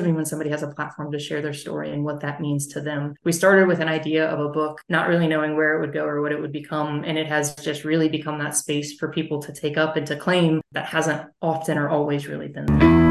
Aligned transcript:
mean 0.00 0.14
when 0.14 0.24
somebody 0.24 0.48
has 0.48 0.62
a 0.62 0.68
platform 0.68 1.12
to 1.12 1.18
share 1.18 1.42
their 1.42 1.52
story 1.52 1.92
and 1.92 2.02
what 2.02 2.20
that 2.20 2.40
means 2.40 2.66
to 2.68 2.80
them? 2.80 3.14
We 3.24 3.32
started 3.32 3.68
with 3.68 3.80
an 3.80 3.88
idea 3.88 4.26
of 4.26 4.40
a 4.40 4.48
book, 4.48 4.80
not 4.88 5.08
really 5.08 5.28
knowing 5.28 5.54
where 5.54 5.76
it 5.76 5.80
would 5.80 5.92
go 5.92 6.06
or 6.06 6.22
what 6.22 6.32
it 6.32 6.40
would 6.40 6.52
become. 6.52 7.04
And 7.04 7.18
it 7.18 7.26
has 7.26 7.54
just 7.56 7.84
really 7.84 8.08
become 8.08 8.38
that 8.38 8.56
space 8.56 8.94
for 8.94 9.12
people 9.12 9.42
to 9.42 9.52
take 9.52 9.76
up 9.76 9.96
and 9.96 10.06
to 10.06 10.16
claim 10.16 10.62
that 10.72 10.86
hasn't 10.86 11.28
often 11.42 11.76
or 11.76 11.90
always 11.90 12.26
really 12.26 12.48
been 12.48 12.64
there. 12.64 13.02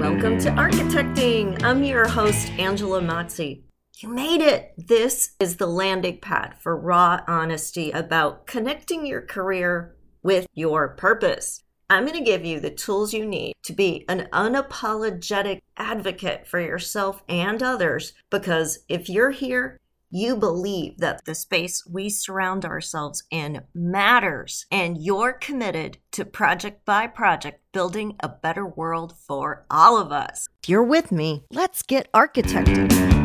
Welcome 0.00 0.38
to 0.40 0.50
Architecting. 0.50 1.62
I'm 1.62 1.84
your 1.84 2.08
host, 2.08 2.50
Angela 2.58 3.00
Mazzi. 3.00 3.62
You 3.98 4.08
made 4.08 4.40
it. 4.40 4.74
This 4.76 5.34
is 5.38 5.56
the 5.56 5.68
landing 5.68 6.18
pad 6.18 6.56
for 6.58 6.76
raw 6.76 7.20
honesty 7.28 7.92
about 7.92 8.46
connecting 8.46 9.06
your 9.06 9.20
career 9.20 9.93
with 10.24 10.48
your 10.54 10.88
purpose. 10.88 11.62
I'm 11.88 12.06
going 12.06 12.18
to 12.18 12.24
give 12.24 12.44
you 12.44 12.58
the 12.58 12.70
tools 12.70 13.12
you 13.12 13.24
need 13.24 13.54
to 13.62 13.72
be 13.72 14.04
an 14.08 14.28
unapologetic 14.32 15.60
advocate 15.76 16.48
for 16.48 16.58
yourself 16.58 17.22
and 17.28 17.62
others 17.62 18.14
because 18.30 18.80
if 18.88 19.08
you're 19.08 19.30
here, 19.30 19.78
you 20.10 20.36
believe 20.36 20.98
that 20.98 21.24
the 21.24 21.34
space 21.34 21.84
we 21.86 22.08
surround 22.08 22.64
ourselves 22.64 23.24
in 23.30 23.62
matters 23.74 24.64
and 24.70 24.96
you're 24.96 25.32
committed 25.32 25.98
to 26.12 26.24
project 26.24 26.84
by 26.84 27.06
project 27.06 27.60
building 27.72 28.14
a 28.20 28.28
better 28.28 28.64
world 28.64 29.14
for 29.26 29.66
all 29.70 29.96
of 30.00 30.12
us. 30.12 30.46
If 30.62 30.68
you're 30.68 30.84
with 30.84 31.10
me, 31.10 31.42
let's 31.50 31.82
get 31.82 32.10
architected. 32.12 33.23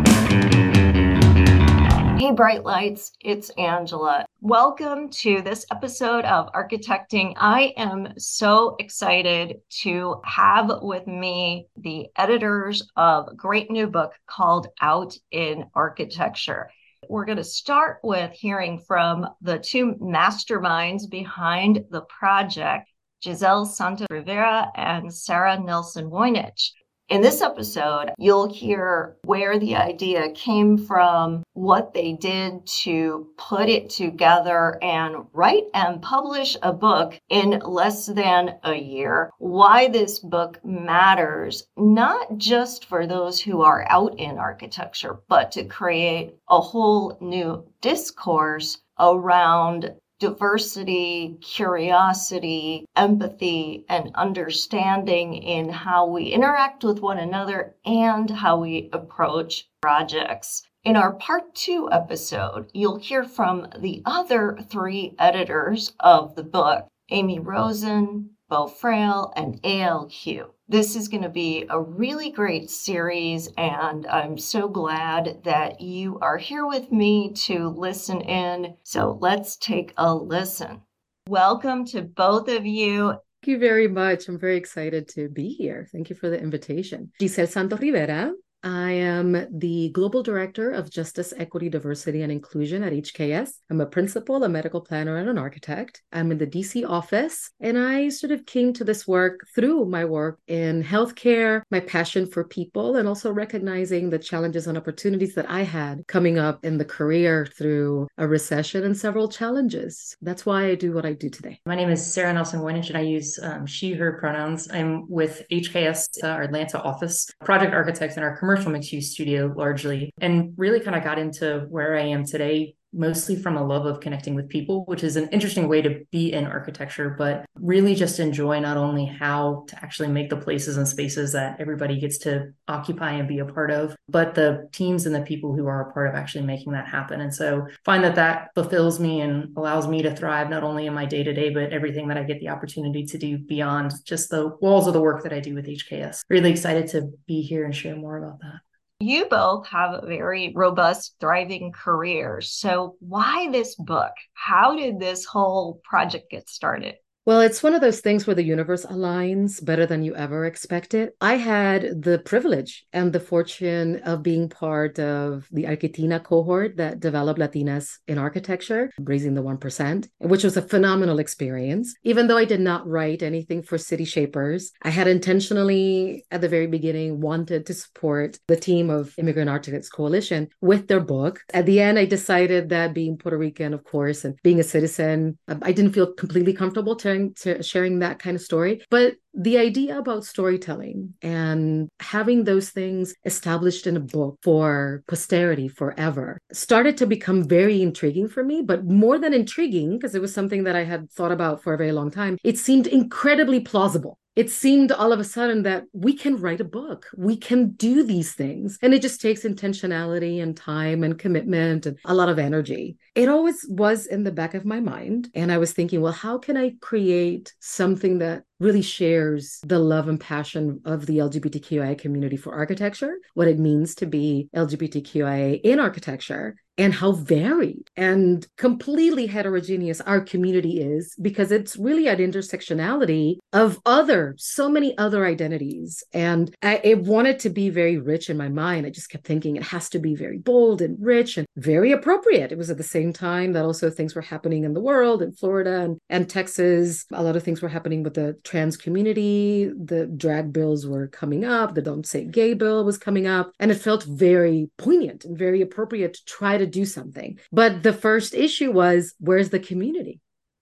Hey, 2.19 2.33
Bright 2.33 2.65
Lights, 2.65 3.13
it's 3.21 3.49
Angela. 3.51 4.25
Welcome 4.41 5.09
to 5.21 5.41
this 5.41 5.65
episode 5.71 6.25
of 6.25 6.51
Architecting. 6.51 7.33
I 7.37 7.73
am 7.77 8.09
so 8.17 8.75
excited 8.77 9.61
to 9.83 10.19
have 10.25 10.69
with 10.81 11.07
me 11.07 11.69
the 11.77 12.07
editors 12.17 12.85
of 12.97 13.29
a 13.29 13.35
great 13.35 13.71
new 13.71 13.87
book 13.87 14.11
called 14.27 14.67
Out 14.81 15.15
in 15.31 15.67
Architecture. 15.73 16.69
We're 17.07 17.23
going 17.23 17.37
to 17.37 17.43
start 17.45 17.99
with 18.03 18.33
hearing 18.33 18.79
from 18.79 19.25
the 19.41 19.57
two 19.57 19.95
masterminds 20.01 21.09
behind 21.09 21.85
the 21.89 22.01
project, 22.01 22.91
Yiselle 23.25 23.65
Santos 23.65 24.07
Rivera 24.11 24.69
and 24.75 25.13
Sarah 25.13 25.57
Nelson 25.57 26.09
Woynicz. 26.09 26.71
In 27.09 27.21
this 27.21 27.41
episode, 27.41 28.11
you'll 28.19 28.53
hear 28.53 29.17
where 29.23 29.57
the 29.57 29.75
idea 29.75 30.31
came 30.33 30.77
from, 30.77 31.41
what 31.53 31.91
they 31.91 32.13
did 32.13 32.67
to 32.83 33.29
put 33.35 33.67
it 33.67 33.89
together 33.89 34.77
and 34.83 35.25
write 35.33 35.63
and 35.73 36.03
publish 36.03 36.55
a 36.61 36.71
book 36.71 37.19
in 37.27 37.61
less 37.65 38.05
than 38.05 38.59
a 38.63 38.75
year, 38.75 39.31
why 39.39 39.87
this 39.87 40.19
book 40.19 40.63
matters, 40.63 41.67
not 41.75 42.37
just 42.37 42.85
for 42.85 43.07
those 43.07 43.41
who 43.41 43.63
are 43.63 43.87
out 43.89 44.19
in 44.19 44.37
architecture, 44.37 45.17
but 45.27 45.51
to 45.53 45.63
create 45.63 46.35
a 46.47 46.61
whole 46.61 47.17
new 47.19 47.65
discourse 47.81 48.77
around 48.99 49.95
diversity, 50.19 51.37
curiosity, 51.41 52.85
empathy, 52.95 53.85
and 53.89 54.11
understanding 54.15 55.33
in 55.33 55.69
how 55.69 56.05
we 56.05 56.25
interact 56.25 56.83
with 56.83 56.99
one 56.99 57.17
another 57.17 57.75
and 57.85 58.29
how 58.29 58.59
we 58.59 58.89
approach 58.91 59.69
projects. 59.81 60.63
In 60.83 60.95
our 60.95 61.13
part 61.13 61.55
two 61.55 61.89
episode, 61.91 62.69
you'll 62.73 62.99
hear 62.99 63.23
from 63.23 63.67
the 63.77 64.01
other 64.05 64.57
three 64.69 65.15
editors 65.19 65.93
of 65.99 66.35
the 66.35 66.43
book 66.43 66.87
Amy 67.09 67.39
Rosen, 67.39 68.31
Beau 68.49 68.67
Frail, 68.67 69.33
and 69.35 69.61
ALQ. 69.63 70.51
This 70.71 70.95
is 70.95 71.07
going 71.07 71.23
to 71.23 71.29
be 71.29 71.65
a 71.67 71.81
really 71.81 72.29
great 72.29 72.69
series, 72.69 73.49
and 73.57 74.05
I'm 74.05 74.37
so 74.37 74.67
glad 74.67 75.41
that 75.43 75.81
you 75.81 76.19
are 76.21 76.37
here 76.37 76.67
with 76.67 76.91
me 76.91 77.33
to 77.47 77.69
listen 77.69 78.21
in. 78.21 78.75
So 78.83 79.17
let's 79.19 79.55
take 79.55 79.95
a 79.97 80.13
listen. 80.13 80.81
Welcome 81.27 81.85
to 81.85 82.03
both 82.03 82.49
of 82.49 82.67
you. 82.67 83.15
Thank 83.41 83.47
you 83.47 83.57
very 83.57 83.87
much. 83.87 84.27
I'm 84.27 84.37
very 84.37 84.57
excited 84.57 85.07
to 85.15 85.27
be 85.27 85.49
here. 85.49 85.87
Thank 85.91 86.11
you 86.11 86.15
for 86.15 86.29
the 86.29 86.39
invitation. 86.39 87.13
Yiselle 87.19 87.49
Santos 87.49 87.79
Rivera 87.79 88.31
I 88.63 88.91
am 88.91 89.47
the 89.57 89.89
Global 89.89 90.21
Director 90.21 90.71
of 90.71 90.91
Justice, 90.91 91.33
Equity, 91.37 91.69
Diversity, 91.69 92.23
and 92.23 92.31
Inclusion 92.31 92.83
at 92.83 92.91
HKS. 92.91 93.51
I'm 93.69 93.79
a 93.79 93.85
principal, 93.85 94.43
a 94.43 94.49
medical 94.49 94.81
planner, 94.81 95.15
and 95.15 95.29
an 95.29 95.37
architect. 95.37 96.01
I'm 96.11 96.29
in 96.31 96.37
the 96.37 96.47
DC 96.47 96.87
office, 96.87 97.51
and 97.61 97.77
I 97.77 98.09
sort 98.09 98.31
of 98.31 98.45
came 98.45 98.73
to 98.73 98.83
this 98.83 99.07
work 99.07 99.47
through 99.55 99.85
my 99.85 100.03
work 100.03 100.39
in 100.47 100.83
healthcare, 100.83 101.61
my 101.71 101.79
passion 101.79 102.27
for 102.27 102.43
people, 102.43 102.97
and 102.97 103.07
also 103.07 103.31
recognizing 103.31 104.09
the 104.09 104.19
challenges 104.19 104.67
and 104.67 104.77
opportunities 104.77 105.35
that 105.35 105.49
I 105.49 105.61
had 105.61 106.05
coming 106.07 106.37
up 106.37 106.65
in 106.65 106.77
the 106.77 106.85
career 106.85 107.47
through 107.57 108.09
a 108.17 108.27
recession 108.27 108.83
and 108.83 108.97
several 108.97 109.29
challenges. 109.29 110.17
That's 110.21 110.45
why 110.45 110.65
I 110.65 110.75
do 110.75 110.91
what 110.91 111.05
I 111.05 111.13
do 111.13 111.29
today. 111.29 111.61
My 111.65 111.75
name 111.75 111.89
is 111.89 112.05
Sarah 112.05 112.33
Nelson 112.33 112.59
Woynicz, 112.59 112.89
and 112.89 112.97
I 112.97 113.01
use 113.01 113.39
um, 113.41 113.65
she, 113.65 113.93
her 113.93 114.17
pronouns. 114.19 114.69
I'm 114.69 115.09
with 115.09 115.43
HKS, 115.49 116.23
uh, 116.23 116.27
our 116.27 116.43
Atlanta 116.43 116.81
office, 116.81 117.29
project 117.45 117.73
architect 117.73 118.17
in 118.17 118.23
our 118.23 118.35
commercial 118.35 118.48
mixed 118.57 118.91
use 118.91 119.11
studio 119.11 119.53
largely, 119.55 120.11
and 120.19 120.53
really 120.57 120.79
kind 120.79 120.95
of 120.95 121.03
got 121.03 121.19
into 121.19 121.65
where 121.69 121.95
I 121.95 122.07
am 122.07 122.25
today 122.25 122.75
mostly 122.93 123.35
from 123.35 123.57
a 123.57 123.65
love 123.65 123.85
of 123.85 123.99
connecting 123.99 124.35
with 124.35 124.49
people, 124.49 124.83
which 124.85 125.03
is 125.03 125.15
an 125.15 125.29
interesting 125.29 125.67
way 125.67 125.81
to 125.81 126.05
be 126.11 126.33
in 126.33 126.45
architecture, 126.45 127.15
but 127.17 127.45
really 127.55 127.95
just 127.95 128.19
enjoy 128.19 128.59
not 128.59 128.77
only 128.77 129.05
how 129.05 129.65
to 129.67 129.75
actually 129.83 130.07
make 130.07 130.29
the 130.29 130.37
places 130.37 130.77
and 130.77 130.87
spaces 130.87 131.31
that 131.33 131.59
everybody 131.59 131.99
gets 131.99 132.17
to 132.19 132.51
occupy 132.67 133.11
and 133.11 133.27
be 133.27 133.39
a 133.39 133.45
part 133.45 133.71
of, 133.71 133.95
but 134.07 134.35
the 134.35 134.67
teams 134.71 135.05
and 135.05 135.13
the 135.13 135.21
people 135.21 135.55
who 135.55 135.67
are 135.67 135.89
a 135.89 135.93
part 135.93 136.09
of 136.09 136.15
actually 136.15 136.43
making 136.43 136.73
that 136.73 136.87
happen. 136.87 137.21
And 137.21 137.33
so 137.33 137.67
find 137.85 138.03
that 138.03 138.15
that 138.15 138.49
fulfills 138.55 138.99
me 138.99 139.21
and 139.21 139.55
allows 139.57 139.87
me 139.87 140.01
to 140.01 140.15
thrive 140.15 140.49
not 140.49 140.63
only 140.63 140.85
in 140.85 140.93
my 140.93 141.05
day 141.05 141.23
to 141.23 141.33
day, 141.33 141.49
but 141.49 141.71
everything 141.71 142.07
that 142.07 142.17
I 142.17 142.23
get 142.23 142.39
the 142.39 142.49
opportunity 142.49 143.05
to 143.05 143.17
do 143.17 143.37
beyond 143.37 143.93
just 144.05 144.29
the 144.29 144.57
walls 144.61 144.87
of 144.87 144.93
the 144.93 145.01
work 145.01 145.23
that 145.23 145.33
I 145.33 145.39
do 145.39 145.53
with 145.53 145.67
HKS. 145.67 146.21
Really 146.29 146.51
excited 146.51 146.87
to 146.89 147.11
be 147.27 147.41
here 147.41 147.65
and 147.65 147.75
share 147.75 147.95
more 147.95 148.17
about 148.17 148.39
that. 148.39 148.59
You 149.01 149.27
both 149.29 149.65
have 149.67 149.93
a 149.93 150.05
very 150.05 150.51
robust, 150.53 151.15
thriving 151.21 151.71
careers. 151.71 152.51
So, 152.51 152.97
why 152.99 153.49
this 153.49 153.75
book? 153.75 154.11
How 154.33 154.75
did 154.75 154.99
this 154.99 155.23
whole 155.23 155.79
project 155.85 156.29
get 156.29 156.49
started? 156.49 156.95
Well, 157.29 157.41
it's 157.41 157.61
one 157.61 157.75
of 157.75 157.81
those 157.81 157.99
things 157.99 158.25
where 158.25 158.33
the 158.33 158.41
universe 158.41 158.87
aligns 158.87 159.63
better 159.63 159.85
than 159.85 160.01
you 160.01 160.15
ever 160.15 160.45
expected. 160.45 161.11
I 161.21 161.35
had 161.35 162.01
the 162.01 162.17
privilege 162.17 162.87
and 162.91 163.13
the 163.13 163.19
fortune 163.19 163.97
of 163.97 164.23
being 164.23 164.49
part 164.49 164.97
of 164.97 165.47
the 165.51 165.65
Arquitina 165.65 166.23
cohort 166.23 166.77
that 166.77 166.99
developed 166.99 167.39
Latinas 167.39 167.99
in 168.07 168.17
architecture, 168.17 168.89
raising 168.99 169.35
the 169.35 169.43
1%, 169.43 170.07
which 170.17 170.43
was 170.43 170.57
a 170.57 170.63
phenomenal 170.63 171.19
experience. 171.19 171.93
Even 172.03 172.25
though 172.25 172.35
I 172.35 172.45
did 172.45 172.61
not 172.61 172.87
write 172.87 173.21
anything 173.21 173.61
for 173.61 173.77
City 173.77 174.05
Shapers, 174.05 174.71
I 174.81 174.89
had 174.89 175.07
intentionally, 175.07 176.25
at 176.31 176.41
the 176.41 176.49
very 176.49 176.65
beginning, 176.65 177.21
wanted 177.21 177.67
to 177.67 177.75
support 177.75 178.39
the 178.47 178.55
team 178.55 178.89
of 178.89 179.13
Immigrant 179.19 179.51
Architects 179.51 179.89
Coalition 179.89 180.49
with 180.61 180.87
their 180.87 180.99
book. 180.99 181.41
At 181.53 181.67
the 181.67 181.79
end, 181.79 181.99
I 181.99 182.05
decided 182.05 182.69
that 182.69 182.95
being 182.95 183.17
Puerto 183.19 183.37
Rican, 183.37 183.75
of 183.75 183.83
course, 183.83 184.25
and 184.25 184.35
being 184.41 184.59
a 184.59 184.63
citizen, 184.63 185.37
I 185.47 185.71
didn't 185.73 185.93
feel 185.93 186.11
completely 186.13 186.53
comfortable 186.53 186.95
to 186.95 187.18
sharing 187.37 187.61
sharing 187.79 187.99
that 187.99 188.19
kind 188.19 188.35
of 188.35 188.41
story 188.41 188.81
but 188.89 189.15
the 189.33 189.57
idea 189.57 189.97
about 189.97 190.25
storytelling 190.25 191.13
and 191.21 191.87
having 191.99 192.43
those 192.43 192.69
things 192.69 193.13
established 193.25 193.87
in 193.87 193.95
a 193.95 193.99
book 193.99 194.37
for 194.41 195.03
posterity 195.07 195.67
forever 195.67 196.37
started 196.51 196.97
to 196.97 197.05
become 197.05 197.47
very 197.47 197.81
intriguing 197.81 198.27
for 198.27 198.43
me 198.43 198.61
but 198.61 198.85
more 198.85 199.17
than 199.17 199.33
intriguing 199.33 199.97
because 199.97 200.15
it 200.15 200.21
was 200.21 200.33
something 200.33 200.63
that 200.63 200.75
i 200.75 200.83
had 200.83 201.09
thought 201.11 201.31
about 201.31 201.61
for 201.63 201.73
a 201.73 201.77
very 201.77 201.91
long 201.91 202.11
time 202.11 202.37
it 202.43 202.57
seemed 202.57 202.87
incredibly 202.87 203.59
plausible 203.59 204.17
it 204.39 204.49
seemed 204.49 204.93
all 204.93 205.11
of 205.11 205.19
a 205.19 205.25
sudden 205.25 205.63
that 205.63 205.83
we 205.91 206.13
can 206.13 206.37
write 206.37 206.61
a 206.61 206.63
book, 206.79 207.07
we 207.17 207.35
can 207.35 207.71
do 207.71 208.03
these 208.03 208.31
things. 208.33 208.77
And 208.81 208.93
it 208.93 209.01
just 209.01 209.19
takes 209.19 209.43
intentionality 209.43 210.41
and 210.41 210.55
time 210.55 211.03
and 211.03 211.19
commitment 211.19 211.85
and 211.85 211.97
a 212.05 212.13
lot 212.13 212.29
of 212.29 212.39
energy. 212.39 212.95
It 213.19 213.27
always 213.27 213.65
was 213.67 214.05
in 214.05 214.23
the 214.23 214.31
back 214.31 214.53
of 214.53 214.63
my 214.63 214.79
mind. 214.79 215.29
And 215.35 215.51
I 215.51 215.57
was 215.57 215.73
thinking, 215.73 215.99
well, 215.99 216.13
how 216.13 216.37
can 216.37 216.55
I 216.55 216.75
create 216.79 217.53
something 217.59 218.19
that 218.19 218.43
really 218.61 218.81
shares 218.81 219.59
the 219.65 219.77
love 219.77 220.07
and 220.07 220.21
passion 220.21 220.79
of 220.85 221.05
the 221.05 221.17
LGBTQIA 221.17 221.99
community 221.99 222.37
for 222.37 222.53
architecture, 222.53 223.17
what 223.33 223.49
it 223.49 223.59
means 223.59 223.93
to 223.95 224.05
be 224.05 224.47
LGBTQIA 224.55 225.59
in 225.65 225.81
architecture, 225.81 226.55
and 226.79 226.93
how 226.93 227.11
varied 227.11 227.89
and 227.97 228.47
completely 228.55 229.27
heterogeneous 229.27 229.99
our 230.01 230.21
community 230.21 230.79
is 230.81 231.13
because 231.21 231.51
it's 231.51 231.75
really 231.75 232.07
at 232.07 232.19
intersectionality 232.19 233.35
of 233.51 233.79
other 233.85 234.33
so 234.37 234.69
many 234.69 234.97
other 234.97 235.25
identities 235.25 236.01
and 236.13 236.55
I, 236.63 236.79
it 236.81 236.99
wanted 236.99 237.39
to 237.39 237.49
be 237.49 237.69
very 237.69 237.97
rich 237.97 238.29
in 238.29 238.37
my 238.37 238.47
mind 238.47 238.85
i 238.85 238.91
just 238.91 239.09
kept 239.09 239.27
thinking 239.27 239.57
it 239.57 239.63
has 239.63 239.89
to 239.89 239.99
be 239.99 240.15
very 240.15 240.37
bold 240.37 240.81
and 240.81 240.95
rich 241.01 241.37
and 241.37 241.45
very 241.57 241.91
appropriate 241.91 242.53
it 242.53 242.57
was 242.57 242.69
at 242.69 242.77
the 242.77 242.83
same 242.83 243.08
same 243.09 243.13
time 243.13 243.53
that 243.53 243.65
also 243.65 243.89
things 243.89 244.15
were 244.15 244.21
happening 244.21 244.63
in 244.63 244.73
the 244.73 244.81
world, 244.81 245.21
in 245.21 245.31
Florida 245.31 245.81
and, 245.81 245.99
and 246.09 246.29
Texas. 246.29 247.05
A 247.11 247.23
lot 247.23 247.35
of 247.35 247.43
things 247.43 247.61
were 247.61 247.69
happening 247.69 248.03
with 248.03 248.13
the 248.13 248.37
trans 248.43 248.77
community. 248.77 249.71
The 249.75 250.05
drag 250.05 250.53
bills 250.53 250.85
were 250.85 251.07
coming 251.07 251.45
up, 251.45 251.75
the 251.75 251.81
Don't 251.81 252.05
Say 252.05 252.25
Gay 252.25 252.53
bill 252.53 252.83
was 252.85 252.97
coming 252.97 253.27
up. 253.27 253.51
And 253.59 253.71
it 253.71 253.75
felt 253.75 254.03
very 254.03 254.69
poignant 254.77 255.25
and 255.25 255.37
very 255.37 255.61
appropriate 255.61 256.13
to 256.13 256.25
try 256.25 256.57
to 256.57 256.65
do 256.65 256.85
something. 256.85 257.39
But 257.51 257.83
the 257.83 257.93
first 257.93 258.33
issue 258.33 258.71
was 258.71 259.15
where's 259.19 259.49
the 259.49 259.59
community? 259.59 260.19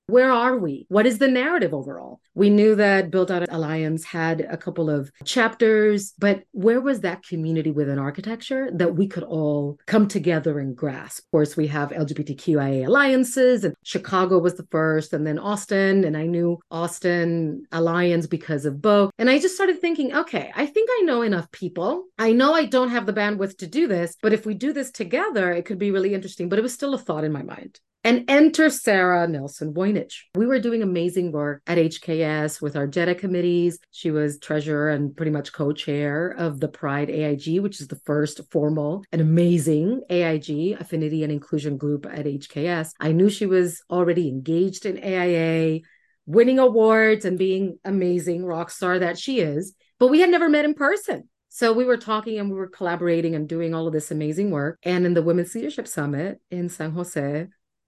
Where 0.10 0.32
are 0.32 0.58
we? 0.58 0.86
What 0.88 1.06
is 1.06 1.18
the 1.18 1.28
narrative 1.28 1.74
overall? 1.74 2.22
We 2.34 2.50
knew 2.50 2.76
that 2.76 3.12
Built 3.12 3.30
Out 3.30 3.52
Alliance 3.52 4.06
had 4.06 4.40
a 4.40 4.56
couple 4.56 4.90
of 4.90 5.12
chapters, 5.26 6.14
but 6.18 6.44
where 6.54 6.80
was 6.80 7.02
that 7.02 7.26
community 7.26 7.72
within 7.72 8.00
architecture 8.00 8.70
that 8.76 8.96
we 8.96 9.10
could 9.10 9.24
all 9.24 9.78
come 9.86 10.08
together 10.08 10.60
and 10.60 10.78
grasp? 10.78 11.26
Of 11.26 11.32
course, 11.32 11.58
we 11.58 11.68
have 11.68 11.90
LGBTQIA 11.90 12.88
alliances, 12.88 13.66
and 13.66 13.76
Chicago 13.84 14.40
was 14.40 14.56
the 14.56 14.68
first, 14.72 15.12
and 15.12 15.28
then 15.28 15.40
Austin. 15.40 16.06
And 16.06 16.16
I 16.16 16.26
knew 16.26 16.58
Austin 16.72 17.66
Alliance 17.74 18.28
because 18.28 18.64
of 18.66 18.82
Bo. 18.82 19.12
And 19.18 19.30
I 19.30 19.40
just 19.40 19.56
started 19.56 19.82
thinking, 19.82 20.16
okay, 20.16 20.54
I 20.56 20.68
think 20.68 20.90
I 20.90 21.02
know 21.02 21.22
enough 21.22 21.52
people. 21.52 22.06
I 22.18 22.32
know 22.32 22.54
I 22.54 22.64
don't 22.64 22.92
have 22.92 23.08
the 23.08 23.14
bandwidth 23.14 23.58
to 23.58 23.68
do 23.68 23.88
this, 23.88 24.16
but 24.22 24.32
if 24.32 24.46
we 24.46 24.54
do 24.54 24.72
this 24.72 24.90
together, 24.90 25.52
it 25.52 25.66
could 25.66 25.80
be 25.80 25.92
really 25.92 26.14
interesting. 26.14 26.48
But 26.48 26.60
it 26.60 26.64
was 26.64 26.74
still 26.74 26.94
a 26.94 26.98
thought 26.98 27.26
in 27.26 27.34
my 27.34 27.44
mind. 27.44 27.82
And 28.04 28.30
enter 28.30 28.70
Sarah 28.70 29.28
Nelson 29.28 29.74
Woynicz. 29.74 30.14
We 30.36 30.46
were 30.46 30.60
doing 30.60 30.82
amazing 30.82 31.32
work 31.32 31.62
at 31.68 31.78
HKS 31.78 32.62
with 32.62 32.78
our 32.78 32.88
JEDA 32.88 33.18
committees. 33.18 33.80
She 33.92 34.12
was 34.12 34.40
treasurer 34.40 34.90
and 34.92 35.16
pretty 35.16 35.32
much 35.32 35.52
co 35.52 35.74
chair 35.74 36.30
of 36.30 36.60
the 36.60 36.70
Pride 36.70 37.10
AIG, 37.10 37.60
which 37.60 37.82
is 37.82 37.88
the 37.88 38.00
first 38.06 38.40
formal 38.50 39.04
and 39.12 39.22
amazing 39.22 40.04
AIG, 40.10 40.78
Affinity 40.80 41.24
and 41.24 41.32
Inclusion 41.32 41.76
Group 41.76 42.06
at 42.06 42.26
HKS. 42.26 42.92
I 43.00 43.12
knew 43.12 43.30
she 43.30 43.46
was 43.46 43.82
already 43.90 44.30
engaged 44.30 44.86
in 44.86 44.98
AIA, 45.04 45.82
winning 46.26 46.60
awards 46.60 47.26
and 47.26 47.38
being 47.38 47.78
amazing 47.84 48.46
rock 48.46 48.70
star 48.70 49.00
that 49.00 49.18
she 49.18 49.40
is, 49.40 49.74
but 50.00 50.08
we 50.08 50.22
had 50.22 50.30
never 50.30 50.48
met 50.48 50.66
in 50.66 50.76
person. 50.76 51.28
So 51.50 51.74
we 51.74 51.86
were 51.86 51.98
talking 51.98 52.38
and 52.38 52.52
we 52.52 52.56
were 52.56 52.68
collaborating 52.68 53.34
and 53.34 53.50
doing 53.50 53.74
all 53.74 53.88
of 53.88 53.94
this 53.94 54.12
amazing 54.12 54.52
work. 54.52 54.78
And 54.84 55.06
in 55.08 55.16
the 55.16 55.24
Women's 55.24 55.56
Leadership 55.56 55.88
Summit 55.88 56.40
in 56.52 56.70
San 56.70 56.92
Jose, 56.92 57.48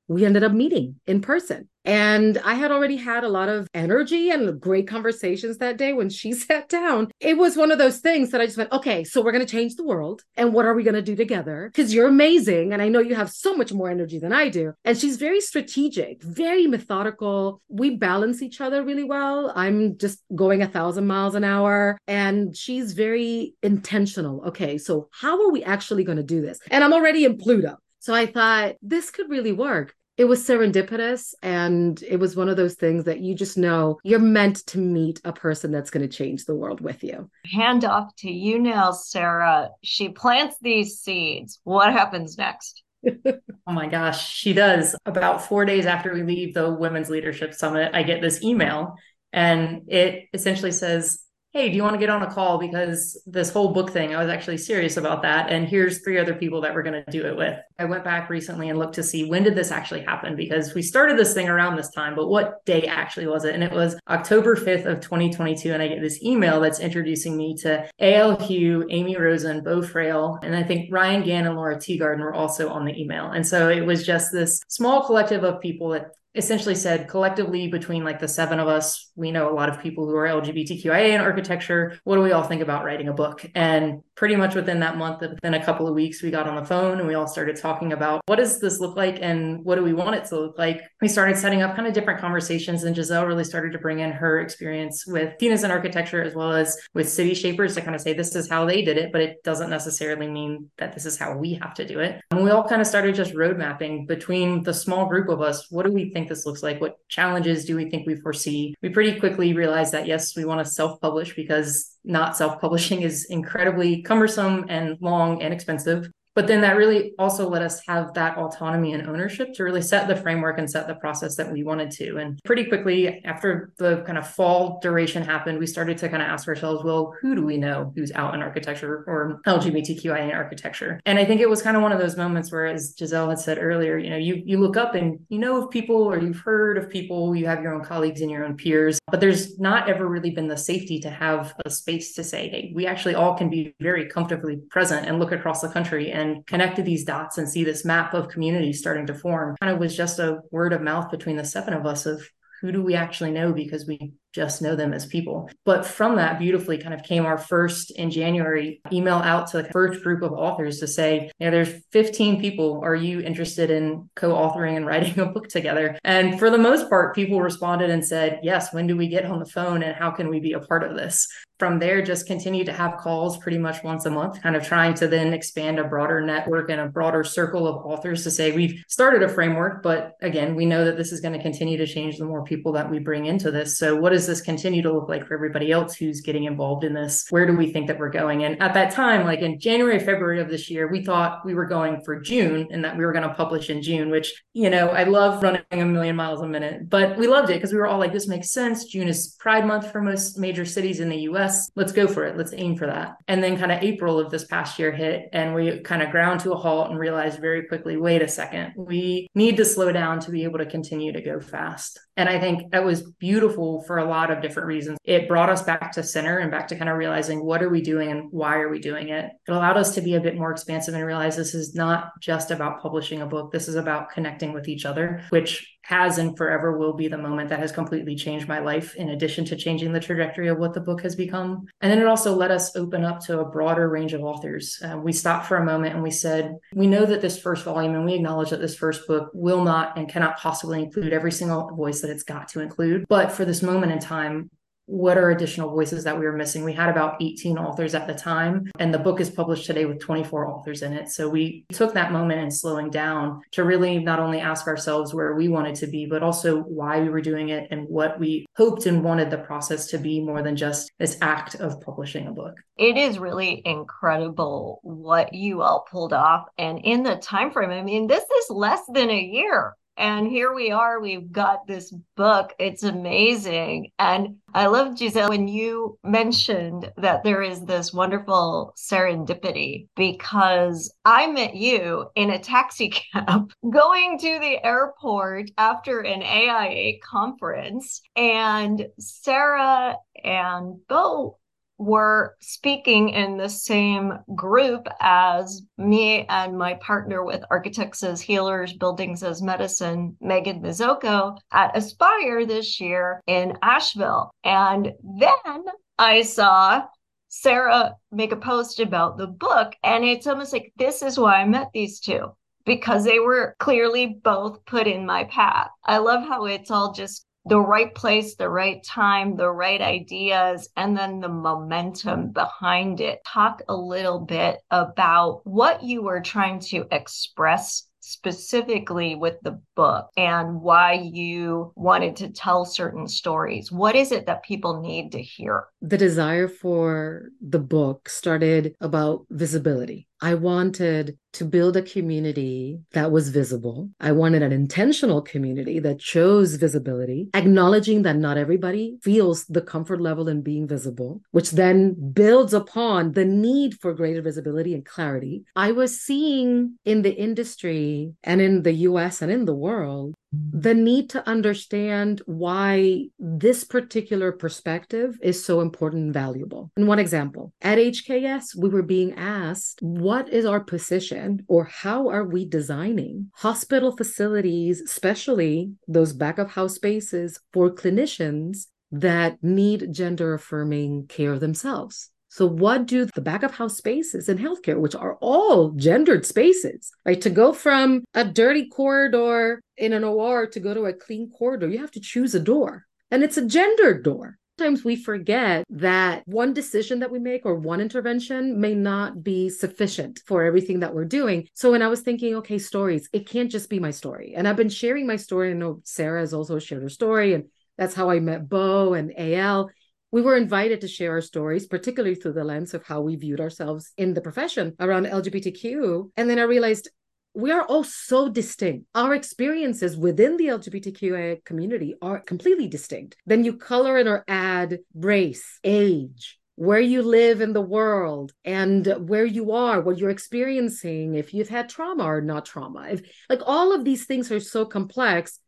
we 0.09 0.25
ended 0.25 0.43
up 0.43 0.51
meeting 0.51 0.99
in 1.07 1.21
person. 1.21 1.69
And 1.85 2.37
I 2.39 2.55
had 2.55 2.71
already 2.71 2.97
had 2.97 3.23
a 3.23 3.29
lot 3.29 3.47
of 3.47 3.67
energy 3.73 4.29
and 4.29 4.59
great 4.59 4.87
conversations 4.87 5.57
that 5.57 5.77
day 5.77 5.93
when 5.93 6.09
she 6.09 6.33
sat 6.33 6.67
down. 6.67 7.09
It 7.19 7.37
was 7.37 7.55
one 7.55 7.71
of 7.71 7.77
those 7.77 7.99
things 7.99 8.31
that 8.31 8.41
I 8.41 8.45
just 8.45 8.57
went, 8.57 8.71
okay, 8.71 9.03
so 9.03 9.23
we're 9.23 9.31
going 9.31 9.45
to 9.45 9.51
change 9.51 9.75
the 9.75 9.85
world. 9.85 10.23
And 10.35 10.53
what 10.53 10.65
are 10.65 10.73
we 10.73 10.83
going 10.83 10.95
to 10.95 11.01
do 11.01 11.15
together? 11.15 11.71
Because 11.73 11.93
you're 11.93 12.07
amazing. 12.07 12.73
And 12.73 12.81
I 12.81 12.89
know 12.89 12.99
you 12.99 13.15
have 13.15 13.31
so 13.31 13.55
much 13.55 13.71
more 13.71 13.89
energy 13.89 14.19
than 14.19 14.33
I 14.33 14.49
do. 14.49 14.73
And 14.83 14.97
she's 14.97 15.17
very 15.17 15.39
strategic, 15.39 16.21
very 16.23 16.67
methodical. 16.67 17.61
We 17.69 17.95
balance 17.95 18.41
each 18.41 18.59
other 18.61 18.83
really 18.83 19.03
well. 19.03 19.53
I'm 19.55 19.97
just 19.97 20.19
going 20.35 20.61
a 20.61 20.67
thousand 20.67 21.07
miles 21.07 21.35
an 21.35 21.43
hour. 21.43 21.97
And 22.07 22.55
she's 22.55 22.93
very 22.93 23.53
intentional. 23.63 24.43
Okay, 24.47 24.77
so 24.77 25.07
how 25.11 25.41
are 25.43 25.51
we 25.51 25.63
actually 25.63 26.03
going 26.03 26.17
to 26.17 26.23
do 26.23 26.41
this? 26.41 26.59
And 26.69 26.83
I'm 26.83 26.93
already 26.93 27.25
in 27.25 27.37
Pluto. 27.37 27.77
So 27.99 28.13
I 28.13 28.25
thought 28.25 28.75
this 28.81 29.11
could 29.11 29.29
really 29.29 29.51
work 29.51 29.93
it 30.19 30.27
was 30.27 30.45
serendipitous 30.45 31.33
and 31.41 32.03
it 32.03 32.17
was 32.17 32.35
one 32.35 32.49
of 32.49 32.57
those 32.57 32.75
things 32.75 33.05
that 33.05 33.21
you 33.21 33.33
just 33.33 33.57
know 33.57 33.97
you're 34.03 34.19
meant 34.19 34.57
to 34.67 34.77
meet 34.77 35.21
a 35.23 35.31
person 35.31 35.71
that's 35.71 35.89
going 35.89 36.07
to 36.07 36.13
change 36.13 36.43
the 36.43 36.53
world 36.53 36.81
with 36.81 37.05
you. 37.05 37.29
Hand 37.53 37.85
off 37.85 38.13
to 38.17 38.29
you 38.29 38.59
now, 38.59 38.91
Sarah. 38.91 39.69
She 39.81 40.09
plants 40.09 40.57
these 40.61 40.99
seeds. 40.99 41.61
What 41.63 41.93
happens 41.93 42.37
next? 42.37 42.83
oh 43.07 43.39
my 43.67 43.87
gosh, 43.87 44.29
she 44.29 44.51
does. 44.51 44.93
About 45.05 45.41
four 45.41 45.63
days 45.63 45.85
after 45.85 46.13
we 46.13 46.23
leave 46.23 46.53
the 46.53 46.69
Women's 46.69 47.09
Leadership 47.09 47.53
Summit, 47.53 47.91
I 47.93 48.03
get 48.03 48.21
this 48.21 48.43
email 48.43 48.95
and 49.31 49.83
it 49.87 50.25
essentially 50.33 50.73
says, 50.73 51.21
hey, 51.51 51.69
do 51.69 51.75
you 51.75 51.81
want 51.81 51.95
to 51.95 51.99
get 51.99 52.11
on 52.11 52.21
a 52.21 52.31
call? 52.31 52.59
Because 52.59 53.19
this 53.25 53.49
whole 53.49 53.73
book 53.73 53.89
thing, 53.89 54.13
I 54.13 54.21
was 54.21 54.29
actually 54.29 54.57
serious 54.57 54.97
about 54.97 55.23
that. 55.23 55.49
And 55.49 55.67
here's 55.67 56.03
three 56.03 56.19
other 56.19 56.35
people 56.35 56.61
that 56.61 56.75
we're 56.75 56.83
going 56.83 57.03
to 57.03 57.11
do 57.11 57.25
it 57.25 57.35
with. 57.35 57.57
I 57.79 57.85
went 57.85 58.03
back 58.03 58.29
recently 58.29 58.69
and 58.69 58.77
looked 58.77 58.95
to 58.95 59.03
see 59.03 59.27
when 59.27 59.43
did 59.43 59.55
this 59.55 59.71
actually 59.71 60.01
happen? 60.01 60.35
Because 60.35 60.75
we 60.75 60.83
started 60.83 61.17
this 61.17 61.33
thing 61.33 61.49
around 61.49 61.75
this 61.75 61.89
time, 61.89 62.15
but 62.15 62.27
what 62.27 62.63
day 62.65 62.85
actually 62.85 63.25
was 63.25 63.45
it? 63.45 63.55
And 63.55 63.63
it 63.63 63.71
was 63.71 63.95
October 64.07 64.55
5th 64.55 64.85
of 64.85 64.99
2022. 65.01 65.73
And 65.73 65.81
I 65.81 65.87
get 65.87 66.01
this 66.01 66.21
email 66.21 66.59
that's 66.59 66.79
introducing 66.79 67.35
me 67.35 67.55
to 67.61 67.89
A.L. 67.99 68.39
Hugh, 68.39 68.85
Amy 68.91 69.17
Rosen, 69.17 69.63
Beau 69.63 69.81
Frail, 69.81 70.37
and 70.43 70.55
I 70.55 70.61
think 70.61 70.93
Ryan 70.93 71.23
Gann 71.23 71.47
and 71.47 71.55
Laura 71.55 71.77
Teagarden 71.77 72.19
were 72.19 72.33
also 72.33 72.69
on 72.69 72.85
the 72.85 72.95
email. 72.95 73.31
And 73.31 73.45
so 73.45 73.69
it 73.69 73.81
was 73.81 74.05
just 74.05 74.31
this 74.31 74.61
small 74.67 75.03
collective 75.03 75.43
of 75.43 75.61
people 75.61 75.89
that 75.89 76.11
essentially 76.35 76.75
said 76.75 77.07
collectively 77.07 77.67
between 77.67 78.03
like 78.03 78.19
the 78.19 78.27
seven 78.27 78.59
of 78.59 78.67
us 78.67 79.08
we 79.19 79.31
know 79.31 79.51
a 79.51 79.53
lot 79.53 79.69
of 79.69 79.81
people 79.81 80.05
who 80.05 80.15
are 80.15 80.27
lgbtqia 80.27 81.09
in 81.09 81.21
architecture. 81.21 81.99
What 82.03 82.15
do 82.15 82.21
we 82.21 82.31
all 82.31 82.43
think 82.43 82.61
about 82.61 82.85
writing 82.85 83.09
a 83.09 83.13
book? 83.13 83.45
And 83.53 84.01
pretty 84.15 84.35
much 84.35 84.53
within 84.53 84.81
that 84.81 84.97
month 84.97 85.21
within 85.21 85.53
a 85.53 85.63
couple 85.63 85.87
of 85.87 85.95
weeks 85.95 86.21
we 86.21 86.29
got 86.29 86.45
on 86.45 86.57
the 86.57 86.65
phone 86.65 86.99
and 86.99 87.07
we 87.07 87.13
all 87.13 87.25
started 87.25 87.55
talking 87.55 87.93
about 87.93 88.21
what 88.25 88.35
does 88.35 88.59
this 88.59 88.79
look 88.81 88.97
like 88.97 89.17
and 89.21 89.63
what 89.63 89.75
do 89.75 89.83
we 89.83 89.93
want 89.93 90.13
it 90.13 90.25
to 90.25 90.37
look 90.37 90.57
like? 90.57 90.81
We 91.01 91.07
started 91.07 91.37
setting 91.37 91.61
up 91.61 91.73
kind 91.73 91.87
of 91.87 91.93
different 91.93 92.19
conversations 92.19 92.83
and 92.83 92.95
yiselle 92.95 93.25
really 93.25 93.45
started 93.45 93.71
to 93.71 93.79
bring 93.79 93.99
in 93.99 94.11
her 94.11 94.41
experience 94.41 95.05
with 95.07 95.33
latinas 95.39 95.63
in 95.63 95.71
architecture 95.71 96.21
as 96.21 96.35
well 96.35 96.51
as 96.51 96.77
with 96.93 97.07
city 97.07 97.33
shapers 97.33 97.75
to 97.75 97.81
kind 97.81 97.95
of 97.95 98.01
say 98.01 98.13
this 98.13 98.35
is 98.35 98.49
how 98.49 98.65
they 98.65 98.81
did 98.81 98.97
it 98.97 99.11
but 99.13 99.21
it 99.21 99.41
doesn't 99.43 99.69
necessarily 99.69 100.27
mean 100.27 100.69
that 100.77 100.93
this 100.93 101.05
is 101.05 101.17
how 101.17 101.37
we 101.37 101.53
have 101.53 101.73
to 101.75 101.85
do 101.85 101.99
it. 101.99 102.21
And 102.31 102.43
we 102.43 102.49
all 102.51 102.67
kind 102.67 102.81
of 102.81 102.87
started 102.87 103.15
just 103.15 103.33
road 103.33 103.57
mapping 103.57 104.05
between 104.05 104.63
the 104.63 104.73
small 104.73 105.05
group 105.05 105.29
of 105.29 105.41
us. 105.41 105.71
What 105.71 105.85
do 105.85 105.91
we 105.91 106.11
think 106.11 106.27
this 106.27 106.45
looks 106.45 106.63
like? 106.63 106.81
What 106.81 106.97
challenges 107.07 107.65
do 107.65 107.75
we 107.75 107.89
think 107.89 108.05
we 108.05 108.15
foresee? 108.15 108.75
We 108.81 108.89
pretty 108.89 109.08
quickly 109.17 109.53
realized 109.53 109.93
that 109.93 110.05
yes, 110.05 110.35
we 110.35 110.45
want 110.45 110.65
to 110.65 110.71
self 110.71 110.99
publish 110.99 111.35
because 111.35 111.97
not 112.03 112.35
self 112.35 112.59
publishing 112.59 113.01
is 113.01 113.25
incredibly 113.29 114.01
cumbersome 114.01 114.65
and 114.69 114.97
long 115.01 115.41
and 115.41 115.53
expensive. 115.53 116.09
But 116.39 116.47
then 116.47 116.61
that 116.61 116.77
really 116.77 117.11
also 117.19 117.49
let 117.49 117.61
us 117.61 117.81
have 117.85 118.13
that 118.13 118.37
autonomy 118.37 118.93
and 118.93 119.05
ownership 119.09 119.51
to 119.55 119.63
really 119.65 119.81
set 119.81 120.07
the 120.07 120.15
framework 120.15 120.57
and 120.57 120.71
set 120.71 120.87
the 120.87 120.95
process 120.95 121.35
that 121.35 121.51
we 121.51 121.65
wanted 121.65 121.91
to. 121.91 122.15
And 122.15 122.41
pretty 122.45 122.63
quickly, 122.63 123.21
after 123.25 123.73
the 123.77 124.03
kind 124.05 124.17
of 124.17 124.25
fall 124.25 124.79
duration 124.81 125.21
happened, 125.21 125.59
we 125.59 125.67
started 125.67 125.97
to 125.97 126.07
kind 126.07 126.23
of 126.23 126.29
ask 126.29 126.47
ourselves, 126.47 126.81
well, 126.85 127.13
who 127.19 127.35
do 127.35 127.45
we 127.45 127.57
know 127.57 127.91
who's 127.93 128.13
out 128.13 128.35
in 128.35 128.41
architecture 128.41 129.03
or 129.05 129.41
LGBTQIA 129.47 130.29
in 130.29 130.31
architecture? 130.31 131.01
And 131.05 131.19
I 131.19 131.25
think 131.25 131.41
it 131.41 131.49
was 131.49 131.61
kind 131.61 131.75
of 131.75 131.83
one 131.83 131.91
of 131.91 131.99
those 131.99 132.15
moments 132.15 132.53
where, 132.53 132.67
as 132.67 132.95
Yiselle 132.95 133.27
had 133.27 133.39
said 133.39 133.57
earlier, 133.59 133.97
you 133.97 134.09
know, 134.09 134.15
you 134.15 134.41
you 134.45 134.61
look 134.61 134.77
up 134.77 134.95
and 134.95 135.19
you 135.27 135.39
know 135.39 135.61
of 135.61 135.69
people 135.69 135.97
or 135.97 136.17
you've 136.19 136.39
heard 136.39 136.77
of 136.77 136.89
people, 136.89 137.35
you 137.35 137.47
have 137.47 137.61
your 137.61 137.73
own 137.73 137.83
colleagues 137.83 138.21
and 138.21 138.31
your 138.31 138.45
own 138.45 138.55
peers, 138.55 138.97
but 139.11 139.19
there's 139.19 139.59
not 139.59 139.89
ever 139.89 140.07
really 140.07 140.31
been 140.31 140.47
the 140.47 140.55
safety 140.55 141.01
to 141.01 141.09
have 141.09 141.53
a 141.65 141.69
space 141.69 142.13
to 142.13 142.23
say, 142.23 142.47
hey, 142.47 142.71
we 142.73 142.87
actually 142.87 143.15
all 143.15 143.37
can 143.37 143.49
be 143.49 143.75
very 143.81 144.07
comfortably 144.07 144.55
present 144.69 145.05
and 145.05 145.19
look 145.19 145.33
across 145.33 145.59
the 145.59 145.67
country 145.67 146.11
and 146.13 146.28
and 146.29 146.45
connected 146.45 146.85
these 146.85 147.03
dots 147.03 147.37
and 147.37 147.49
see 147.49 147.63
this 147.63 147.85
map 147.85 148.13
of 148.13 148.29
community 148.29 148.73
starting 148.73 149.07
to 149.07 149.13
form 149.13 149.55
kind 149.61 149.71
of 149.71 149.79
was 149.79 149.95
just 149.95 150.19
a 150.19 150.39
word 150.51 150.73
of 150.73 150.81
mouth 150.81 151.09
between 151.11 151.37
the 151.37 151.45
seven 151.45 151.73
of 151.73 151.85
us 151.85 152.05
of 152.05 152.27
who 152.61 152.71
do 152.71 152.81
we 152.83 152.95
actually 152.95 153.31
know 153.31 153.53
because 153.53 153.87
we 153.87 154.11
just 154.33 154.61
know 154.61 154.75
them 154.75 154.93
as 154.93 155.05
people. 155.05 155.49
But 155.65 155.85
from 155.85 156.15
that, 156.17 156.39
beautifully 156.39 156.77
kind 156.77 156.93
of 156.93 157.03
came 157.03 157.25
our 157.25 157.37
first 157.37 157.91
in 157.91 158.11
January 158.11 158.81
email 158.91 159.15
out 159.15 159.47
to 159.47 159.61
the 159.61 159.69
first 159.69 160.03
group 160.03 160.21
of 160.21 160.33
authors 160.33 160.79
to 160.79 160.87
say, 160.87 161.31
you 161.39 161.45
know, 161.45 161.51
there's 161.51 161.83
15 161.91 162.39
people. 162.39 162.81
Are 162.83 162.95
you 162.95 163.21
interested 163.21 163.71
in 163.71 164.09
co 164.15 164.31
authoring 164.31 164.77
and 164.77 164.85
writing 164.85 165.19
a 165.19 165.25
book 165.25 165.47
together? 165.47 165.97
And 166.03 166.37
for 166.39 166.49
the 166.49 166.57
most 166.57 166.89
part, 166.89 167.15
people 167.15 167.41
responded 167.41 167.89
and 167.89 168.05
said, 168.05 168.39
yes, 168.43 168.73
when 168.73 168.87
do 168.87 168.95
we 168.95 169.07
get 169.07 169.25
on 169.25 169.39
the 169.39 169.45
phone 169.45 169.83
and 169.83 169.95
how 169.95 170.11
can 170.11 170.29
we 170.29 170.39
be 170.39 170.53
a 170.53 170.59
part 170.59 170.83
of 170.83 170.95
this? 170.95 171.27
from 171.59 171.77
there 171.77 172.01
just 172.01 172.25
continue 172.25 172.63
to 172.63 172.71
have 172.71 172.97
calls 172.97 173.37
pretty 173.37 173.57
much 173.57 173.83
once 173.83 174.05
a 174.05 174.09
month 174.09 174.41
kind 174.41 174.55
of 174.55 174.65
trying 174.65 174.93
to 174.93 175.07
then 175.07 175.33
expand 175.33 175.77
a 175.77 175.83
broader 175.83 176.21
network 176.21 176.69
and 176.69 176.79
a 176.79 176.87
broader 176.87 177.23
circle 177.23 177.67
of 177.67 177.85
authors 177.85 178.23
to 178.23 178.31
say 178.31 178.51
we've 178.51 178.81
started 178.87 179.21
a 179.21 179.29
framework 179.29 179.83
but 179.83 180.13
again 180.21 180.55
we 180.55 180.65
know 180.65 180.85
that 180.85 180.97
this 180.97 181.11
is 181.11 181.19
going 181.19 181.33
to 181.33 181.43
continue 181.43 181.77
to 181.77 181.85
change 181.85 182.17
the 182.17 182.25
more 182.25 182.43
people 182.43 182.71
that 182.71 182.89
we 182.89 182.97
bring 182.97 183.25
into 183.25 183.51
this 183.51 183.77
so 183.77 183.95
what 183.95 184.13
does 184.19 184.27
this 184.27 184.41
continue 184.41 184.81
to 184.81 184.91
look 184.91 185.09
like 185.09 185.25
for 185.25 185.33
everybody 185.33 185.71
else 185.71 185.95
who's 185.95 186.21
getting 186.21 186.43
involved 186.43 186.83
in 186.83 186.93
this? 186.93 187.25
Where 187.29 187.45
do 187.45 187.55
we 187.55 187.71
think 187.71 187.87
that 187.87 187.97
we're 187.97 188.09
going? 188.09 188.43
And 188.43 188.61
at 188.61 188.73
that 188.73 188.91
time 188.91 189.25
like 189.25 189.39
in 189.39 189.59
january 189.59 189.99
february 189.99 190.41
of 190.41 190.49
this 190.49 190.69
year 190.69 190.87
we 190.87 191.03
thought 191.03 191.45
we 191.45 191.53
were 191.53 191.65
going 191.65 192.01
for 192.01 192.19
june 192.19 192.67
and 192.71 192.83
that 192.83 192.97
we 192.97 193.05
were 193.05 193.13
going 193.13 193.27
to 193.27 193.33
publish 193.33 193.69
in 193.69 193.81
june 193.81 194.09
which 194.09 194.43
you 194.53 194.69
know 194.69 194.89
i 194.89 195.03
love 195.03 195.41
running 195.41 195.63
a 195.71 195.85
million 195.85 196.15
miles 196.15 196.41
a 196.41 196.47
minute 196.47 196.89
but 196.89 197.17
we 197.17 197.27
loved 197.27 197.49
it 197.49 197.55
because 197.55 197.71
we 197.71 197.77
were 197.77 197.87
all 197.87 197.99
like 197.99 198.13
this 198.13 198.27
makes 198.27 198.51
sense. 198.51 198.85
June 198.85 199.07
is 199.07 199.35
pride 199.39 199.65
month 199.65 199.91
for 199.91 200.01
most 200.01 200.37
major 200.37 200.65
cities 200.65 200.99
in 200.99 201.09
the 201.09 201.17
us 201.17 201.69
let's 201.75 201.91
go 201.91 202.07
for 202.07 202.25
it. 202.25 202.37
Let's 202.37 202.53
aim 202.53 202.75
for 202.75 202.87
that. 202.87 203.15
And 203.27 203.43
then 203.43 203.57
kind 203.57 203.71
of 203.71 203.83
april 203.83 204.19
of 204.19 204.31
this 204.31 204.45
past 204.45 204.79
year 204.79 204.91
hit 204.91 205.29
and 205.33 205.53
we 205.53 205.79
kind 205.81 206.01
of 206.01 206.11
ground 206.11 206.39
to 206.41 206.53
a 206.53 206.55
halt 206.55 206.89
and 206.89 206.99
realized 206.99 207.39
very 207.39 207.67
quickly 207.67 207.97
wait 207.97 208.21
a 208.21 208.27
second. 208.27 208.73
We 208.75 209.27
need 209.35 209.57
to 209.57 209.65
slow 209.65 209.91
down 209.91 210.19
to 210.21 210.31
be 210.31 210.43
able 210.43 210.59
to 210.59 210.65
continue 210.65 211.13
to 211.13 211.21
go 211.21 211.39
fast. 211.39 211.99
And 212.17 212.27
i 212.27 212.39
think 212.39 212.71
that 212.71 212.83
was 212.83 213.01
beautiful 213.01 213.83
for 213.83 213.99
a 213.99 214.05
lot 214.09 214.31
of 214.31 214.41
different 214.41 214.67
reasons. 214.67 214.97
It 215.03 215.27
brought 215.27 215.49
us 215.49 215.61
back 215.61 215.91
to 215.93 216.03
center 216.03 216.39
and 216.39 216.51
back 216.51 216.67
to 216.69 216.75
kind 216.75 216.89
of 216.89 216.97
realizing 216.97 217.43
what 217.43 217.63
are 217.63 217.69
we 217.69 217.81
doing 217.81 218.11
and 218.11 218.31
why 218.31 218.57
are 218.57 218.69
we 218.69 218.79
doing 218.79 219.09
it. 219.09 219.31
It 219.47 219.51
allowed 219.51 219.77
us 219.77 219.95
to 219.95 220.01
be 220.01 220.15
a 220.15 220.21
bit 220.21 220.37
more 220.37 220.51
expansive 220.51 220.93
and 220.93 221.05
realize 221.05 221.35
this 221.35 221.53
is 221.53 221.75
not 221.75 222.11
just 222.19 222.51
about 222.51 222.81
publishing 222.81 223.21
a 223.21 223.25
book. 223.25 223.51
This 223.51 223.67
is 223.67 223.75
about 223.75 224.11
connecting 224.11 224.53
with 224.53 224.67
each 224.67 224.85
other, 224.85 225.23
which 225.29 225.78
has 225.89 226.19
and 226.19 226.37
forever 226.37 226.77
will 226.77 226.93
be 226.93 227.07
the 227.07 227.17
moment 227.17 227.49
that 227.49 227.57
has 227.57 227.71
completely 227.71 228.15
changed 228.15 228.47
my 228.47 228.59
life, 228.59 228.95
in 228.95 229.09
addition 229.09 229.43
to 229.43 229.55
changing 229.55 229.91
the 229.91 229.99
trajectory 229.99 230.47
of 230.47 230.59
what 230.59 230.71
the 230.71 230.79
book 230.79 231.01
has 231.01 231.15
become. 231.15 231.65
And 231.81 231.91
then 231.91 231.99
it 231.99 232.05
also 232.05 232.35
let 232.35 232.51
us 232.51 232.75
open 232.75 233.03
up 233.03 233.19
to 233.21 233.39
a 233.39 233.49
broader 233.49 233.89
range 233.89 234.13
of 234.13 234.23
authors. 234.23 234.79
Uh, 234.83 234.99
we 234.99 235.11
stopped 235.11 235.47
for 235.47 235.57
a 235.57 235.65
moment 235.65 235.95
and 235.95 236.03
we 236.03 236.11
said, 236.11 236.59
we 236.75 236.85
know 236.85 237.05
that 237.05 237.21
this 237.21 237.39
first 237.39 237.65
volume, 237.65 237.95
and 237.95 238.05
we 238.05 238.13
acknowledge 238.13 238.51
that 238.51 238.61
this 238.61 238.75
first 238.75 239.07
book 239.07 239.31
will 239.33 239.63
not 239.63 239.97
and 239.97 240.07
cannot 240.07 240.37
possibly 240.37 240.79
include 240.83 241.11
every 241.11 241.31
single 241.31 241.69
voice 241.75 242.01
that 242.01 242.11
it's 242.11 242.21
got 242.21 242.47
to 242.49 242.59
include. 242.59 243.07
But 243.09 243.31
for 243.31 243.43
this 243.43 243.63
moment 243.63 243.91
in 243.91 243.97
time, 243.97 244.51
what 244.89 245.19
are 245.19 245.29
additional 245.29 245.69
voices 245.69 246.03
that 246.03 246.17
we 246.17 246.25
were 246.25 246.35
missing? 246.35 246.63
We 246.63 246.73
had 246.73 246.89
about 246.89 247.21
18 247.21 247.59
authors 247.59 247.93
at 247.93 248.07
the 248.07 248.13
time, 248.15 248.71
and 248.79 248.91
the 248.91 248.97
book 248.97 249.21
is 249.21 249.29
published 249.29 249.65
today 249.65 249.85
with 249.85 249.99
24 249.99 250.47
authors 250.47 250.81
in 250.81 250.93
it. 250.93 251.09
So 251.09 251.29
we 251.29 251.65
took 251.71 251.93
that 251.93 252.11
moment 252.11 252.41
and 252.41 252.51
slowing 252.51 252.89
down 252.89 253.41
to 253.51 253.63
really 253.63 253.99
not 253.99 254.19
only 254.19 254.39
ask 254.39 254.65
ourselves 254.65 255.13
where 255.13 255.35
we 255.35 255.47
wanted 255.47 255.75
to 255.75 255.87
be, 255.87 256.07
but 256.07 256.23
also 256.23 256.61
why 256.61 257.01
we 257.01 257.09
were 257.09 257.21
doing 257.21 257.49
it 257.49 257.67
and 257.69 257.87
what 257.87 258.19
we 258.19 258.47
hoped 258.57 258.87
and 258.87 259.03
wanted 259.03 259.29
the 259.29 259.37
process 259.37 259.87
to 259.87 259.99
be 259.99 260.19
more 260.21 260.41
than 260.41 260.55
just 260.55 260.91
this 260.97 261.19
act 261.21 261.53
of 261.55 261.79
publishing 261.81 262.25
a 262.25 262.31
book. 262.31 262.55
It 262.75 262.97
is 262.97 263.19
really 263.19 263.61
incredible 263.65 264.79
what 264.81 265.35
you 265.35 265.61
all 265.61 265.85
pulled 265.91 266.13
off. 266.13 266.47
And 266.57 266.79
in 266.79 267.03
the 267.03 267.17
time 267.17 267.51
frame, 267.51 267.69
I 267.69 267.83
mean, 267.83 268.07
this 268.07 268.23
is 268.23 268.49
less 268.49 268.81
than 268.91 269.11
a 269.11 269.21
year 269.21 269.75
and 269.99 270.27
here 270.27 270.53
we 270.53 270.71
are, 270.71 271.01
we've 271.01 271.29
got 271.29 271.67
this 271.67 271.93
book. 272.15 272.53
It's 272.57 272.83
amazing. 272.83 273.91
And 273.99 274.37
I 274.53 274.67
love, 274.67 274.95
Yiselle, 274.95 275.27
when 275.27 275.49
you 275.49 275.99
mentioned 276.05 276.89
that 276.95 277.23
there 277.25 277.41
is 277.41 277.65
this 277.65 277.93
wonderful 277.93 278.73
serendipity 278.77 279.87
because 279.97 280.93
I 281.03 281.27
met 281.27 281.55
you 281.55 282.05
in 282.15 282.29
a 282.29 282.39
taxi 282.39 282.89
cab 283.13 283.51
going 283.69 284.17
to 284.19 284.39
the 284.39 284.65
airport 284.65 285.51
after 285.57 285.99
an 285.99 286.23
AIA 286.23 286.99
conference. 287.03 288.01
And 288.15 288.87
Sarah 288.99 289.97
and 290.23 290.79
Bo 290.87 291.37
were 291.79 292.35
speaking 292.41 293.09
in 293.09 293.37
the 293.37 293.49
same 293.49 294.13
group 294.35 294.87
as 294.99 295.63
me 295.77 296.25
and 296.27 296.57
my 296.57 296.75
partner 296.75 297.23
with 297.23 297.43
Architects 297.49 298.03
as 298.03 298.21
Healers, 298.21 298.73
Buildings 298.73 299.23
as 299.23 299.41
Medicine, 299.41 300.15
Megan 300.19 300.61
Mizoko, 300.61 301.37
at 301.51 301.75
Aspire 301.75 302.45
this 302.45 302.79
year 302.79 303.21
in 303.25 303.57
Asheville. 303.63 304.29
And 304.43 304.91
then 305.19 305.63
I 305.97 306.21
saw 306.21 306.83
Sarah 307.29 307.95
make 308.11 308.33
a 308.33 308.37
post 308.37 308.79
about 308.79 309.17
the 309.17 309.27
book, 309.27 309.73
and 309.83 310.03
it's 310.03 310.27
almost 310.27 310.51
like 310.51 310.73
this 310.77 311.01
is 311.01 311.17
why 311.17 311.35
I 311.35 311.45
met 311.45 311.69
these 311.73 311.99
two 311.99 312.33
because 312.65 313.03
they 313.03 313.19
were 313.19 313.55
clearly 313.57 314.19
both 314.23 314.63
put 314.65 314.85
in 314.85 315.05
my 315.05 315.23
path. 315.23 315.69
I 315.85 315.97
love 315.97 316.23
how 316.27 316.45
it's 316.45 316.69
all 316.69 316.93
just 316.93 317.25
the 317.45 317.59
right 317.59 317.93
place, 317.95 318.35
the 318.35 318.49
right 318.49 318.83
time, 318.83 319.35
the 319.35 319.49
right 319.49 319.81
ideas, 319.81 320.69
and 320.75 320.95
then 320.95 321.19
the 321.19 321.29
momentum 321.29 322.31
behind 322.31 323.01
it. 323.01 323.19
Talk 323.25 323.61
a 323.67 323.75
little 323.75 324.19
bit 324.19 324.59
about 324.71 325.41
what 325.45 325.83
you 325.83 326.03
were 326.03 326.21
trying 326.21 326.59
to 326.61 326.85
express 326.91 327.89
specifically 328.01 329.15
with 329.15 329.35
the 329.43 329.61
book 329.75 330.09
and 330.17 330.61
why 330.61 330.93
you 330.93 331.71
wanted 331.75 332.15
to 332.15 332.29
tell 332.29 332.65
certain 332.65 333.07
stories. 333.07 333.71
What 333.71 333.95
is 333.95 334.11
it 334.11 334.25
that 334.25 334.43
people 334.43 334.81
need 334.81 335.11
to 335.11 335.21
hear? 335.21 335.65
The 335.81 335.97
desire 335.97 336.47
for 336.47 337.29
the 337.39 337.59
book 337.59 338.09
started 338.09 338.75
about 338.81 339.25
visibility. 339.29 340.08
I 340.21 340.35
wanted 340.35 341.17
to 341.33 341.45
build 341.45 341.77
a 341.77 341.81
community 341.81 342.79
that 342.93 343.11
was 343.11 343.29
visible. 343.29 343.89
I 343.99 344.11
wanted 344.11 344.41
an 344.41 344.51
intentional 344.51 345.21
community 345.21 345.79
that 345.79 345.99
chose 345.99 346.55
visibility, 346.55 347.29
acknowledging 347.33 348.01
that 348.01 348.17
not 348.17 348.37
everybody 348.37 348.97
feels 349.01 349.45
the 349.45 349.61
comfort 349.61 350.01
level 350.01 350.27
in 350.27 350.41
being 350.41 350.67
visible, 350.67 351.21
which 351.31 351.51
then 351.51 351.95
builds 352.13 352.53
upon 352.53 353.13
the 353.13 353.25
need 353.25 353.75
for 353.75 353.93
greater 353.93 354.21
visibility 354.21 354.73
and 354.73 354.85
clarity. 354.85 355.43
I 355.55 355.71
was 355.71 355.99
seeing 355.99 356.77
in 356.83 357.03
the 357.03 357.13
industry 357.13 358.13
and 358.23 358.41
in 358.41 358.63
the 358.63 358.73
US 358.73 359.21
and 359.21 359.31
in 359.31 359.45
the 359.45 359.55
world 359.55 360.15
the 360.31 360.73
need 360.73 361.09
to 361.11 361.27
understand 361.27 362.21
why 362.25 363.05
this 363.17 363.63
particular 363.63 364.31
perspective 364.31 365.17
is 365.21 365.43
so 365.43 365.61
important 365.61 366.03
and 366.03 366.13
valuable. 366.13 366.71
And 366.75 366.87
one 366.87 366.99
example 366.99 367.53
at 367.61 367.77
HKS, 367.77 368.55
we 368.55 368.69
were 368.69 368.83
being 368.83 369.13
asked, 369.13 369.79
what 369.81 370.29
is 370.29 370.45
our 370.45 370.59
position 370.59 371.45
or 371.47 371.65
how 371.65 372.09
are 372.09 372.25
we 372.25 372.45
designing 372.45 373.31
hospital 373.35 373.95
facilities, 373.95 374.81
especially 374.81 375.73
those 375.87 376.13
back 376.13 376.37
of 376.37 376.51
house 376.51 376.75
spaces 376.75 377.39
for 377.51 377.71
clinicians 377.71 378.67
that 378.91 379.37
need 379.43 379.91
gender 379.91 380.33
affirming 380.33 381.07
care 381.07 381.39
themselves? 381.39 382.11
So, 382.29 382.45
what 382.45 382.85
do 382.85 383.05
the 383.05 383.21
back 383.21 383.41
of 383.41 383.51
house 383.51 383.77
spaces 383.77 384.29
in 384.29 384.37
healthcare, 384.37 384.79
which 384.79 384.95
are 384.95 385.15
all 385.15 385.71
gendered 385.71 386.25
spaces, 386.25 386.91
right? 387.03 387.19
To 387.21 387.29
go 387.29 387.53
from 387.53 388.03
a 388.13 388.23
dirty 388.23 388.69
corridor 388.69 389.61
in 389.77 389.93
an 389.93 390.03
OR 390.03 390.45
to 390.47 390.59
go 390.59 390.73
to 390.73 390.85
a 390.85 390.93
clean 390.93 391.31
corridor, 391.31 391.67
you 391.67 391.79
have 391.79 391.91
to 391.91 391.99
choose 391.99 392.35
a 392.35 392.39
door, 392.39 392.85
and 393.09 393.23
it's 393.23 393.37
a 393.37 393.45
gendered 393.45 394.03
door. 394.03 394.37
Sometimes 394.59 394.83
we 394.83 394.97
forget 394.97 395.63
that 395.69 396.21
one 396.27 396.53
decision 396.53 396.99
that 396.99 397.09
we 397.09 397.17
make 397.17 397.45
or 397.45 397.55
one 397.55 397.79
intervention 397.79 398.59
may 398.59 398.75
not 398.75 399.23
be 399.23 399.49
sufficient 399.49 400.19
for 400.27 400.43
everything 400.43 400.81
that 400.81 400.93
we're 400.93 401.05
doing. 401.05 401.47
So 401.53 401.71
when 401.71 401.81
I 401.81 401.87
was 401.87 402.01
thinking, 402.01 402.35
okay, 402.35 402.57
stories, 402.57 403.07
it 403.13 403.25
can't 403.25 403.49
just 403.49 403.69
be 403.69 403.79
my 403.79 403.91
story. 403.91 404.33
And 404.35 404.47
I've 404.47 404.57
been 404.57 404.67
sharing 404.67 405.07
my 405.07 405.15
story. 405.15 405.51
I 405.51 405.53
know 405.53 405.79
Sarah 405.85 406.19
has 406.19 406.33
also 406.33 406.59
shared 406.59 406.83
her 406.83 406.89
story, 406.89 407.33
and 407.33 407.45
that's 407.77 407.95
how 407.95 408.09
I 408.09 408.19
met 408.19 408.49
Bo 408.49 408.93
and 408.93 409.13
AL 409.17 409.71
we 410.11 410.21
were 410.21 410.35
invited 410.35 410.81
to 410.81 410.87
share 410.87 411.11
our 411.11 411.21
stories, 411.21 411.67
particularly 411.67 412.15
through 412.15 412.33
the 412.33 412.43
lens 412.43 412.73
of 412.73 412.83
how 412.83 413.01
we 413.01 413.15
viewed 413.15 413.39
ourselves 413.39 413.91
in 413.97 414.13
the 414.13 414.21
profession 414.21 414.75
around 414.79 415.05
LGBTQ. 415.05 416.11
And 416.17 416.29
then 416.29 416.39
I 416.39 416.43
realized 416.43 416.89
we 417.35 417.51
are 417.51 417.63
all 417.63 417.83
so 417.83 418.27
distinct. 418.27 418.87
Our 418.95 419.13
experiences 419.13 419.95
within 419.95 420.37
the 420.37 420.47
LGBTQIA 420.47 421.45
community 421.45 421.95
are 422.01 422.19
completely 422.19 422.67
distinct. 422.67 423.17
Then 423.27 423.43
you 423.43 423.57
color 423.57 423.97
in 423.99 424.07
or 424.07 424.23
add 424.27 424.79
race, 424.95 425.59
age, 425.63 426.39
where 426.55 426.79
you 426.81 427.03
live 427.03 427.39
in 427.39 427.53
the 427.53 427.61
world 427.61 428.33
and 428.43 428.85
where 429.07 429.25
you 429.25 429.51
are, 429.51 429.79
what 429.79 429.99
you're 429.99 430.09
experiencing, 430.09 431.15
if 431.15 431.33
you've 431.33 431.49
had 431.49 431.69
trauma 431.69 432.03
or 432.03 432.19
not 432.19 432.45
trauma. 432.45 432.87
If, 432.89 433.01
like 433.29 433.41
all 433.45 433.73
of 433.73 433.85
these 433.85 434.05
things 434.05 434.31
are 434.31 434.39
so 434.39 434.65
complex. 434.65 435.39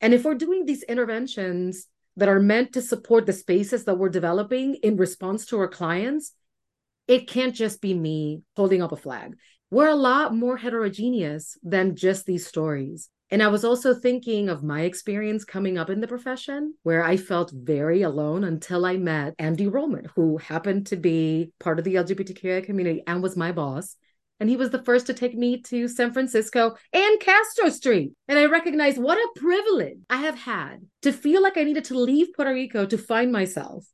And 0.00 0.14
if 0.14 0.24
we're 0.24 0.34
doing 0.34 0.64
these 0.64 0.82
interventions 0.84 1.88
that 2.16 2.28
are 2.28 2.40
meant 2.40 2.72
to 2.72 2.82
support 2.82 3.26
the 3.26 3.32
spaces 3.32 3.84
that 3.84 3.96
we're 3.98 4.08
developing 4.08 4.76
in 4.76 4.96
response 4.96 5.46
to 5.46 5.58
our 5.58 5.68
clients, 5.68 6.32
it 7.08 7.28
can't 7.28 7.54
just 7.54 7.80
be 7.80 7.94
me 7.94 8.42
holding 8.56 8.82
up 8.82 8.92
a 8.92 8.96
flag. 8.96 9.36
We're 9.70 9.88
a 9.88 9.96
lot 9.96 10.34
more 10.34 10.56
heterogeneous 10.56 11.58
than 11.62 11.96
just 11.96 12.26
these 12.26 12.46
stories. 12.46 13.10
And 13.30 13.42
I 13.42 13.48
was 13.48 13.64
also 13.64 13.94
thinking 13.94 14.48
of 14.48 14.62
my 14.62 14.82
experience 14.82 15.44
coming 15.44 15.78
up 15.78 15.90
in 15.90 16.00
the 16.00 16.06
profession, 16.06 16.74
where 16.82 17.02
I 17.02 17.16
felt 17.16 17.50
very 17.50 18.02
alone 18.02 18.44
until 18.44 18.86
I 18.86 18.96
met 18.96 19.34
Andy 19.38 19.66
Roman, 19.66 20.06
who 20.14 20.36
happened 20.36 20.86
to 20.88 20.96
be 20.96 21.52
part 21.58 21.78
of 21.78 21.84
the 21.84 21.96
LGBTQI 21.96 22.64
community 22.64 23.02
and 23.06 23.22
was 23.22 23.36
my 23.36 23.50
boss 23.50 23.96
and 24.44 24.50
he 24.50 24.58
was 24.58 24.68
the 24.68 24.82
first 24.82 25.06
to 25.06 25.14
take 25.14 25.34
me 25.34 25.62
to 25.62 25.88
San 25.88 26.12
Francisco 26.12 26.76
and 26.92 27.18
Castro 27.18 27.70
Street. 27.70 28.12
And 28.28 28.38
I 28.38 28.44
recognized 28.44 28.98
what 28.98 29.16
a 29.16 29.40
privilege 29.40 29.96
I 30.10 30.18
have 30.18 30.38
had 30.38 30.82
to 31.00 31.14
feel 31.14 31.42
like 31.42 31.56
I 31.56 31.64
needed 31.64 31.86
to 31.86 31.98
leave 31.98 32.26
Puerto 32.36 32.52
Rico 32.52 32.84
to 32.84 32.98
find 32.98 33.32
myself. 33.32 33.86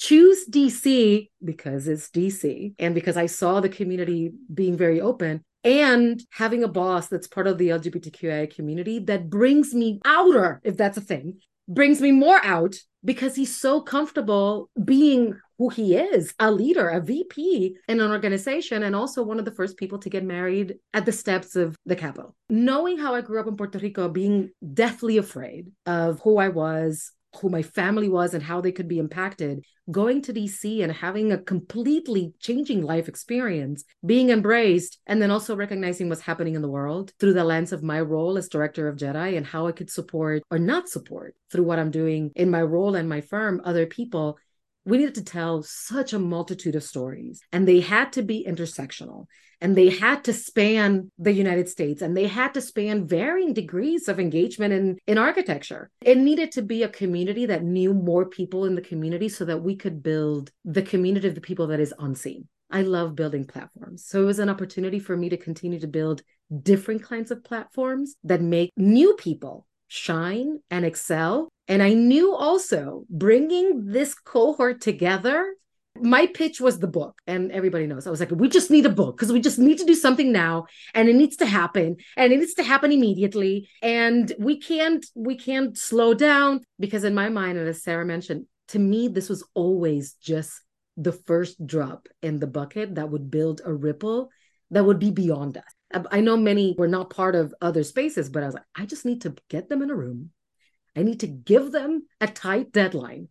Choose 0.00 0.44
DC 0.50 1.28
because 1.44 1.86
it's 1.86 2.10
DC 2.10 2.74
and 2.80 2.96
because 2.96 3.16
I 3.16 3.26
saw 3.26 3.60
the 3.60 3.68
community 3.68 4.32
being 4.52 4.76
very 4.76 5.00
open 5.00 5.44
and 5.62 6.20
having 6.32 6.64
a 6.64 6.68
boss 6.68 7.06
that's 7.06 7.28
part 7.28 7.46
of 7.46 7.56
the 7.58 7.68
LGBTQIA 7.68 8.52
community 8.52 8.98
that 8.98 9.30
brings 9.30 9.72
me 9.72 10.00
outer, 10.04 10.60
if 10.64 10.76
that's 10.76 10.98
a 10.98 11.00
thing, 11.00 11.38
brings 11.68 12.00
me 12.00 12.10
more 12.10 12.44
out 12.44 12.74
because 13.04 13.36
he's 13.36 13.56
so 13.56 13.80
comfortable 13.80 14.68
being 14.84 15.38
who 15.62 15.68
he 15.68 15.94
is 15.94 16.34
a 16.40 16.50
leader, 16.50 16.88
a 16.88 17.00
VP 17.00 17.76
in 17.86 18.00
an 18.00 18.10
organization, 18.10 18.82
and 18.82 18.96
also 18.96 19.22
one 19.22 19.38
of 19.38 19.44
the 19.44 19.52
first 19.52 19.76
people 19.76 19.96
to 19.96 20.10
get 20.10 20.24
married 20.24 20.74
at 20.92 21.06
the 21.06 21.12
steps 21.12 21.54
of 21.54 21.76
the 21.86 21.94
Capitol. 21.94 22.34
Knowing 22.48 22.98
how 22.98 23.14
I 23.14 23.20
grew 23.20 23.38
up 23.38 23.46
in 23.46 23.56
Puerto 23.56 23.78
Rico, 23.78 24.08
being 24.08 24.50
deathly 24.74 25.18
afraid 25.18 25.70
of 25.86 26.20
who 26.24 26.38
I 26.38 26.48
was, 26.48 27.12
who 27.40 27.48
my 27.48 27.62
family 27.62 28.08
was 28.08 28.34
and 28.34 28.42
how 28.42 28.60
they 28.60 28.72
could 28.72 28.88
be 28.88 28.98
impacted, 28.98 29.64
going 29.90 30.20
to 30.22 30.32
DC 30.32 30.82
and 30.82 30.92
having 30.92 31.30
a 31.32 31.38
completely 31.38 32.34
changing 32.40 32.82
life 32.82 33.08
experience, 33.08 33.84
being 34.04 34.30
embraced, 34.30 34.98
and 35.06 35.22
then 35.22 35.30
also 35.30 35.56
recognizing 35.56 36.08
what's 36.08 36.20
happening 36.20 36.54
in 36.54 36.62
the 36.62 36.68
world 36.68 37.12
through 37.18 37.34
the 37.34 37.44
lens 37.44 37.72
of 37.72 37.82
my 37.82 38.00
role 38.00 38.36
as 38.36 38.48
director 38.48 38.88
of 38.88 38.96
Jedi 38.96 39.36
and 39.36 39.46
how 39.46 39.66
I 39.66 39.72
could 39.72 39.90
support 39.90 40.42
or 40.50 40.58
not 40.58 40.88
support 40.88 41.34
through 41.50 41.64
what 41.64 41.78
I'm 41.78 41.90
doing 41.90 42.32
in 42.34 42.50
my 42.50 42.62
role 42.62 42.96
and 42.96 43.08
my 43.08 43.20
firm, 43.20 43.60
other 43.64 43.86
people 43.86 44.38
we 44.84 44.98
needed 44.98 45.14
to 45.14 45.24
tell 45.24 45.62
such 45.62 46.12
a 46.12 46.18
multitude 46.18 46.74
of 46.74 46.82
stories 46.82 47.40
and 47.52 47.66
they 47.66 47.80
had 47.80 48.12
to 48.12 48.22
be 48.22 48.44
intersectional 48.48 49.26
and 49.60 49.76
they 49.76 49.90
had 49.90 50.24
to 50.24 50.32
span 50.32 51.10
the 51.18 51.32
united 51.32 51.68
states 51.68 52.02
and 52.02 52.16
they 52.16 52.26
had 52.26 52.52
to 52.54 52.60
span 52.60 53.06
varying 53.06 53.52
degrees 53.52 54.08
of 54.08 54.18
engagement 54.18 54.72
in, 54.72 54.98
in 55.06 55.18
architecture. 55.18 55.90
It 56.00 56.18
needed 56.18 56.52
to 56.52 56.62
be 56.62 56.82
a 56.82 56.88
community 56.88 57.46
that 57.46 57.62
knew 57.62 57.94
more 57.94 58.26
people 58.26 58.64
in 58.64 58.74
the 58.74 58.80
community 58.80 59.28
so 59.28 59.44
that 59.44 59.62
we 59.62 59.76
could 59.76 60.02
build 60.02 60.50
the 60.64 60.82
community 60.82 61.28
of 61.28 61.34
the 61.34 61.40
people 61.40 61.68
that 61.68 61.80
is 61.80 61.94
unseen. 61.98 62.48
I 62.70 62.82
love 62.82 63.14
building 63.14 63.46
platforms. 63.46 64.06
So 64.06 64.22
it 64.22 64.26
was 64.26 64.38
an 64.38 64.48
opportunity 64.48 64.98
for 64.98 65.16
me 65.16 65.28
to 65.28 65.36
continue 65.36 65.78
to 65.80 65.86
build 65.86 66.22
different 66.62 67.02
kinds 67.02 67.30
of 67.30 67.44
platforms 67.44 68.16
that 68.24 68.40
make 68.40 68.72
new 68.76 69.14
people 69.14 69.66
shine 69.88 70.58
and 70.70 70.86
excel 70.86 71.51
and 71.68 71.82
I 71.82 71.94
knew 71.94 72.34
also 72.34 73.04
bringing 73.08 73.86
this 73.86 74.14
cohort 74.14 74.80
together. 74.80 75.54
My 76.00 76.26
pitch 76.26 76.60
was 76.60 76.78
the 76.78 76.88
book, 76.88 77.20
and 77.26 77.52
everybody 77.52 77.86
knows. 77.86 78.06
I 78.06 78.10
was 78.10 78.20
like, 78.20 78.30
we 78.30 78.48
just 78.48 78.70
need 78.70 78.86
a 78.86 78.90
book 78.90 79.16
because 79.16 79.32
we 79.32 79.40
just 79.40 79.58
need 79.58 79.78
to 79.78 79.84
do 79.84 79.94
something 79.94 80.32
now, 80.32 80.66
and 80.94 81.08
it 81.08 81.14
needs 81.14 81.36
to 81.36 81.46
happen, 81.46 81.96
and 82.16 82.32
it 82.32 82.38
needs 82.38 82.54
to 82.54 82.62
happen 82.62 82.92
immediately. 82.92 83.68
And 83.82 84.32
we 84.38 84.58
can't, 84.58 85.04
we 85.14 85.36
can't 85.36 85.76
slow 85.76 86.14
down 86.14 86.60
because, 86.80 87.04
in 87.04 87.14
my 87.14 87.28
mind, 87.28 87.58
and 87.58 87.68
as 87.68 87.82
Sarah 87.82 88.06
mentioned, 88.06 88.46
to 88.68 88.78
me, 88.78 89.08
this 89.08 89.28
was 89.28 89.44
always 89.54 90.14
just 90.14 90.52
the 90.96 91.12
first 91.12 91.64
drop 91.66 92.08
in 92.22 92.38
the 92.38 92.46
bucket 92.46 92.94
that 92.94 93.10
would 93.10 93.30
build 93.30 93.60
a 93.64 93.72
ripple 93.72 94.30
that 94.70 94.84
would 94.84 94.98
be 94.98 95.10
beyond 95.10 95.58
us. 95.58 96.04
I 96.10 96.20
know 96.20 96.36
many 96.36 96.74
were 96.78 96.88
not 96.88 97.10
part 97.10 97.34
of 97.34 97.54
other 97.60 97.82
spaces, 97.82 98.30
but 98.30 98.42
I 98.42 98.46
was 98.46 98.54
like, 98.54 98.64
I 98.74 98.86
just 98.86 99.04
need 99.04 99.20
to 99.22 99.34
get 99.50 99.68
them 99.68 99.82
in 99.82 99.90
a 99.90 99.94
room 99.94 100.30
I 100.96 101.02
need 101.02 101.20
to 101.20 101.26
give 101.26 101.72
them 101.72 102.06
a 102.20 102.26
tight 102.26 102.72
deadline. 102.72 103.28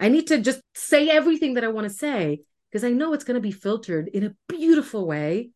I 0.00 0.08
need 0.08 0.26
to 0.28 0.38
just 0.38 0.60
say 0.74 1.08
everything 1.08 1.54
that 1.54 1.64
I 1.64 1.68
want 1.68 1.88
to 1.88 1.94
say 1.94 2.40
because 2.70 2.84
I 2.84 2.90
know 2.90 3.12
it's 3.12 3.24
going 3.24 3.36
to 3.36 3.40
be 3.40 3.52
filtered 3.52 4.08
in 4.08 4.24
a 4.24 4.34
beautiful 4.48 5.06
way 5.06 5.50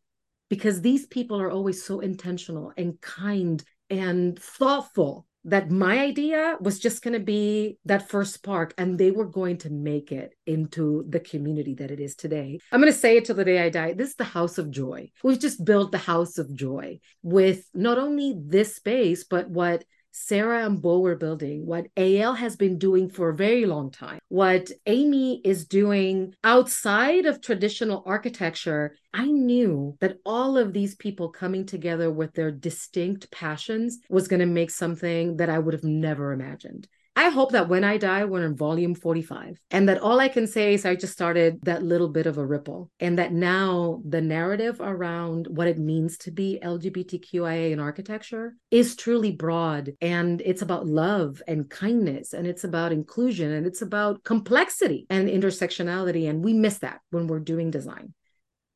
because 0.49 0.81
these 0.81 1.07
people 1.07 1.41
are 1.41 1.51
always 1.51 1.85
so 1.85 2.01
intentional 2.01 2.73
and 2.77 3.01
kind 3.01 3.63
and 3.91 4.39
thoughtful 4.39 5.27
that 5.45 5.71
my 5.71 5.99
idea 5.99 6.57
was 6.61 6.79
just 6.79 7.03
going 7.03 7.15
to 7.15 7.25
be 7.25 7.79
that 7.85 8.09
first 8.09 8.35
spark 8.35 8.75
and 8.77 8.99
they 8.99 9.11
were 9.11 9.25
going 9.25 9.57
to 9.57 9.71
make 9.71 10.13
it 10.13 10.35
into 10.47 11.05
the 11.09 11.21
community 11.21 11.75
that 11.75 11.91
it 11.91 12.01
is 12.01 12.15
today. 12.15 12.59
I'm 12.71 12.81
going 12.81 12.93
to 12.93 12.99
say 12.99 13.17
it 13.17 13.25
till 13.25 13.37
the 13.37 13.45
day 13.45 13.61
I 13.61 13.71
die. 13.71 13.95
This 13.95 14.11
is 14.11 14.17
the 14.17 14.25
house 14.25 14.59
of 14.59 14.71
joy. 14.71 15.11
We've 15.23 15.39
just 15.39 15.65
built 15.65 15.91
the 15.91 15.99
house 15.99 16.39
of 16.39 16.55
joy 16.55 17.01
with 17.23 17.69
not 17.73 17.99
only 17.99 18.35
this 18.37 18.77
space, 18.77 19.25
but 19.25 19.49
what 19.49 19.85
Sarah 20.11 20.65
and 20.67 20.81
Bo 20.81 21.01
were 21.01 21.17
building, 21.17 21.67
what 21.67 21.87
AL 21.97 22.35
has 22.35 22.57
been 22.57 22.79
doing 22.79 23.09
for 23.09 23.31
a 23.31 23.37
very 23.37 23.67
long 23.67 23.91
time, 23.91 24.19
what 24.29 24.71
Amy 24.87 25.41
is 25.45 25.67
doing 25.67 26.35
outside 26.45 27.27
of 27.27 27.41
traditional 27.41 28.03
architecture, 28.07 28.97
I 29.13 29.27
knew 29.27 29.97
that 30.01 30.19
all 30.25 30.59
of 30.59 30.73
these 30.73 30.95
people 30.95 31.31
coming 31.31 31.67
together 31.67 32.11
with 32.11 32.35
their 32.35 32.51
distinct 32.51 33.31
passions 33.31 33.99
was 34.09 34.29
going 34.29 34.41
to 34.41 34.47
make 34.47 34.71
something 34.71 35.37
that 35.37 35.51
I 35.51 35.59
would 35.59 35.75
have 35.75 35.85
never 35.85 36.33
imagined. 36.33 36.89
I 37.19 37.31
hope 37.31 37.51
that 37.51 37.69
when 37.69 37.83
I 37.83 37.97
die, 37.97 38.25
we're 38.25 38.47
in 38.47 38.55
volume 38.55 38.95
45 38.95 39.61
and 39.73 39.89
that 39.89 39.99
all 39.99 40.21
I 40.21 40.29
can 40.29 40.47
say 40.47 40.75
is 40.75 40.87
I 40.87 40.95
just 40.95 41.15
started 41.15 41.59
that 41.65 41.83
little 41.83 42.07
bit 42.09 42.27
of 42.27 42.39
a 42.39 42.47
ripple 42.47 42.93
and 43.01 43.19
that 43.19 43.33
now 43.33 44.01
the 44.09 44.21
narrative 44.21 44.81
around 44.81 45.49
what 45.49 45.67
it 45.67 45.81
means 45.81 46.17
to 46.19 46.31
be 46.31 46.61
LGBTQIA 46.63 47.73
in 47.73 47.81
architecture 47.81 48.55
is 48.71 48.95
truly 48.95 49.33
broad 49.33 49.95
and 50.01 50.41
it's 50.43 50.63
about 50.63 50.87
love 50.87 51.43
and 51.49 51.69
kindness 51.69 52.35
and 52.35 52.47
it's 52.47 52.63
about 52.63 52.93
inclusion 52.93 53.51
and 53.51 53.67
it's 53.67 53.83
about 53.83 54.23
complexity 54.23 55.05
and 55.11 55.29
intersectionality. 55.29 56.31
And 56.31 56.45
we 56.45 56.53
miss 56.53 56.79
that 56.79 57.01
when 57.11 57.27
we're 57.27 57.41
doing 57.41 57.73
design. 57.73 58.15